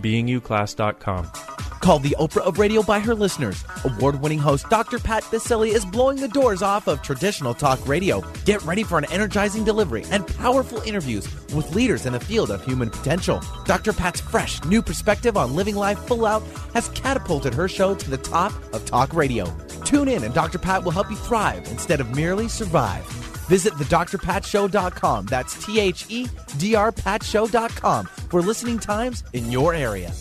beingyouclass.com. 0.00 1.30
Called 1.80 2.02
the 2.02 2.16
Oprah 2.18 2.42
of 2.42 2.58
radio 2.58 2.82
by 2.82 2.98
her 2.98 3.14
listeners, 3.14 3.64
award 3.84 4.20
winning 4.20 4.40
host 4.40 4.68
Dr. 4.68 4.98
Pat 4.98 5.22
Baccili 5.24 5.68
is 5.68 5.84
blowing 5.84 6.16
the 6.16 6.26
doors 6.26 6.60
off 6.60 6.88
of 6.88 7.00
traditional 7.00 7.54
talk 7.54 7.86
radio. 7.86 8.22
Get 8.44 8.60
ready 8.64 8.82
for 8.82 8.98
an 8.98 9.04
energizing 9.12 9.62
delivery 9.62 10.04
and 10.10 10.26
powerful 10.38 10.80
interviews 10.82 11.32
with 11.54 11.72
leaders 11.74 12.04
in 12.04 12.12
the 12.12 12.18
field 12.18 12.50
of 12.50 12.64
human 12.64 12.90
potential. 12.90 13.40
Dr. 13.66 13.92
Pat's 13.92 14.20
fresh, 14.20 14.64
new 14.64 14.82
perspective 14.82 15.36
on 15.36 15.54
living 15.54 15.76
life 15.76 15.98
full 16.06 16.26
out 16.26 16.42
has 16.74 16.88
catapulted 16.88 17.54
her 17.54 17.68
show 17.68 17.94
to 17.94 18.10
the 18.10 18.18
top 18.18 18.52
of 18.72 18.84
talk 18.84 19.14
radio. 19.14 19.46
Tune 19.84 20.08
in, 20.08 20.24
and 20.24 20.34
Dr. 20.34 20.58
Pat 20.58 20.82
will 20.82 20.90
help 20.90 21.08
you 21.08 21.16
thrive 21.16 21.68
instead 21.68 22.00
of 22.00 22.16
merely 22.16 22.48
survive. 22.48 23.25
Visit 23.48 23.72
thedrpatshow.com. 23.74 25.26
That's 25.26 25.64
T 25.64 25.80
H 25.80 26.06
E 26.08 26.28
D 26.58 26.74
R 26.74 26.92
patshow.com 26.92 28.06
for 28.30 28.42
listening 28.42 28.78
times 28.78 29.24
in 29.32 29.50
your 29.50 29.74
area. 29.74 30.12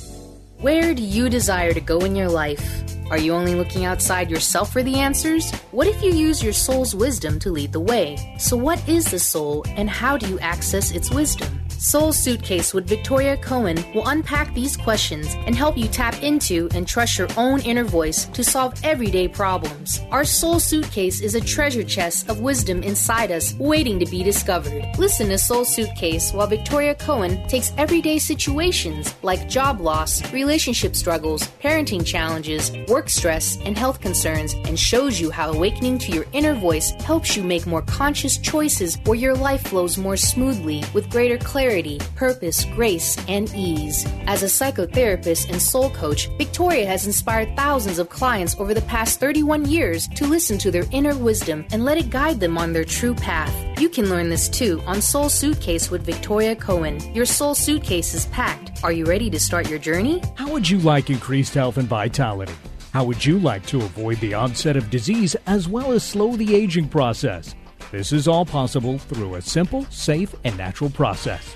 Where 0.60 0.94
do 0.96 1.04
you 1.04 1.30
desire 1.30 1.74
to 1.74 1.82
go 1.82 2.00
in 2.00 2.16
your 2.16 2.30
life? 2.30 2.84
Are 3.12 3.18
you 3.18 3.34
only 3.34 3.54
looking 3.54 3.86
outside 3.86 4.32
yourself 4.32 4.72
for 4.72 4.82
the 4.82 4.96
answers? 4.96 5.52
What 5.72 5.86
if 5.86 6.02
you 6.02 6.12
use 6.12 6.42
your 6.42 6.54
soul's 6.54 6.96
wisdom 6.96 7.38
to 7.40 7.52
lead 7.52 7.72
the 7.72 7.80
way? 7.80 8.18
So, 8.40 8.58
what 8.58 8.80
is 8.90 9.06
the 9.12 9.20
soul 9.20 9.64
and 9.68 9.90
how 9.90 10.18
do 10.18 10.28
you 10.28 10.40
access 10.40 10.92
its 10.92 11.12
wisdom? 11.12 11.60
Soul 11.86 12.12
Suitcase 12.14 12.74
with 12.74 12.88
Victoria 12.88 13.38
Cohen 13.38 13.78
will 13.94 14.08
unpack 14.08 14.52
these 14.56 14.76
questions 14.76 15.36
and 15.46 15.56
help 15.56 15.78
you 15.78 15.88
tap 15.88 16.24
into 16.24 16.68
and 16.74 16.88
trust 16.88 17.20
your 17.20 17.28
own 17.38 17.62
inner 17.62 17.84
voice 17.84 18.26
to 18.26 18.44
solve 18.44 18.74
everyday 18.84 19.28
problems. 19.28 20.02
Our 20.10 20.26
Soul 20.26 20.60
Suitcase 20.60 21.22
is 21.22 21.36
a 21.36 21.42
treasure 21.42 21.84
chest 21.84 22.28
of 22.28 22.40
wisdom 22.40 22.82
inside 22.82 23.32
us 23.32 23.54
waiting 23.60 24.00
to 24.00 24.06
be 24.08 24.24
discovered. 24.24 24.84
Listen 24.98 25.30
to 25.30 25.38
Soul 25.38 25.64
Suitcase 25.64 26.34
while 26.34 26.48
Victoria 26.48 26.96
Cohen 26.96 27.48
takes 27.48 27.72
everyday 27.78 28.18
situations 28.18 29.14
like 29.22 29.48
job 29.48 29.80
loss, 29.80 30.34
relationship 30.34 30.96
struggles, 30.96 31.44
parenting 31.62 32.04
challenges, 32.04 32.72
work 32.88 33.10
stress, 33.10 33.60
and 33.64 33.78
health 33.78 34.02
concerns 34.02 34.54
and 34.66 34.80
shows 34.80 35.20
you 35.22 35.30
how 35.30 35.52
awakening 35.52 36.00
to 36.00 36.12
your 36.12 36.26
inner 36.34 36.56
voice 36.56 36.94
helps 37.04 37.38
you 37.38 37.44
make 37.44 37.68
more 37.68 37.84
conscious 37.84 38.40
choices 38.40 38.98
where 39.06 39.20
your 39.20 39.36
life 39.36 39.68
flows 39.68 40.00
more 40.00 40.18
smoothly 40.18 40.84
with 40.92 41.12
greater 41.12 41.38
clarity 41.38 41.75
clarity, 41.76 42.00
purpose, 42.16 42.64
grace, 42.74 43.18
and 43.28 43.54
ease. 43.54 44.06
As 44.28 44.44
a 44.44 44.46
psychotherapist 44.46 45.50
and 45.50 45.62
soul 45.62 45.90
coach, 45.90 46.30
Victoria 46.38 46.86
has 46.86 47.06
inspired 47.06 47.54
thousands 47.58 48.00
of 48.00 48.08
clients 48.08 48.56
over 48.60 48.74
the 48.74 48.82
past 48.84 49.20
31 49.20 49.66
years 49.66 50.08
to 50.16 50.26
listen 50.26 50.58
to 50.60 50.72
their 50.72 50.86
inner 50.92 51.18
wisdom 51.18 51.66
and 51.72 51.84
let 51.84 51.98
it 51.98 52.10
guide 52.10 52.40
them 52.40 52.58
on 52.58 52.72
their 52.72 52.86
true 52.86 53.14
path. 53.14 53.54
You 53.78 53.90
can 53.90 54.10
learn 54.10 54.30
this 54.30 54.48
too 54.48 54.82
on 54.86 55.02
Soul 55.02 55.28
Suitcase 55.28 55.92
with 55.92 56.06
Victoria 56.06 56.56
Cohen. 56.56 56.98
Your 57.14 57.26
soul 57.26 57.54
suitcase 57.54 58.14
is 58.14 58.28
packed. 58.28 58.82
Are 58.82 58.94
you 58.94 59.04
ready 59.04 59.30
to 59.30 59.40
start 59.40 59.70
your 59.70 59.80
journey? 59.80 60.22
How 60.36 60.50
would 60.54 60.70
you 60.70 60.80
like 60.80 61.10
increased 61.10 61.56
health 61.56 61.76
and 61.76 61.90
vitality? 61.90 62.56
How 62.94 63.04
would 63.04 63.26
you 63.26 63.38
like 63.38 63.66
to 63.66 63.80
avoid 63.80 64.22
the 64.22 64.34
onset 64.34 64.78
of 64.78 64.90
disease 64.90 65.36
as 65.46 65.68
well 65.68 65.92
as 65.92 66.04
slow 66.04 66.38
the 66.38 66.56
aging 66.56 66.88
process? 66.88 67.54
This 67.92 68.14
is 68.14 68.30
all 68.30 68.46
possible 68.46 68.98
through 68.98 69.36
a 69.36 69.42
simple, 69.42 69.86
safe, 69.90 70.34
and 70.46 70.58
natural 70.58 70.90
process. 70.90 71.56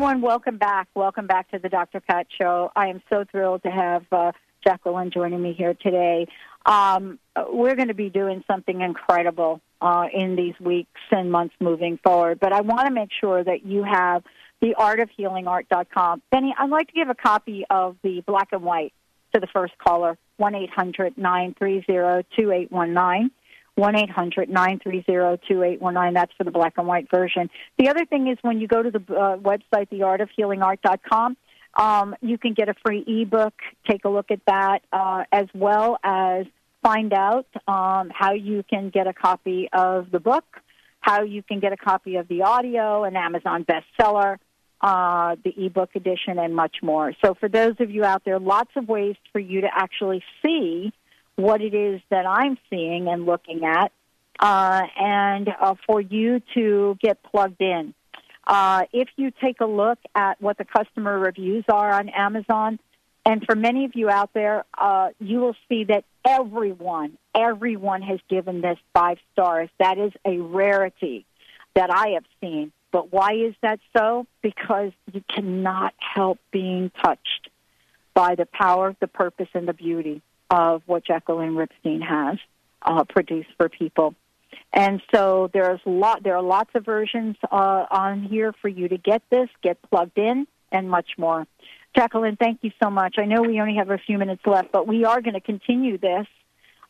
everyone, 0.00 0.22
welcome 0.22 0.56
back. 0.56 0.88
Welcome 0.94 1.26
back 1.26 1.50
to 1.50 1.58
the 1.58 1.68
Dr. 1.68 2.00
Pat 2.00 2.26
Show. 2.40 2.72
I 2.74 2.86
am 2.86 3.02
so 3.10 3.26
thrilled 3.30 3.62
to 3.64 3.70
have 3.70 4.06
uh, 4.10 4.32
Jacqueline 4.64 5.10
joining 5.10 5.42
me 5.42 5.52
here 5.52 5.74
today. 5.74 6.26
Um, 6.64 7.18
we're 7.50 7.74
going 7.74 7.88
to 7.88 7.94
be 7.94 8.08
doing 8.08 8.42
something 8.46 8.80
incredible 8.80 9.60
uh, 9.82 10.06
in 10.10 10.36
these 10.36 10.54
weeks 10.58 10.88
and 11.10 11.30
months 11.30 11.54
moving 11.60 11.98
forward, 12.02 12.40
but 12.40 12.50
I 12.50 12.62
want 12.62 12.86
to 12.86 12.94
make 12.94 13.10
sure 13.20 13.44
that 13.44 13.66
you 13.66 13.84
have 13.84 14.24
the 14.62 14.72
art 14.78 15.00
of 15.00 15.10
healing 15.14 15.44
artofhealingart.com. 15.44 16.22
Benny, 16.30 16.54
I'd 16.58 16.70
like 16.70 16.86
to 16.86 16.94
give 16.94 17.10
a 17.10 17.14
copy 17.14 17.66
of 17.68 17.98
the 18.02 18.22
black 18.26 18.48
and 18.52 18.62
white 18.62 18.94
to 19.34 19.40
the 19.40 19.48
first 19.48 19.76
caller, 19.76 20.16
1 20.38 20.54
800 20.54 21.18
930 21.18 22.24
2819. 22.34 23.30
1 23.80 23.96
800 23.96 24.48
930 24.48 25.02
2819. 25.48 26.14
That's 26.14 26.32
for 26.36 26.44
the 26.44 26.50
black 26.50 26.74
and 26.76 26.86
white 26.86 27.10
version. 27.10 27.50
The 27.78 27.88
other 27.88 28.04
thing 28.04 28.28
is 28.28 28.36
when 28.42 28.60
you 28.60 28.68
go 28.68 28.82
to 28.82 28.90
the 28.90 28.98
uh, 28.98 29.36
website, 29.38 29.88
theartofhealingart.com, 29.90 31.36
um, 31.74 32.14
you 32.20 32.36
can 32.36 32.54
get 32.54 32.68
a 32.68 32.74
free 32.84 33.02
ebook. 33.06 33.54
Take 33.88 34.04
a 34.04 34.08
look 34.08 34.30
at 34.30 34.40
that, 34.46 34.82
uh, 34.92 35.24
as 35.32 35.46
well 35.54 35.98
as 36.04 36.46
find 36.82 37.12
out 37.12 37.46
um, 37.66 38.10
how 38.14 38.34
you 38.34 38.62
can 38.68 38.90
get 38.90 39.06
a 39.06 39.12
copy 39.12 39.68
of 39.72 40.10
the 40.10 40.20
book, 40.20 40.44
how 41.00 41.22
you 41.22 41.42
can 41.42 41.60
get 41.60 41.72
a 41.72 41.76
copy 41.76 42.16
of 42.16 42.28
the 42.28 42.42
audio, 42.42 43.04
an 43.04 43.16
Amazon 43.16 43.64
bestseller, 43.64 44.36
uh, 44.80 45.36
the 45.42 45.54
ebook 45.66 45.90
edition, 45.94 46.38
and 46.38 46.54
much 46.54 46.76
more. 46.82 47.12
So, 47.24 47.34
for 47.34 47.48
those 47.48 47.76
of 47.80 47.90
you 47.90 48.04
out 48.04 48.24
there, 48.24 48.38
lots 48.38 48.70
of 48.76 48.88
ways 48.88 49.16
for 49.32 49.38
you 49.38 49.62
to 49.62 49.68
actually 49.72 50.22
see 50.42 50.92
what 51.42 51.60
it 51.60 51.74
is 51.74 52.00
that 52.10 52.26
I'm 52.26 52.58
seeing 52.68 53.08
and 53.08 53.26
looking 53.26 53.64
at, 53.64 53.92
uh, 54.38 54.82
and 54.98 55.48
uh, 55.48 55.74
for 55.86 56.00
you 56.00 56.40
to 56.54 56.96
get 57.00 57.22
plugged 57.22 57.60
in. 57.60 57.94
Uh, 58.46 58.84
if 58.92 59.08
you 59.16 59.30
take 59.40 59.60
a 59.60 59.66
look 59.66 59.98
at 60.14 60.40
what 60.40 60.58
the 60.58 60.64
customer 60.64 61.18
reviews 61.18 61.64
are 61.68 61.92
on 61.92 62.08
Amazon, 62.08 62.78
and 63.24 63.44
for 63.44 63.54
many 63.54 63.84
of 63.84 63.92
you 63.94 64.08
out 64.08 64.30
there, 64.32 64.64
uh, 64.76 65.10
you 65.20 65.38
will 65.40 65.56
see 65.68 65.84
that 65.84 66.04
everyone, 66.26 67.18
everyone 67.34 68.02
has 68.02 68.18
given 68.28 68.60
this 68.60 68.78
five 68.94 69.18
stars. 69.32 69.68
That 69.78 69.98
is 69.98 70.12
a 70.24 70.38
rarity 70.38 71.26
that 71.74 71.90
I 71.92 72.10
have 72.14 72.24
seen. 72.40 72.72
But 72.92 73.12
why 73.12 73.34
is 73.34 73.54
that 73.62 73.78
so? 73.96 74.26
Because 74.42 74.92
you 75.12 75.22
cannot 75.32 75.94
help 75.98 76.38
being 76.50 76.90
touched 77.02 77.50
by 78.14 78.34
the 78.34 78.46
power, 78.46 78.96
the 78.98 79.06
purpose, 79.06 79.48
and 79.54 79.68
the 79.68 79.74
beauty 79.74 80.22
of 80.50 80.82
what 80.86 81.04
Jacqueline 81.04 81.54
Ripstein 81.54 82.02
has 82.02 82.38
uh, 82.82 83.04
produced 83.04 83.50
for 83.56 83.68
people. 83.68 84.14
And 84.72 85.00
so 85.14 85.50
there's 85.52 85.80
lot 85.84 86.22
there 86.22 86.36
are 86.36 86.42
lots 86.42 86.70
of 86.74 86.84
versions 86.84 87.36
uh, 87.50 87.86
on 87.90 88.22
here 88.24 88.52
for 88.60 88.68
you 88.68 88.88
to 88.88 88.98
get 88.98 89.22
this, 89.30 89.48
get 89.62 89.78
plugged 89.90 90.18
in, 90.18 90.46
and 90.70 90.88
much 90.88 91.10
more. 91.18 91.46
Jacqueline, 91.96 92.36
thank 92.36 92.60
you 92.62 92.70
so 92.82 92.88
much. 92.88 93.16
I 93.18 93.24
know 93.24 93.42
we 93.42 93.60
only 93.60 93.76
have 93.76 93.90
a 93.90 93.98
few 93.98 94.16
minutes 94.16 94.42
left, 94.46 94.70
but 94.70 94.86
we 94.86 95.04
are 95.04 95.20
going 95.20 95.34
to 95.34 95.40
continue 95.40 95.98
this. 95.98 96.26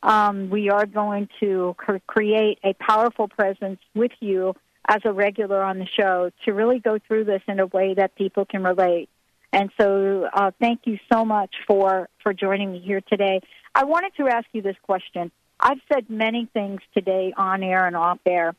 Um, 0.03 0.49
we 0.49 0.69
are 0.69 0.85
going 0.85 1.27
to 1.39 1.75
cr- 1.77 1.97
create 2.05 2.59
a 2.63 2.73
powerful 2.73 3.27
presence 3.27 3.79
with 3.95 4.11
you 4.19 4.55
as 4.87 5.01
a 5.05 5.13
regular 5.13 5.61
on 5.63 5.79
the 5.79 5.87
show 5.99 6.31
to 6.45 6.53
really 6.53 6.79
go 6.79 6.99
through 7.07 7.25
this 7.25 7.41
in 7.47 7.59
a 7.59 7.67
way 7.67 7.93
that 7.95 8.15
people 8.15 8.45
can 8.45 8.63
relate. 8.63 9.09
And 9.53 9.69
so, 9.79 10.29
uh, 10.33 10.51
thank 10.59 10.81
you 10.85 10.97
so 11.11 11.25
much 11.25 11.53
for 11.67 12.07
for 12.23 12.33
joining 12.33 12.71
me 12.71 12.79
here 12.79 13.01
today. 13.01 13.41
I 13.75 13.83
wanted 13.83 14.13
to 14.17 14.27
ask 14.27 14.47
you 14.53 14.61
this 14.61 14.77
question. 14.81 15.31
I've 15.59 15.79
said 15.91 16.09
many 16.09 16.47
things 16.53 16.81
today 16.93 17.33
on 17.35 17.61
air 17.61 17.85
and 17.85 17.95
off 17.95 18.19
air, 18.25 18.55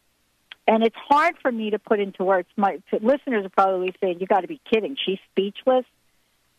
and 0.66 0.84
it's 0.84 0.96
hard 0.96 1.36
for 1.40 1.50
me 1.50 1.70
to 1.70 1.78
put 1.78 1.98
into 1.98 2.24
words. 2.24 2.48
My 2.56 2.78
listeners 2.92 3.46
are 3.46 3.50
probably 3.50 3.94
saying, 4.00 4.20
"You 4.20 4.26
got 4.26 4.42
to 4.42 4.48
be 4.48 4.60
kidding! 4.70 4.96
She's 5.02 5.18
speechless." 5.30 5.86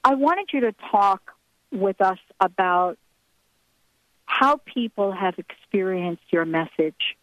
I 0.04 0.16
wanted 0.16 0.50
you 0.52 0.62
to 0.62 0.74
talk 0.92 1.34
with 1.72 2.02
us 2.02 2.20
about 2.40 2.98
how 4.26 4.58
people 4.58 5.12
have 5.12 5.36
experienced 5.38 6.24
your 6.32 6.46
message, 6.46 7.16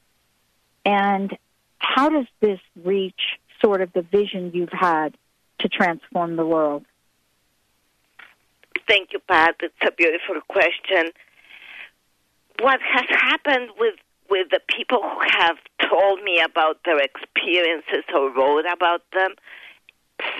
and 0.84 1.36
how 1.78 2.08
does 2.08 2.26
this 2.40 2.60
reach 2.84 3.38
sort 3.60 3.82
of 3.82 3.92
the 3.92 4.02
vision 4.02 4.52
you've 4.54 4.72
had 4.72 5.16
to 5.58 5.68
transform 5.68 6.36
the 6.36 6.46
world. 6.46 6.84
Thank 8.90 9.12
you, 9.12 9.20
Pat. 9.20 9.54
It's 9.62 9.72
a 9.86 9.92
beautiful 9.92 10.40
question. 10.48 11.12
What 12.58 12.80
has 12.82 13.06
happened 13.08 13.70
with 13.78 13.94
with 14.28 14.48
the 14.50 14.58
people 14.66 15.00
who 15.00 15.20
have 15.38 15.58
told 15.88 16.24
me 16.24 16.40
about 16.40 16.78
their 16.84 16.98
experiences 16.98 18.02
or 18.12 18.34
wrote 18.34 18.64
about 18.66 19.02
them, 19.12 19.34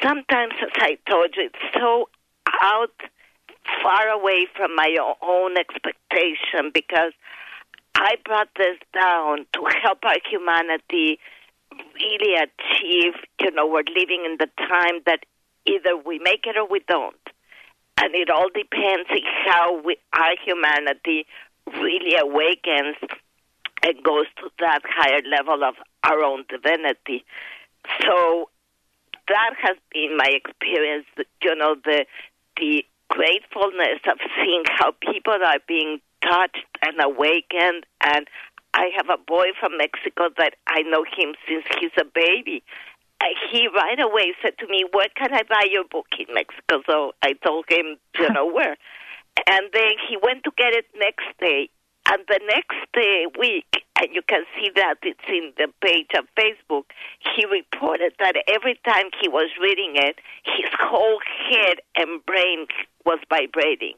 sometimes, 0.02 0.54
as 0.60 0.70
I 0.78 0.98
told 1.08 1.36
you, 1.36 1.44
it's 1.44 1.78
so 1.78 2.08
out 2.60 2.90
far 3.84 4.08
away 4.08 4.48
from 4.56 4.74
my 4.74 4.96
own 5.22 5.56
expectation 5.56 6.72
because 6.74 7.12
I 7.94 8.16
brought 8.24 8.48
this 8.56 8.78
down 8.92 9.46
to 9.54 9.64
help 9.80 10.00
our 10.02 10.18
humanity 10.28 11.20
really 11.94 12.34
achieve, 12.34 13.14
you 13.40 13.52
know, 13.52 13.68
we're 13.68 13.84
living 13.94 14.24
in 14.26 14.38
the 14.40 14.48
time 14.58 15.02
that 15.06 15.20
either 15.66 15.96
we 15.96 16.18
make 16.18 16.46
it 16.46 16.56
or 16.56 16.66
we 16.66 16.80
don't 16.88 17.14
and 18.02 18.14
it 18.14 18.30
all 18.30 18.48
depends 18.48 19.08
how 19.46 19.80
we, 19.82 19.96
our 20.12 20.34
humanity 20.44 21.26
really 21.66 22.16
awakens 22.16 22.96
and 23.82 24.02
goes 24.02 24.26
to 24.38 24.50
that 24.58 24.80
higher 24.84 25.22
level 25.30 25.64
of 25.64 25.74
our 26.04 26.22
own 26.22 26.44
divinity. 26.48 27.24
So 28.02 28.48
that 29.28 29.54
has 29.62 29.76
been 29.92 30.16
my 30.16 30.28
experience. 30.28 31.06
You 31.42 31.54
know, 31.54 31.76
the 31.84 32.04
the 32.56 32.84
gratefulness 33.08 34.00
of 34.10 34.18
seeing 34.36 34.64
how 34.66 34.92
people 35.00 35.34
are 35.44 35.58
being 35.66 36.00
touched 36.22 36.66
and 36.82 36.96
awakened. 37.02 37.84
And 38.00 38.26
I 38.74 38.90
have 38.96 39.08
a 39.08 39.18
boy 39.18 39.46
from 39.58 39.76
Mexico 39.76 40.28
that 40.38 40.54
I 40.66 40.82
know 40.82 41.04
him 41.04 41.34
since 41.48 41.64
he's 41.80 41.90
a 41.98 42.04
baby, 42.04 42.62
he 43.50 43.68
right 43.68 44.00
away 44.00 44.34
said 44.42 44.56
to 44.58 44.66
me, 44.66 44.84
"Where 44.92 45.08
can 45.14 45.32
I 45.32 45.42
buy 45.42 45.64
your 45.70 45.84
book 45.84 46.06
in 46.18 46.32
Mexico?" 46.32 46.82
So 46.86 47.14
I 47.22 47.34
told 47.44 47.66
him, 47.68 47.98
you 48.18 48.30
know 48.30 48.46
where, 48.52 48.76
and 49.46 49.66
then 49.72 49.92
he 50.08 50.16
went 50.16 50.44
to 50.44 50.52
get 50.56 50.72
it 50.72 50.86
next 50.96 51.26
day. 51.38 51.68
And 52.08 52.24
the 52.28 52.40
next 52.46 52.78
day, 52.92 53.26
week, 53.38 53.84
and 54.00 54.08
you 54.12 54.22
can 54.26 54.44
see 54.56 54.70
that 54.74 54.96
it's 55.02 55.20
in 55.28 55.52
the 55.58 55.68
page 55.84 56.08
of 56.18 56.24
Facebook, 56.34 56.84
he 57.36 57.44
reported 57.44 58.14
that 58.18 58.34
every 58.48 58.80
time 58.84 59.10
he 59.20 59.28
was 59.28 59.50
reading 59.60 59.92
it, 59.94 60.16
his 60.42 60.70
whole 60.80 61.20
head 61.50 61.76
and 61.96 62.24
brain 62.24 62.66
was 63.04 63.18
vibrating. 63.28 63.94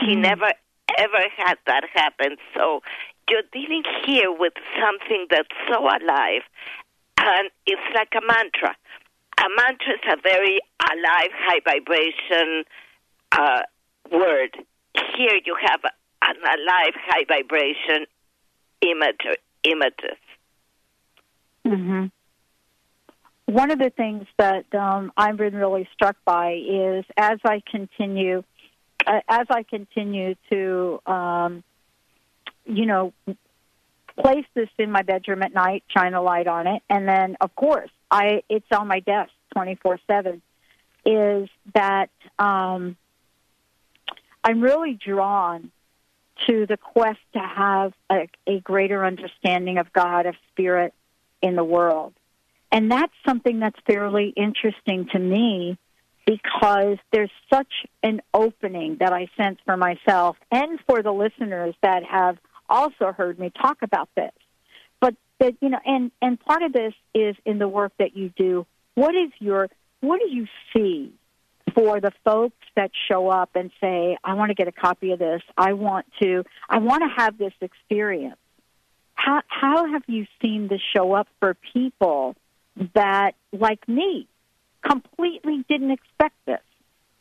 He 0.00 0.16
mm. 0.16 0.22
never 0.22 0.52
ever 0.98 1.24
had 1.36 1.58
that 1.66 1.84
happen. 1.94 2.36
So 2.54 2.82
you're 3.28 3.42
dealing 3.52 3.82
here 4.04 4.32
with 4.32 4.54
something 4.80 5.26
that's 5.30 5.48
so 5.68 5.86
alive 5.86 6.42
and 7.22 7.50
it's 7.66 7.88
like 7.94 8.12
a 8.16 8.26
mantra. 8.26 8.76
A 9.38 9.48
mantra 9.56 9.94
is 9.94 10.00
a 10.10 10.16
very 10.22 10.60
alive, 10.90 11.30
high 11.32 11.60
vibration 11.64 12.64
uh, 13.32 13.62
word. 14.10 14.56
Here 15.16 15.38
you 15.44 15.56
have 15.60 15.80
an 15.84 16.36
alive, 16.36 16.94
high 16.96 17.24
vibration 17.28 18.06
image. 18.82 19.38
images. 19.64 20.18
Mm-hmm. 21.66 22.06
One 23.46 23.70
of 23.70 23.78
the 23.78 23.90
things 23.90 24.26
that 24.38 24.72
um, 24.74 25.12
I've 25.16 25.36
been 25.36 25.54
really 25.54 25.88
struck 25.92 26.16
by 26.24 26.54
is 26.54 27.04
as 27.16 27.38
I 27.44 27.62
continue, 27.70 28.42
uh, 29.06 29.20
as 29.28 29.46
I 29.50 29.62
continue 29.62 30.34
to, 30.50 31.00
um, 31.06 31.64
you 32.66 32.86
know, 32.86 33.12
place 34.18 34.46
this 34.54 34.68
in 34.78 34.90
my 34.90 35.02
bedroom 35.02 35.42
at 35.42 35.54
night, 35.54 35.84
shine 35.88 36.14
a 36.14 36.22
light 36.22 36.46
on 36.46 36.66
it, 36.66 36.82
and 36.88 37.08
then 37.08 37.36
of 37.40 37.54
course 37.54 37.90
I 38.10 38.42
it's 38.48 38.66
on 38.72 38.88
my 38.88 39.00
desk 39.00 39.30
twenty 39.52 39.76
four 39.76 39.98
seven. 40.06 40.42
Is 41.04 41.48
that 41.74 42.10
um, 42.38 42.96
I'm 44.44 44.60
really 44.60 44.94
drawn 44.94 45.72
to 46.46 46.66
the 46.66 46.76
quest 46.76 47.18
to 47.34 47.40
have 47.40 47.92
a, 48.10 48.28
a 48.46 48.60
greater 48.60 49.04
understanding 49.04 49.78
of 49.78 49.92
God, 49.92 50.26
of 50.26 50.34
spirit 50.50 50.94
in 51.40 51.56
the 51.56 51.64
world. 51.64 52.14
And 52.70 52.90
that's 52.90 53.12
something 53.26 53.60
that's 53.60 53.78
fairly 53.86 54.32
interesting 54.36 55.08
to 55.12 55.18
me 55.18 55.76
because 56.26 56.98
there's 57.12 57.30
such 57.52 57.72
an 58.02 58.22
opening 58.32 58.96
that 59.00 59.12
I 59.12 59.28
sense 59.36 59.58
for 59.64 59.76
myself 59.76 60.36
and 60.50 60.78
for 60.86 61.02
the 61.02 61.12
listeners 61.12 61.74
that 61.82 62.04
have 62.04 62.38
also 62.72 63.12
heard 63.12 63.38
me 63.38 63.50
talk 63.50 63.78
about 63.82 64.08
this. 64.16 64.32
But 65.00 65.14
that 65.38 65.54
you 65.60 65.68
know, 65.68 65.80
and 65.84 66.10
and 66.20 66.40
part 66.40 66.62
of 66.62 66.72
this 66.72 66.94
is 67.14 67.36
in 67.44 67.58
the 67.58 67.68
work 67.68 67.92
that 67.98 68.16
you 68.16 68.32
do. 68.36 68.66
What 68.94 69.14
is 69.14 69.30
your 69.38 69.68
what 70.00 70.20
do 70.20 70.34
you 70.34 70.46
see 70.74 71.12
for 71.74 72.00
the 72.00 72.12
folks 72.24 72.66
that 72.76 72.90
show 73.08 73.28
up 73.28 73.50
and 73.54 73.70
say, 73.80 74.16
"I 74.24 74.34
want 74.34 74.50
to 74.50 74.54
get 74.54 74.68
a 74.68 74.72
copy 74.72 75.12
of 75.12 75.18
this. 75.18 75.42
I 75.56 75.74
want 75.74 76.06
to. 76.22 76.44
I 76.68 76.78
want 76.78 77.02
to 77.02 77.22
have 77.22 77.38
this 77.38 77.54
experience." 77.60 78.38
How 79.14 79.42
how 79.46 79.86
have 79.92 80.02
you 80.06 80.26
seen 80.40 80.68
this 80.68 80.80
show 80.96 81.12
up 81.12 81.28
for 81.38 81.54
people 81.72 82.34
that, 82.94 83.34
like 83.52 83.86
me, 83.88 84.26
completely 84.82 85.64
didn't 85.68 85.92
expect 85.92 86.34
this? 86.46 86.60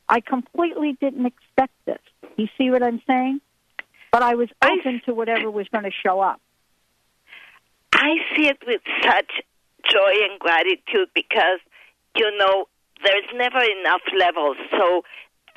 I 0.09 0.19
completely 0.19 0.97
didn't 0.99 1.25
expect 1.25 1.73
this. 1.85 2.01
You 2.37 2.47
see 2.57 2.69
what 2.69 2.83
I'm 2.83 3.01
saying? 3.07 3.39
But 4.12 4.24
I 4.24 4.36
was 4.36 4.49
open 4.62 5.01
to 5.05 5.14
whatever 5.14 5.49
was 5.49 5.68
going 5.70 5.86
to 5.86 5.91
show 5.91 6.20
up. 6.20 6.41
I 7.93 8.16
see 8.36 8.47
it 8.47 8.57
with 8.66 8.82
such 9.03 9.32
joy 9.89 10.14
and 10.30 10.39
gratitude 10.39 11.09
because, 11.16 11.59
you 12.18 12.30
know, 12.38 12.66
there's 13.03 13.30
never 13.36 13.59
enough 13.59 14.01
levels. 14.18 14.57
So 14.72 15.03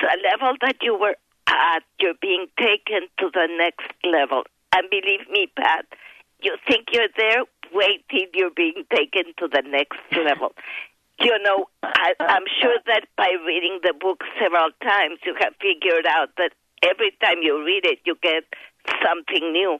the 0.00 0.18
level 0.30 0.56
that 0.62 0.76
you 0.82 0.96
were 0.98 1.16
at, 1.46 1.82
you're 1.98 2.18
being 2.20 2.46
taken 2.58 3.08
to 3.18 3.30
the 3.32 3.48
next 3.58 3.90
level. 4.04 4.44
And 4.74 4.88
believe 4.90 5.28
me, 5.30 5.48
Pat, 5.56 5.86
you 6.42 6.56
think 6.68 6.88
you're 6.92 7.08
there, 7.16 7.44
wait 7.72 8.04
till 8.10 8.28
you're 8.34 8.54
being 8.54 8.84
taken 8.94 9.32
to 9.38 9.48
the 9.48 9.62
next 9.66 9.98
level. 10.12 10.52
You 11.20 11.36
know, 11.42 11.66
I, 11.82 12.12
I'm 12.20 12.44
sure 12.60 12.76
that 12.86 13.06
by 13.16 13.30
reading 13.46 13.78
the 13.82 13.94
book 13.98 14.22
several 14.40 14.70
times, 14.82 15.18
you 15.24 15.34
have 15.38 15.54
figured 15.60 16.06
out 16.08 16.30
that 16.38 16.50
every 16.84 17.12
time 17.22 17.42
you 17.42 17.64
read 17.64 17.84
it, 17.84 17.98
you 18.04 18.16
get 18.22 18.44
something 19.02 19.52
new. 19.52 19.78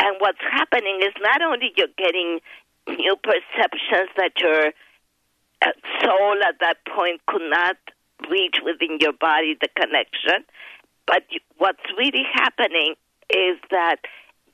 And 0.00 0.16
what's 0.20 0.42
happening 0.50 1.00
is 1.02 1.12
not 1.20 1.42
only 1.42 1.72
you're 1.76 1.94
getting 1.96 2.40
new 2.88 3.16
perceptions 3.16 4.10
that 4.16 4.32
your 4.40 4.72
uh, 5.62 5.72
soul 6.00 6.36
at 6.46 6.56
that 6.60 6.78
point 6.86 7.20
could 7.26 7.42
not 7.50 7.76
reach 8.30 8.56
within 8.64 8.98
your 9.00 9.12
body, 9.12 9.56
the 9.60 9.68
connection, 9.76 10.44
but 11.06 11.24
what's 11.56 11.82
really 11.96 12.24
happening 12.34 12.94
is 13.30 13.56
that 13.70 13.96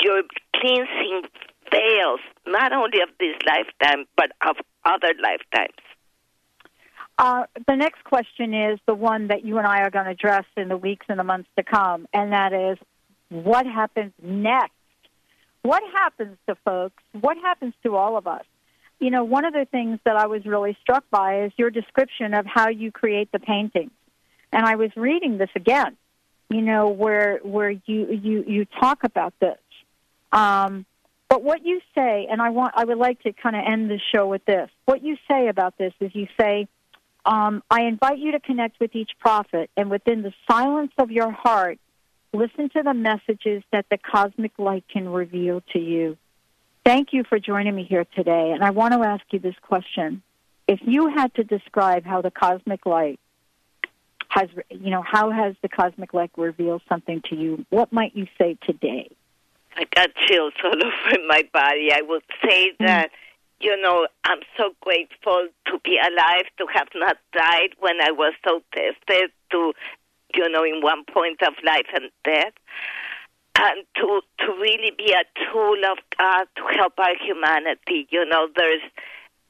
you're 0.00 0.22
cleansing 0.56 1.22
veils, 1.70 2.20
not 2.46 2.72
only 2.72 3.00
of 3.00 3.08
this 3.18 3.36
lifetime, 3.46 4.06
but 4.16 4.32
of 4.46 4.56
other 4.84 5.12
lifetimes. 5.22 5.74
Uh, 7.16 7.44
the 7.68 7.76
next 7.76 8.02
question 8.04 8.52
is 8.52 8.80
the 8.86 8.94
one 8.94 9.28
that 9.28 9.44
you 9.44 9.58
and 9.58 9.66
I 9.66 9.82
are 9.82 9.90
going 9.90 10.06
to 10.06 10.10
address 10.10 10.44
in 10.56 10.68
the 10.68 10.76
weeks 10.76 11.06
and 11.08 11.18
the 11.18 11.24
months 11.24 11.48
to 11.56 11.62
come, 11.62 12.08
and 12.12 12.32
that 12.32 12.52
is 12.52 12.78
what 13.28 13.66
happens 13.66 14.12
next? 14.22 14.72
What 15.62 15.82
happens 15.92 16.36
to 16.48 16.56
folks? 16.56 17.02
What 17.18 17.36
happens 17.38 17.72
to 17.84 17.96
all 17.96 18.16
of 18.16 18.26
us? 18.26 18.44
You 19.00 19.10
know, 19.10 19.24
one 19.24 19.44
of 19.44 19.52
the 19.52 19.66
things 19.70 19.98
that 20.04 20.16
I 20.16 20.26
was 20.26 20.44
really 20.44 20.76
struck 20.82 21.04
by 21.10 21.44
is 21.44 21.52
your 21.56 21.70
description 21.70 22.34
of 22.34 22.46
how 22.46 22.68
you 22.68 22.92
create 22.92 23.30
the 23.32 23.38
paintings. 23.38 23.90
And 24.52 24.64
I 24.64 24.76
was 24.76 24.90
reading 24.96 25.38
this 25.38 25.50
again, 25.56 25.96
you 26.48 26.62
know, 26.62 26.88
where 26.88 27.38
where 27.42 27.70
you 27.70 27.80
you 27.86 28.44
you 28.46 28.66
talk 28.80 29.04
about 29.04 29.34
this. 29.40 29.58
Um, 30.32 30.84
but 31.28 31.42
what 31.42 31.64
you 31.64 31.80
say, 31.94 32.28
and 32.30 32.40
I 32.40 32.50
want 32.50 32.74
I 32.76 32.84
would 32.84 32.98
like 32.98 33.22
to 33.22 33.32
kind 33.32 33.56
of 33.56 33.62
end 33.66 33.90
the 33.90 33.98
show 34.14 34.28
with 34.28 34.44
this. 34.44 34.70
What 34.84 35.02
you 35.02 35.16
say 35.28 35.48
about 35.48 35.76
this 35.78 35.92
is 36.00 36.14
you 36.14 36.28
say 36.38 36.68
um, 37.24 37.62
I 37.70 37.82
invite 37.82 38.18
you 38.18 38.32
to 38.32 38.40
connect 38.40 38.80
with 38.80 38.94
each 38.94 39.12
prophet, 39.18 39.70
and 39.76 39.90
within 39.90 40.22
the 40.22 40.32
silence 40.50 40.92
of 40.98 41.10
your 41.10 41.30
heart, 41.30 41.78
listen 42.32 42.68
to 42.70 42.82
the 42.82 42.94
messages 42.94 43.62
that 43.72 43.86
the 43.90 43.98
cosmic 43.98 44.52
light 44.58 44.84
can 44.92 45.08
reveal 45.08 45.62
to 45.72 45.78
you. 45.78 46.16
Thank 46.84 47.12
you 47.12 47.24
for 47.24 47.38
joining 47.38 47.74
me 47.74 47.84
here 47.84 48.06
today, 48.14 48.52
and 48.52 48.62
I 48.62 48.70
want 48.70 48.92
to 48.92 49.00
ask 49.00 49.24
you 49.30 49.38
this 49.38 49.54
question. 49.62 50.22
If 50.68 50.80
you 50.82 51.08
had 51.08 51.34
to 51.34 51.44
describe 51.44 52.04
how 52.04 52.20
the 52.20 52.30
cosmic 52.30 52.84
light 52.84 53.18
has, 54.28 54.48
you 54.70 54.90
know, 54.90 55.02
how 55.02 55.30
has 55.30 55.54
the 55.62 55.68
cosmic 55.68 56.12
light 56.12 56.30
revealed 56.36 56.82
something 56.88 57.22
to 57.30 57.36
you, 57.36 57.64
what 57.70 57.92
might 57.92 58.14
you 58.14 58.26
say 58.38 58.58
today? 58.66 59.10
I 59.76 59.84
got 59.94 60.10
chills 60.26 60.52
all 60.62 60.72
over 60.74 61.26
my 61.26 61.48
body. 61.52 61.90
I 61.92 62.02
would 62.02 62.22
say 62.44 62.72
that 62.80 63.10
you 63.60 63.80
know, 63.80 64.06
I'm 64.24 64.40
so 64.56 64.74
grateful 64.80 65.48
to 65.66 65.78
be 65.84 65.98
alive, 65.98 66.44
to 66.58 66.66
have 66.74 66.88
not 66.94 67.16
died 67.32 67.70
when 67.78 68.00
I 68.00 68.10
was 68.10 68.34
so 68.46 68.62
tested, 68.74 69.30
to, 69.52 69.72
you 70.34 70.48
know, 70.48 70.64
in 70.64 70.82
one 70.82 71.04
point 71.04 71.42
of 71.42 71.54
life 71.64 71.86
and 71.94 72.10
death, 72.24 72.52
and 73.58 73.86
to 73.96 74.20
to 74.40 74.52
really 74.60 74.92
be 74.96 75.12
a 75.12 75.24
tool 75.52 75.78
of 75.90 75.98
God 76.18 76.46
to 76.56 76.62
help 76.76 76.94
our 76.98 77.16
humanity. 77.20 78.06
You 78.10 78.24
know, 78.26 78.48
there's 78.56 78.82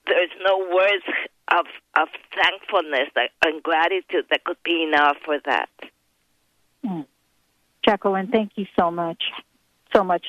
there's 0.07 0.31
no 0.45 0.59
words 0.59 1.05
of 1.49 1.67
of 1.97 2.09
thankfulness 2.35 3.09
and 3.45 3.63
gratitude 3.63 4.27
that 4.31 4.45
could 4.45 4.63
be 4.65 4.83
enough 4.83 5.17
for 5.25 5.39
that. 5.47 5.71
Mm. 6.85 7.07
Jacqueline, 7.85 8.29
thank 8.29 8.53
you 8.57 8.67
so 8.79 8.91
much, 8.91 9.23
so 9.95 10.05
much 10.05 10.27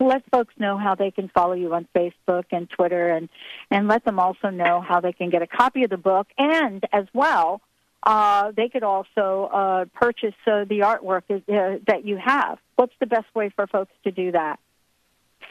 let 0.00 0.22
folks 0.30 0.54
know 0.58 0.76
how 0.76 0.94
they 0.94 1.10
can 1.10 1.28
follow 1.28 1.54
you 1.54 1.72
on 1.74 1.86
Facebook 1.94 2.44
and 2.50 2.68
Twitter, 2.68 3.10
and 3.10 3.28
and 3.70 3.88
let 3.88 4.04
them 4.04 4.18
also 4.18 4.50
know 4.50 4.80
how 4.80 5.00
they 5.00 5.12
can 5.12 5.30
get 5.30 5.42
a 5.42 5.46
copy 5.46 5.84
of 5.84 5.90
the 5.90 5.96
book, 5.96 6.26
and 6.36 6.84
as 6.92 7.06
well, 7.14 7.60
uh, 8.02 8.52
they 8.56 8.68
could 8.68 8.82
also 8.82 9.50
uh, 9.52 9.84
purchase 9.94 10.34
uh, 10.46 10.64
the 10.64 10.80
artwork 10.80 11.22
uh, 11.30 11.78
that 11.86 12.04
you 12.04 12.16
have. 12.16 12.58
What's 12.76 12.94
the 13.00 13.06
best 13.06 13.26
way 13.34 13.50
for 13.54 13.66
folks 13.66 13.92
to 14.04 14.10
do 14.10 14.32
that? 14.32 14.58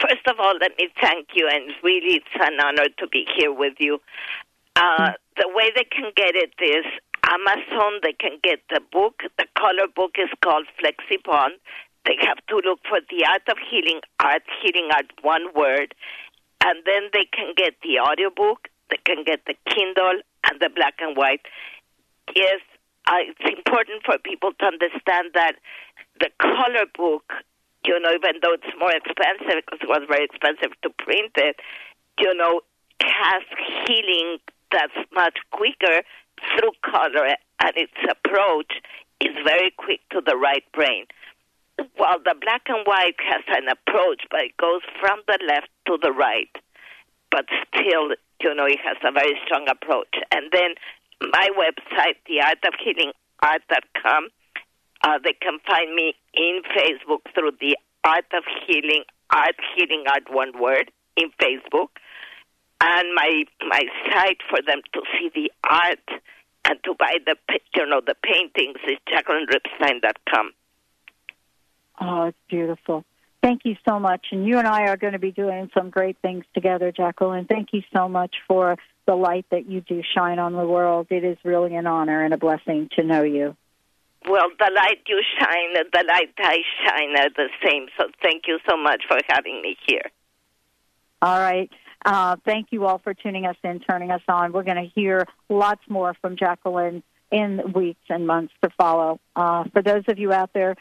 First 0.00 0.26
of 0.28 0.36
all, 0.38 0.54
let 0.60 0.72
me 0.78 0.88
thank 1.00 1.28
you, 1.34 1.48
and 1.50 1.72
really, 1.82 2.16
it's 2.16 2.26
an 2.40 2.58
honor 2.62 2.88
to 2.98 3.06
be 3.08 3.26
here 3.36 3.52
with 3.52 3.74
you. 3.78 4.00
Uh, 4.76 5.12
the 5.36 5.48
way 5.54 5.70
they 5.74 5.84
can 5.84 6.10
get 6.16 6.34
it 6.34 6.52
is 6.60 6.84
Amazon. 7.28 8.00
They 8.02 8.12
can 8.12 8.38
get 8.42 8.60
the 8.70 8.80
book. 8.92 9.22
The 9.38 9.46
color 9.56 9.86
book 9.94 10.12
is 10.18 10.28
called 10.42 10.66
Flexibound. 10.80 11.56
They 12.04 12.16
have 12.20 12.38
to 12.48 12.56
look 12.56 12.80
for 12.88 13.00
the 13.08 13.24
art 13.24 13.48
of 13.48 13.56
healing, 13.70 14.00
art, 14.20 14.42
healing 14.60 14.90
art, 14.92 15.10
one 15.22 15.48
word, 15.54 15.94
and 16.62 16.78
then 16.84 17.08
they 17.12 17.24
can 17.32 17.54
get 17.56 17.74
the 17.82 18.00
audiobook, 18.00 18.68
they 18.90 19.00
can 19.04 19.24
get 19.24 19.40
the 19.46 19.54
Kindle 19.68 20.20
and 20.50 20.60
the 20.60 20.68
black 20.68 20.94
and 21.00 21.16
white. 21.16 21.40
Yes, 22.36 22.60
uh, 23.06 23.24
it's 23.24 23.56
important 23.56 24.04
for 24.04 24.18
people 24.18 24.52
to 24.60 24.64
understand 24.66 25.32
that 25.34 25.56
the 26.20 26.28
color 26.40 26.84
book, 26.96 27.32
you 27.86 27.98
know, 28.00 28.12
even 28.12 28.40
though 28.42 28.52
it's 28.52 28.72
more 28.78 28.92
expensive 28.92 29.64
because 29.64 29.80
it 29.80 29.88
was 29.88 30.04
very 30.08 30.24
expensive 30.24 30.72
to 30.82 30.90
print 30.90 31.32
it, 31.36 31.56
you 32.18 32.34
know, 32.34 32.60
has 33.00 33.42
healing 33.86 34.38
that's 34.70 34.96
much 35.14 35.38
quicker 35.52 36.02
through 36.52 36.72
color, 36.84 37.36
and 37.60 37.72
its 37.76 37.96
approach 38.10 38.72
is 39.20 39.32
very 39.44 39.72
quick 39.76 40.00
to 40.10 40.20
the 40.20 40.36
right 40.36 40.64
brain 40.72 41.06
while 41.96 42.18
the 42.18 42.34
black 42.40 42.62
and 42.68 42.86
white 42.86 43.16
has 43.18 43.42
an 43.48 43.68
approach, 43.68 44.22
but 44.30 44.44
it 44.44 44.56
goes 44.56 44.82
from 45.00 45.20
the 45.26 45.38
left 45.46 45.68
to 45.86 45.98
the 46.02 46.12
right, 46.12 46.50
but 47.30 47.46
still, 47.68 48.14
you 48.40 48.54
know, 48.54 48.66
it 48.66 48.80
has 48.84 48.96
a 49.04 49.12
very 49.12 49.38
strong 49.44 49.68
approach. 49.68 50.14
And 50.32 50.50
then 50.52 50.74
my 51.20 51.48
website, 51.56 52.16
theartofhealingart.com, 52.28 54.28
uh, 55.04 55.18
they 55.22 55.34
can 55.34 55.58
find 55.66 55.94
me 55.94 56.14
in 56.34 56.62
Facebook 56.76 57.20
through 57.34 57.52
the 57.60 57.76
Art 58.04 58.26
of 58.32 58.44
Healing, 58.66 59.04
Art 59.30 59.56
Healing 59.76 60.04
Art, 60.08 60.24
one 60.30 60.58
word, 60.58 60.90
in 61.16 61.30
Facebook. 61.40 61.90
And 62.80 63.14
my 63.14 63.44
my 63.66 63.82
site 64.10 64.40
for 64.50 64.60
them 64.66 64.82
to 64.92 65.02
see 65.12 65.30
the 65.34 65.52
art 65.70 66.02
and 66.64 66.82
to 66.84 66.94
buy 66.98 67.18
the 67.24 67.36
you 67.74 67.86
know 67.86 68.00
the 68.04 68.16
paintings 68.22 68.78
is 68.86 68.98
JacquelineRipstein.com. 69.08 70.52
Oh, 72.00 72.24
it's 72.24 72.38
beautiful. 72.48 73.04
Thank 73.42 73.62
you 73.64 73.76
so 73.86 74.00
much. 74.00 74.26
And 74.32 74.46
you 74.46 74.58
and 74.58 74.66
I 74.66 74.88
are 74.88 74.96
going 74.96 75.12
to 75.12 75.18
be 75.18 75.30
doing 75.30 75.70
some 75.74 75.90
great 75.90 76.16
things 76.22 76.44
together, 76.54 76.90
Jacqueline. 76.90 77.44
Thank 77.44 77.68
you 77.72 77.82
so 77.94 78.08
much 78.08 78.34
for 78.48 78.76
the 79.06 79.14
light 79.14 79.44
that 79.50 79.68
you 79.68 79.82
do 79.82 80.02
shine 80.14 80.38
on 80.38 80.54
the 80.54 80.66
world. 80.66 81.08
It 81.10 81.24
is 81.24 81.36
really 81.44 81.74
an 81.74 81.86
honor 81.86 82.24
and 82.24 82.32
a 82.32 82.38
blessing 82.38 82.88
to 82.96 83.02
know 83.02 83.22
you. 83.22 83.54
Well, 84.26 84.48
the 84.58 84.72
light 84.74 85.02
you 85.06 85.22
shine 85.38 85.76
and 85.76 85.86
the 85.92 86.04
light 86.08 86.32
I 86.38 86.58
shine 86.86 87.16
are 87.18 87.28
the 87.36 87.50
same. 87.66 87.88
So 87.98 88.06
thank 88.22 88.44
you 88.46 88.58
so 88.66 88.78
much 88.78 89.02
for 89.06 89.18
having 89.28 89.60
me 89.60 89.76
here. 89.86 90.10
All 91.20 91.38
right. 91.38 91.70
Uh, 92.04 92.36
thank 92.44 92.68
you 92.70 92.86
all 92.86 92.98
for 92.98 93.12
tuning 93.12 93.44
us 93.46 93.56
in, 93.62 93.80
turning 93.80 94.10
us 94.10 94.22
on. 94.28 94.52
We're 94.52 94.62
going 94.62 94.82
to 94.82 94.90
hear 94.94 95.26
lots 95.50 95.82
more 95.88 96.14
from 96.20 96.36
Jacqueline 96.36 97.02
in 97.30 97.72
weeks 97.74 98.00
and 98.08 98.26
months 98.26 98.54
to 98.62 98.70
follow. 98.78 99.20
Uh, 99.36 99.64
for 99.72 99.82
those 99.82 100.04
of 100.08 100.18
you 100.18 100.32
out 100.32 100.50
there 100.54 100.76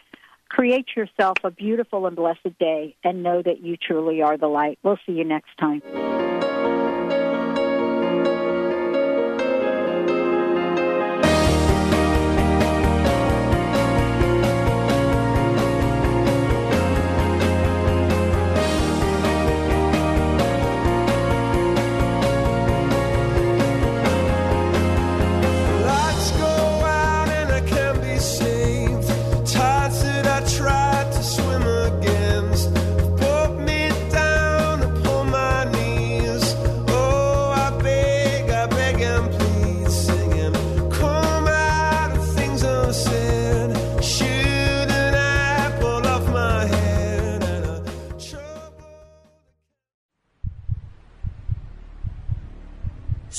Create 0.54 0.86
yourself 0.96 1.40
a 1.44 1.50
beautiful 1.50 2.06
and 2.06 2.16
blessed 2.16 2.60
day 2.60 2.96
and 3.04 3.24
know 3.24 3.42
that 3.42 3.64
you 3.64 3.76
truly 3.76 4.22
are 4.22 4.38
the 4.38 4.46
light. 4.46 4.78
We'll 4.84 5.00
see 5.04 5.14
you 5.14 5.24
next 5.24 5.50
time. 5.60 5.82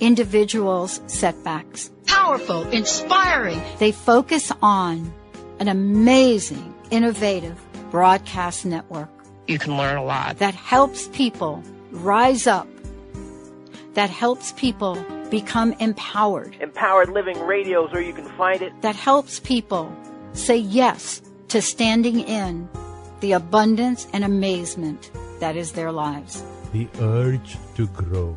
individuals' 0.00 1.00
setbacks. 1.06 1.90
Powerful, 2.06 2.62
inspiring. 2.70 3.60
They 3.78 3.92
focus 3.92 4.52
on 4.62 5.12
an 5.60 5.68
amazing, 5.68 6.74
innovative 6.90 7.60
broadcast 7.90 8.66
network. 8.66 9.08
You 9.46 9.58
can 9.58 9.76
learn 9.76 9.96
a 9.96 10.04
lot. 10.04 10.38
That 10.38 10.54
helps 10.54 11.08
people 11.08 11.62
rise 11.90 12.46
up, 12.46 12.66
that 13.94 14.10
helps 14.10 14.52
people 14.52 15.04
become 15.30 15.72
empowered, 15.80 16.56
Empowered 16.60 17.08
Living 17.08 17.38
Radio 17.40 17.86
is 17.86 17.92
where 17.92 18.02
you 18.02 18.12
can 18.12 18.28
find 18.36 18.62
it. 18.62 18.72
that 18.82 18.94
helps 18.96 19.40
people 19.40 19.94
say 20.32 20.56
yes 20.56 21.22
to 21.48 21.60
standing 21.62 22.20
in 22.20 22.68
the 23.20 23.32
abundance 23.32 24.06
and 24.12 24.24
amazement 24.24 25.10
that 25.40 25.56
is 25.56 25.72
their 25.72 25.90
lives. 25.92 26.44
The 26.72 26.88
urge 27.00 27.56
to 27.76 27.86
grow. 27.88 28.36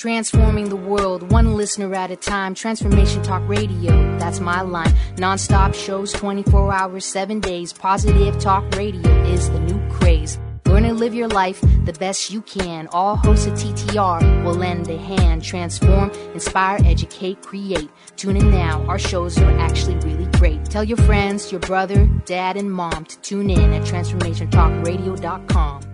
Transforming 0.00 0.70
the 0.70 0.76
world, 0.76 1.30
one 1.30 1.58
listener 1.58 1.94
at 1.94 2.10
a 2.10 2.16
time. 2.16 2.54
Transformation 2.54 3.22
Talk 3.22 3.46
Radio, 3.46 3.92
that's 4.18 4.40
my 4.40 4.62
line. 4.62 4.94
Non-stop 5.18 5.74
shows, 5.74 6.10
24 6.14 6.72
hours, 6.72 7.04
7 7.04 7.38
days. 7.38 7.74
Positive 7.74 8.38
Talk 8.38 8.64
Radio 8.76 9.12
is 9.24 9.50
the 9.50 9.60
new 9.60 9.78
craze. 9.90 10.38
Learn 10.64 10.86
and 10.86 10.98
live 10.98 11.12
your 11.12 11.28
life 11.28 11.60
the 11.84 11.92
best 11.98 12.30
you 12.30 12.40
can. 12.40 12.88
All 12.92 13.16
hosts 13.16 13.44
of 13.44 13.52
TTR 13.52 14.42
will 14.42 14.54
lend 14.54 14.88
a 14.88 14.96
hand. 14.96 15.44
Transform, 15.44 16.10
inspire, 16.32 16.78
educate, 16.86 17.42
create. 17.42 17.90
Tune 18.16 18.38
in 18.38 18.50
now. 18.50 18.82
Our 18.86 18.98
shows 18.98 19.36
are 19.36 19.58
actually 19.58 19.96
really 19.96 20.24
great. 20.38 20.64
Tell 20.64 20.82
your 20.82 20.96
friends, 20.96 21.52
your 21.52 21.60
brother, 21.60 22.06
dad, 22.24 22.56
and 22.56 22.72
mom 22.72 23.04
to 23.04 23.20
tune 23.20 23.50
in 23.50 23.74
at 23.74 23.82
transformationtalkradio.com. 23.82 25.89